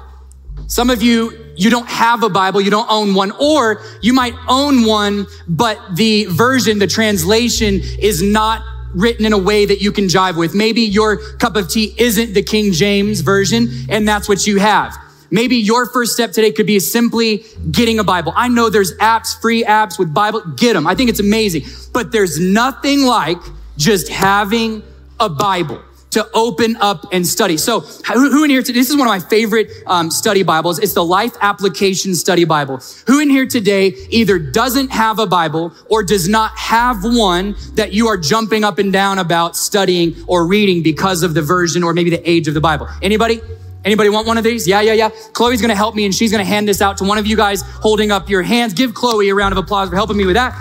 Some 0.66 0.90
of 0.90 1.00
you, 1.00 1.32
you 1.54 1.70
don't 1.70 1.88
have 1.88 2.24
a 2.24 2.28
Bible, 2.28 2.60
you 2.60 2.72
don't 2.72 2.90
own 2.90 3.14
one, 3.14 3.30
or 3.40 3.82
you 4.02 4.12
might 4.12 4.34
own 4.48 4.84
one, 4.84 5.28
but 5.46 5.78
the 5.94 6.24
version, 6.24 6.80
the 6.80 6.88
translation 6.88 7.80
is 8.00 8.20
not 8.20 8.62
written 8.96 9.24
in 9.24 9.32
a 9.32 9.38
way 9.38 9.64
that 9.64 9.80
you 9.80 9.92
can 9.92 10.06
jive 10.06 10.36
with. 10.36 10.56
Maybe 10.56 10.80
your 10.80 11.18
cup 11.36 11.54
of 11.54 11.68
tea 11.68 11.94
isn't 11.96 12.34
the 12.34 12.42
King 12.42 12.72
James 12.72 13.20
version, 13.20 13.68
and 13.88 14.08
that's 14.08 14.28
what 14.28 14.44
you 14.44 14.58
have. 14.58 14.96
Maybe 15.30 15.56
your 15.56 15.86
first 15.86 16.12
step 16.12 16.32
today 16.32 16.52
could 16.52 16.66
be 16.66 16.78
simply 16.78 17.44
getting 17.70 17.98
a 17.98 18.04
Bible. 18.04 18.32
I 18.36 18.48
know 18.48 18.70
there's 18.70 18.96
apps, 18.98 19.40
free 19.40 19.64
apps 19.64 19.98
with 19.98 20.12
Bible. 20.14 20.42
Get 20.56 20.74
them. 20.74 20.86
I 20.86 20.94
think 20.94 21.10
it's 21.10 21.20
amazing. 21.20 21.64
But 21.92 22.12
there's 22.12 22.38
nothing 22.38 23.02
like 23.02 23.38
just 23.76 24.08
having 24.08 24.82
a 25.18 25.28
Bible 25.28 25.82
to 26.10 26.26
open 26.32 26.76
up 26.76 27.04
and 27.12 27.26
study. 27.26 27.58
So 27.58 27.80
who, 27.80 28.42
in 28.42 28.48
here 28.48 28.62
today, 28.62 28.78
this 28.78 28.88
is 28.88 28.96
one 28.96 29.06
of 29.06 29.10
my 29.10 29.20
favorite 29.20 29.70
um, 29.86 30.10
study 30.10 30.42
Bibles. 30.42 30.78
It's 30.78 30.94
the 30.94 31.04
Life 31.04 31.36
Application 31.42 32.14
Study 32.14 32.44
Bible. 32.44 32.80
Who 33.06 33.20
in 33.20 33.28
here 33.28 33.46
today 33.46 33.88
either 34.08 34.38
doesn't 34.38 34.92
have 34.92 35.18
a 35.18 35.26
Bible 35.26 35.74
or 35.90 36.02
does 36.02 36.26
not 36.26 36.52
have 36.56 37.04
one 37.04 37.54
that 37.74 37.92
you 37.92 38.08
are 38.08 38.16
jumping 38.16 38.64
up 38.64 38.78
and 38.78 38.90
down 38.90 39.18
about 39.18 39.56
studying 39.56 40.16
or 40.26 40.46
reading 40.46 40.82
because 40.82 41.22
of 41.22 41.34
the 41.34 41.42
version 41.42 41.82
or 41.82 41.92
maybe 41.92 42.08
the 42.08 42.30
age 42.30 42.48
of 42.48 42.54
the 42.54 42.62
Bible? 42.62 42.88
Anybody? 43.02 43.42
Anybody 43.86 44.08
want 44.08 44.26
one 44.26 44.36
of 44.36 44.42
these? 44.42 44.66
Yeah, 44.66 44.80
yeah, 44.80 44.94
yeah. 44.94 45.10
Chloe's 45.32 45.62
gonna 45.62 45.76
help 45.76 45.94
me 45.94 46.04
and 46.04 46.14
she's 46.14 46.32
gonna 46.32 46.44
hand 46.44 46.66
this 46.66 46.82
out 46.82 46.98
to 46.98 47.04
one 47.04 47.18
of 47.18 47.26
you 47.26 47.36
guys 47.36 47.62
holding 47.62 48.10
up 48.10 48.28
your 48.28 48.42
hands. 48.42 48.74
Give 48.74 48.92
Chloe 48.92 49.28
a 49.28 49.34
round 49.34 49.52
of 49.52 49.58
applause 49.58 49.88
for 49.88 49.94
helping 49.94 50.16
me 50.16 50.26
with 50.26 50.34
that. 50.34 50.54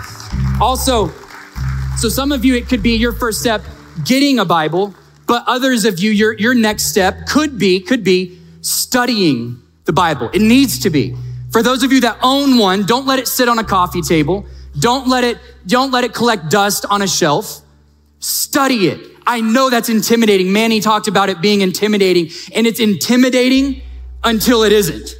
Also, 0.60 1.08
so 1.98 2.08
some 2.08 2.30
of 2.30 2.44
you, 2.44 2.54
it 2.54 2.68
could 2.68 2.84
be 2.84 2.96
your 2.96 3.12
first 3.12 3.40
step 3.40 3.64
getting 4.04 4.38
a 4.38 4.44
Bible, 4.44 4.94
but 5.26 5.42
others 5.48 5.84
of 5.84 5.98
you, 5.98 6.12
your, 6.12 6.34
your 6.34 6.54
next 6.54 6.84
step 6.84 7.26
could 7.26 7.58
be, 7.58 7.80
could 7.80 8.04
be 8.04 8.38
studying 8.60 9.60
the 9.86 9.92
Bible. 9.92 10.30
It 10.32 10.40
needs 10.40 10.78
to 10.80 10.90
be. 10.90 11.16
For 11.50 11.64
those 11.64 11.82
of 11.82 11.92
you 11.92 12.00
that 12.02 12.18
own 12.22 12.58
one, 12.58 12.86
don't 12.86 13.06
let 13.06 13.18
it 13.18 13.26
sit 13.26 13.48
on 13.48 13.58
a 13.58 13.64
coffee 13.64 14.02
table. 14.02 14.46
Don't 14.78 15.08
let 15.08 15.24
it, 15.24 15.38
don't 15.66 15.90
let 15.90 16.04
it 16.04 16.14
collect 16.14 16.48
dust 16.48 16.86
on 16.90 17.02
a 17.02 17.08
shelf. 17.08 17.60
Study 18.20 18.88
it. 18.88 19.15
I 19.26 19.40
know 19.40 19.70
that's 19.70 19.88
intimidating. 19.88 20.52
Manny 20.52 20.80
talked 20.80 21.08
about 21.08 21.28
it 21.28 21.40
being 21.40 21.60
intimidating, 21.60 22.30
and 22.54 22.66
it's 22.66 22.80
intimidating 22.80 23.82
until 24.22 24.62
it 24.62 24.72
isn't. 24.72 25.14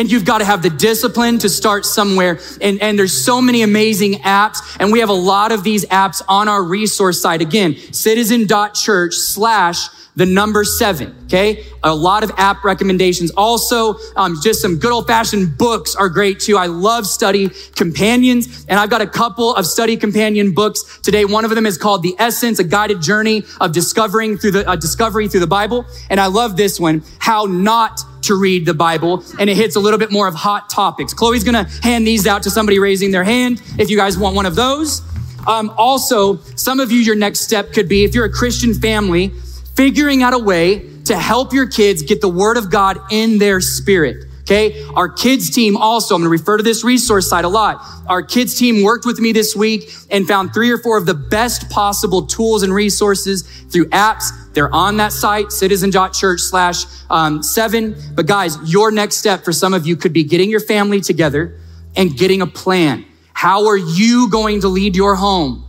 And 0.00 0.10
you've 0.10 0.24
got 0.24 0.38
to 0.38 0.46
have 0.46 0.62
the 0.62 0.70
discipline 0.70 1.38
to 1.40 1.50
start 1.50 1.84
somewhere. 1.84 2.40
And, 2.62 2.80
and 2.80 2.98
there's 2.98 3.22
so 3.22 3.42
many 3.42 3.60
amazing 3.60 4.14
apps. 4.20 4.56
And 4.80 4.90
we 4.90 5.00
have 5.00 5.10
a 5.10 5.12
lot 5.12 5.52
of 5.52 5.62
these 5.62 5.84
apps 5.84 6.22
on 6.26 6.48
our 6.48 6.62
resource 6.62 7.20
site. 7.20 7.42
Again, 7.42 7.76
citizen.church 7.92 9.14
slash 9.14 9.88
the 10.16 10.24
number 10.24 10.64
seven. 10.64 11.14
Okay. 11.24 11.66
A 11.82 11.94
lot 11.94 12.24
of 12.24 12.32
app 12.38 12.64
recommendations. 12.64 13.30
Also, 13.32 13.98
um, 14.16 14.36
just 14.42 14.62
some 14.62 14.78
good 14.78 14.90
old 14.90 15.06
fashioned 15.06 15.58
books 15.58 15.94
are 15.94 16.08
great 16.08 16.40
too. 16.40 16.56
I 16.56 16.64
love 16.64 17.06
study 17.06 17.50
companions 17.76 18.64
and 18.70 18.80
I've 18.80 18.88
got 18.88 19.02
a 19.02 19.06
couple 19.06 19.54
of 19.54 19.66
study 19.66 19.98
companion 19.98 20.54
books 20.54 20.98
today. 21.02 21.26
One 21.26 21.44
of 21.44 21.50
them 21.50 21.66
is 21.66 21.76
called 21.76 22.02
The 22.02 22.14
Essence, 22.18 22.58
a 22.58 22.64
guided 22.64 23.02
journey 23.02 23.44
of 23.60 23.72
discovering 23.72 24.38
through 24.38 24.52
the, 24.52 24.68
uh, 24.68 24.76
discovery 24.76 25.28
through 25.28 25.40
the 25.40 25.46
Bible. 25.46 25.84
And 26.08 26.18
I 26.18 26.26
love 26.26 26.56
this 26.56 26.80
one, 26.80 27.02
How 27.18 27.44
Not 27.44 28.00
to 28.22 28.38
read 28.38 28.66
the 28.66 28.74
Bible, 28.74 29.24
and 29.38 29.48
it 29.48 29.56
hits 29.56 29.76
a 29.76 29.80
little 29.80 29.98
bit 29.98 30.10
more 30.10 30.28
of 30.28 30.34
hot 30.34 30.70
topics. 30.70 31.14
Chloe's 31.14 31.44
gonna 31.44 31.68
hand 31.82 32.06
these 32.06 32.26
out 32.26 32.42
to 32.42 32.50
somebody 32.50 32.78
raising 32.78 33.10
their 33.10 33.24
hand 33.24 33.62
if 33.78 33.90
you 33.90 33.96
guys 33.96 34.18
want 34.18 34.34
one 34.36 34.46
of 34.46 34.54
those. 34.54 35.02
Um, 35.46 35.72
also, 35.76 36.36
some 36.56 36.80
of 36.80 36.92
you, 36.92 36.98
your 36.98 37.16
next 37.16 37.40
step 37.40 37.72
could 37.72 37.88
be 37.88 38.04
if 38.04 38.14
you're 38.14 38.26
a 38.26 38.32
Christian 38.32 38.74
family, 38.74 39.32
figuring 39.74 40.22
out 40.22 40.34
a 40.34 40.38
way 40.38 40.86
to 41.04 41.16
help 41.16 41.52
your 41.52 41.66
kids 41.66 42.02
get 42.02 42.20
the 42.20 42.28
word 42.28 42.56
of 42.56 42.70
God 42.70 42.98
in 43.10 43.38
their 43.38 43.60
spirit. 43.60 44.26
Okay. 44.42 44.84
Our 44.96 45.08
kids 45.08 45.48
team 45.48 45.76
also, 45.76 46.16
I'm 46.16 46.22
going 46.22 46.26
to 46.26 46.42
refer 46.42 46.56
to 46.56 46.62
this 46.64 46.82
resource 46.82 47.28
site 47.28 47.44
a 47.44 47.48
lot. 47.48 47.86
Our 48.08 48.20
kids 48.20 48.58
team 48.58 48.82
worked 48.82 49.06
with 49.06 49.20
me 49.20 49.30
this 49.30 49.54
week 49.54 49.92
and 50.10 50.26
found 50.26 50.52
three 50.52 50.72
or 50.72 50.78
four 50.78 50.98
of 50.98 51.06
the 51.06 51.14
best 51.14 51.70
possible 51.70 52.26
tools 52.26 52.64
and 52.64 52.74
resources 52.74 53.42
through 53.70 53.86
apps. 53.90 54.24
They're 54.52 54.72
on 54.74 54.96
that 54.96 55.12
site, 55.12 55.52
citizen.church 55.52 56.40
slash 56.40 56.84
um, 57.08 57.42
seven. 57.42 57.96
But 58.14 58.26
guys, 58.26 58.58
your 58.70 58.90
next 58.90 59.16
step 59.16 59.44
for 59.44 59.52
some 59.52 59.74
of 59.74 59.86
you 59.86 59.96
could 59.96 60.12
be 60.12 60.24
getting 60.24 60.50
your 60.50 60.60
family 60.60 61.00
together 61.00 61.58
and 61.96 62.16
getting 62.16 62.42
a 62.42 62.46
plan. 62.46 63.04
How 63.32 63.66
are 63.66 63.76
you 63.76 64.28
going 64.30 64.60
to 64.62 64.68
lead 64.68 64.96
your 64.96 65.14
home? 65.14 65.66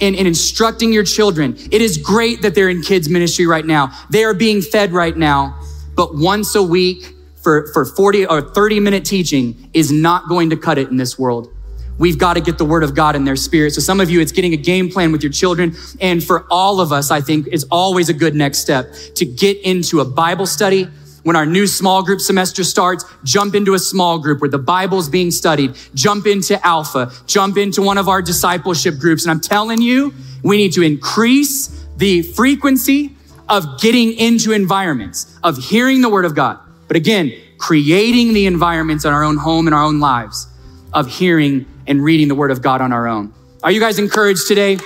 and, 0.00 0.16
and 0.16 0.28
instructing 0.28 0.92
your 0.92 1.04
children. 1.04 1.56
It 1.70 1.82
is 1.82 1.98
great 1.98 2.42
that 2.42 2.54
they're 2.54 2.68
in 2.68 2.82
kids 2.82 3.08
ministry 3.08 3.46
right 3.46 3.64
now. 3.64 3.92
They 4.10 4.24
are 4.24 4.34
being 4.34 4.62
fed 4.62 4.92
right 4.92 5.16
now, 5.16 5.60
but 5.96 6.14
once 6.14 6.54
a 6.54 6.62
week 6.62 7.14
for, 7.42 7.68
for 7.72 7.84
40 7.84 8.26
or 8.26 8.42
30 8.42 8.80
minute 8.80 9.04
teaching 9.04 9.70
is 9.74 9.90
not 9.90 10.28
going 10.28 10.50
to 10.50 10.56
cut 10.56 10.78
it 10.78 10.88
in 10.88 10.96
this 10.96 11.18
world. 11.18 11.52
We've 11.98 12.18
got 12.18 12.34
to 12.34 12.40
get 12.40 12.58
the 12.58 12.64
word 12.64 12.84
of 12.84 12.94
God 12.94 13.16
in 13.16 13.24
their 13.24 13.36
spirit. 13.36 13.74
So 13.74 13.80
some 13.80 14.00
of 14.00 14.08
you, 14.08 14.20
it's 14.20 14.32
getting 14.32 14.54
a 14.54 14.56
game 14.56 14.88
plan 14.88 15.12
with 15.12 15.22
your 15.22 15.32
children. 15.32 15.74
And 16.00 16.22
for 16.22 16.46
all 16.50 16.80
of 16.80 16.92
us, 16.92 17.10
I 17.10 17.20
think 17.20 17.48
is 17.48 17.64
always 17.70 18.08
a 18.08 18.14
good 18.14 18.34
next 18.34 18.58
step 18.58 18.92
to 19.16 19.24
get 19.24 19.58
into 19.62 20.00
a 20.00 20.04
Bible 20.04 20.46
study 20.46 20.88
when 21.24 21.36
our 21.36 21.44
new 21.44 21.66
small 21.66 22.02
group 22.02 22.20
semester 22.20 22.64
starts, 22.64 23.04
jump 23.24 23.54
into 23.54 23.74
a 23.74 23.78
small 23.78 24.18
group 24.18 24.40
where 24.40 24.48
the 24.48 24.58
Bible's 24.58 25.10
being 25.10 25.30
studied. 25.30 25.74
Jump 25.92 26.26
into 26.26 26.64
Alpha. 26.66 27.12
Jump 27.26 27.58
into 27.58 27.82
one 27.82 27.98
of 27.98 28.08
our 28.08 28.22
discipleship 28.22 28.98
groups. 28.98 29.24
And 29.24 29.30
I'm 29.32 29.40
telling 29.40 29.82
you, 29.82 30.14
we 30.42 30.56
need 30.56 30.72
to 30.74 30.82
increase 30.82 31.84
the 31.96 32.22
frequency 32.22 33.14
of 33.48 33.80
getting 33.80 34.12
into 34.12 34.52
environments, 34.52 35.38
of 35.42 35.58
hearing 35.58 36.00
the 36.00 36.08
word 36.08 36.24
of 36.24 36.34
God. 36.34 36.60
But 36.86 36.96
again, 36.96 37.32
creating 37.58 38.32
the 38.32 38.46
environments 38.46 39.04
in 39.04 39.12
our 39.12 39.24
own 39.24 39.36
home 39.36 39.66
and 39.66 39.74
our 39.74 39.82
own 39.82 40.00
lives 40.00 40.46
of 40.92 41.08
hearing 41.08 41.66
and 41.88 42.04
reading 42.04 42.28
the 42.28 42.34
word 42.34 42.52
of 42.52 42.62
God 42.62 42.80
on 42.80 42.92
our 42.92 43.08
own. 43.08 43.32
Are 43.64 43.72
you 43.72 43.80
guys 43.80 43.98
encouraged 43.98 44.46
today? 44.46 44.78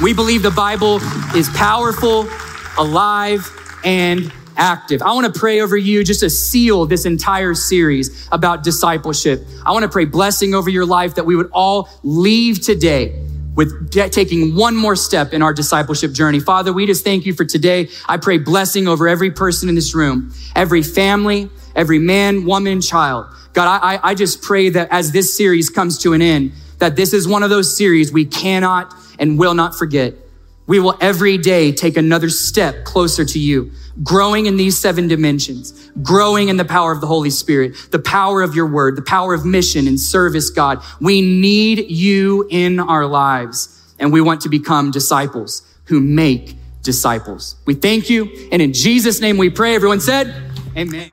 We 0.00 0.14
believe 0.14 0.42
the 0.42 0.50
Bible 0.50 0.96
is 1.36 1.50
powerful, 1.50 2.26
alive, 2.78 3.46
and 3.84 4.32
active. 4.56 5.02
I 5.02 5.12
want 5.12 5.32
to 5.32 5.38
pray 5.38 5.60
over 5.60 5.76
you 5.76 6.04
just 6.04 6.20
to 6.20 6.30
seal 6.30 6.86
this 6.86 7.04
entire 7.04 7.54
series 7.54 8.28
about 8.32 8.62
discipleship. 8.62 9.44
I 9.66 9.72
want 9.72 9.82
to 9.82 9.88
pray 9.88 10.04
blessing 10.04 10.54
over 10.54 10.70
your 10.70 10.86
life 10.86 11.16
that 11.16 11.26
we 11.26 11.36
would 11.36 11.50
all 11.52 11.88
leave 12.02 12.60
today 12.60 13.18
with 13.54 13.90
taking 13.90 14.54
one 14.56 14.74
more 14.74 14.96
step 14.96 15.32
in 15.34 15.42
our 15.42 15.52
discipleship 15.52 16.12
journey. 16.12 16.40
Father, 16.40 16.72
we 16.72 16.86
just 16.86 17.04
thank 17.04 17.26
you 17.26 17.34
for 17.34 17.44
today. 17.44 17.88
I 18.08 18.16
pray 18.16 18.38
blessing 18.38 18.88
over 18.88 19.06
every 19.06 19.30
person 19.30 19.68
in 19.68 19.74
this 19.74 19.94
room, 19.94 20.32
every 20.56 20.82
family, 20.82 21.50
every 21.76 21.98
man, 21.98 22.46
woman, 22.46 22.80
child. 22.80 23.26
God, 23.52 23.80
I, 23.82 24.00
I 24.02 24.14
just 24.14 24.42
pray 24.42 24.70
that 24.70 24.88
as 24.90 25.12
this 25.12 25.36
series 25.36 25.68
comes 25.68 25.98
to 25.98 26.12
an 26.12 26.22
end, 26.22 26.52
that 26.78 26.96
this 26.96 27.12
is 27.12 27.28
one 27.28 27.42
of 27.42 27.50
those 27.50 27.76
series 27.76 28.12
we 28.12 28.24
cannot 28.24 28.94
and 29.18 29.38
will 29.38 29.54
not 29.54 29.74
forget 29.74 30.14
we 30.66 30.78
will 30.78 30.96
every 31.00 31.38
day 31.38 31.72
take 31.72 31.96
another 31.96 32.30
step 32.30 32.84
closer 32.84 33.24
to 33.24 33.38
you, 33.38 33.72
growing 34.02 34.46
in 34.46 34.56
these 34.56 34.78
seven 34.78 35.08
dimensions, 35.08 35.90
growing 36.02 36.48
in 36.48 36.56
the 36.56 36.64
power 36.64 36.92
of 36.92 37.00
the 37.00 37.06
Holy 37.06 37.30
Spirit, 37.30 37.74
the 37.90 37.98
power 37.98 38.42
of 38.42 38.54
your 38.54 38.66
word, 38.66 38.96
the 38.96 39.02
power 39.02 39.34
of 39.34 39.44
mission 39.44 39.86
and 39.88 39.98
service, 39.98 40.50
God. 40.50 40.82
We 41.00 41.20
need 41.20 41.90
you 41.90 42.46
in 42.48 42.78
our 42.78 43.06
lives, 43.06 43.94
and 43.98 44.12
we 44.12 44.20
want 44.20 44.40
to 44.42 44.48
become 44.48 44.90
disciples 44.90 45.62
who 45.86 46.00
make 46.00 46.56
disciples. 46.82 47.56
We 47.66 47.74
thank 47.74 48.08
you, 48.08 48.48
and 48.52 48.62
in 48.62 48.72
Jesus' 48.72 49.20
name 49.20 49.38
we 49.38 49.50
pray. 49.50 49.74
Everyone 49.74 50.00
said, 50.00 50.34
Amen. 50.76 51.10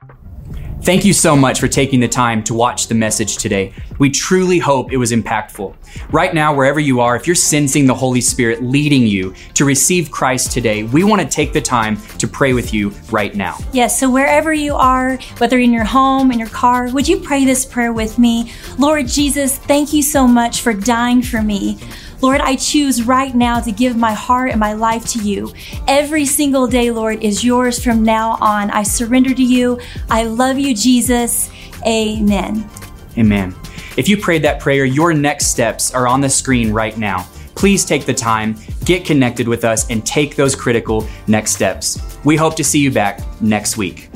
Thank 0.82 1.04
you 1.04 1.12
so 1.12 1.36
much 1.36 1.60
for 1.60 1.68
taking 1.68 2.00
the 2.00 2.08
time 2.08 2.42
to 2.44 2.54
watch 2.54 2.86
the 2.86 2.94
message 2.94 3.36
today. 3.36 3.74
We 3.98 4.08
truly 4.08 4.58
hope 4.58 4.92
it 4.92 4.96
was 4.96 5.12
impactful. 5.12 5.76
Right 6.10 6.32
now, 6.32 6.54
wherever 6.54 6.80
you 6.80 7.00
are, 7.00 7.16
if 7.16 7.26
you're 7.26 7.36
sensing 7.36 7.86
the 7.86 7.94
Holy 7.94 8.22
Spirit 8.22 8.62
leading 8.62 9.06
you 9.06 9.34
to 9.54 9.66
receive 9.66 10.10
Christ 10.10 10.52
today, 10.52 10.84
we 10.84 11.04
want 11.04 11.20
to 11.20 11.28
take 11.28 11.52
the 11.52 11.60
time 11.60 11.98
to 12.16 12.26
pray 12.26 12.54
with 12.54 12.72
you 12.72 12.90
right 13.10 13.34
now. 13.34 13.58
Yes, 13.74 14.00
so 14.00 14.10
wherever 14.10 14.54
you 14.54 14.74
are, 14.74 15.18
whether 15.36 15.58
in 15.58 15.70
your 15.70 15.84
home, 15.84 16.32
in 16.32 16.38
your 16.38 16.48
car, 16.48 16.90
would 16.90 17.06
you 17.06 17.20
pray 17.20 17.44
this 17.44 17.66
prayer 17.66 17.92
with 17.92 18.18
me? 18.18 18.50
Lord 18.78 19.06
Jesus, 19.06 19.58
thank 19.58 19.92
you 19.92 20.02
so 20.02 20.26
much 20.26 20.62
for 20.62 20.72
dying 20.72 21.20
for 21.20 21.42
me. 21.42 21.78
Lord, 22.20 22.40
I 22.40 22.56
choose 22.56 23.02
right 23.02 23.34
now 23.34 23.60
to 23.60 23.72
give 23.72 23.96
my 23.96 24.12
heart 24.12 24.50
and 24.50 24.60
my 24.60 24.74
life 24.74 25.06
to 25.12 25.18
you. 25.20 25.52
Every 25.88 26.26
single 26.26 26.66
day, 26.66 26.90
Lord, 26.90 27.22
is 27.22 27.42
yours 27.42 27.82
from 27.82 28.02
now 28.02 28.36
on. 28.40 28.70
I 28.70 28.82
surrender 28.82 29.34
to 29.34 29.42
you. 29.42 29.80
I 30.10 30.24
love 30.24 30.58
you, 30.58 30.74
Jesus. 30.74 31.50
Amen. 31.86 32.68
Amen. 33.16 33.54
If 33.96 34.08
you 34.08 34.16
prayed 34.16 34.42
that 34.42 34.60
prayer, 34.60 34.84
your 34.84 35.12
next 35.14 35.46
steps 35.46 35.94
are 35.94 36.06
on 36.06 36.20
the 36.20 36.28
screen 36.28 36.72
right 36.72 36.96
now. 36.96 37.26
Please 37.54 37.84
take 37.84 38.06
the 38.06 38.14
time, 38.14 38.56
get 38.84 39.04
connected 39.04 39.48
with 39.48 39.64
us, 39.64 39.88
and 39.90 40.04
take 40.06 40.36
those 40.36 40.54
critical 40.54 41.06
next 41.26 41.52
steps. 41.52 42.18
We 42.24 42.36
hope 42.36 42.54
to 42.56 42.64
see 42.64 42.78
you 42.78 42.90
back 42.90 43.20
next 43.40 43.76
week. 43.76 44.08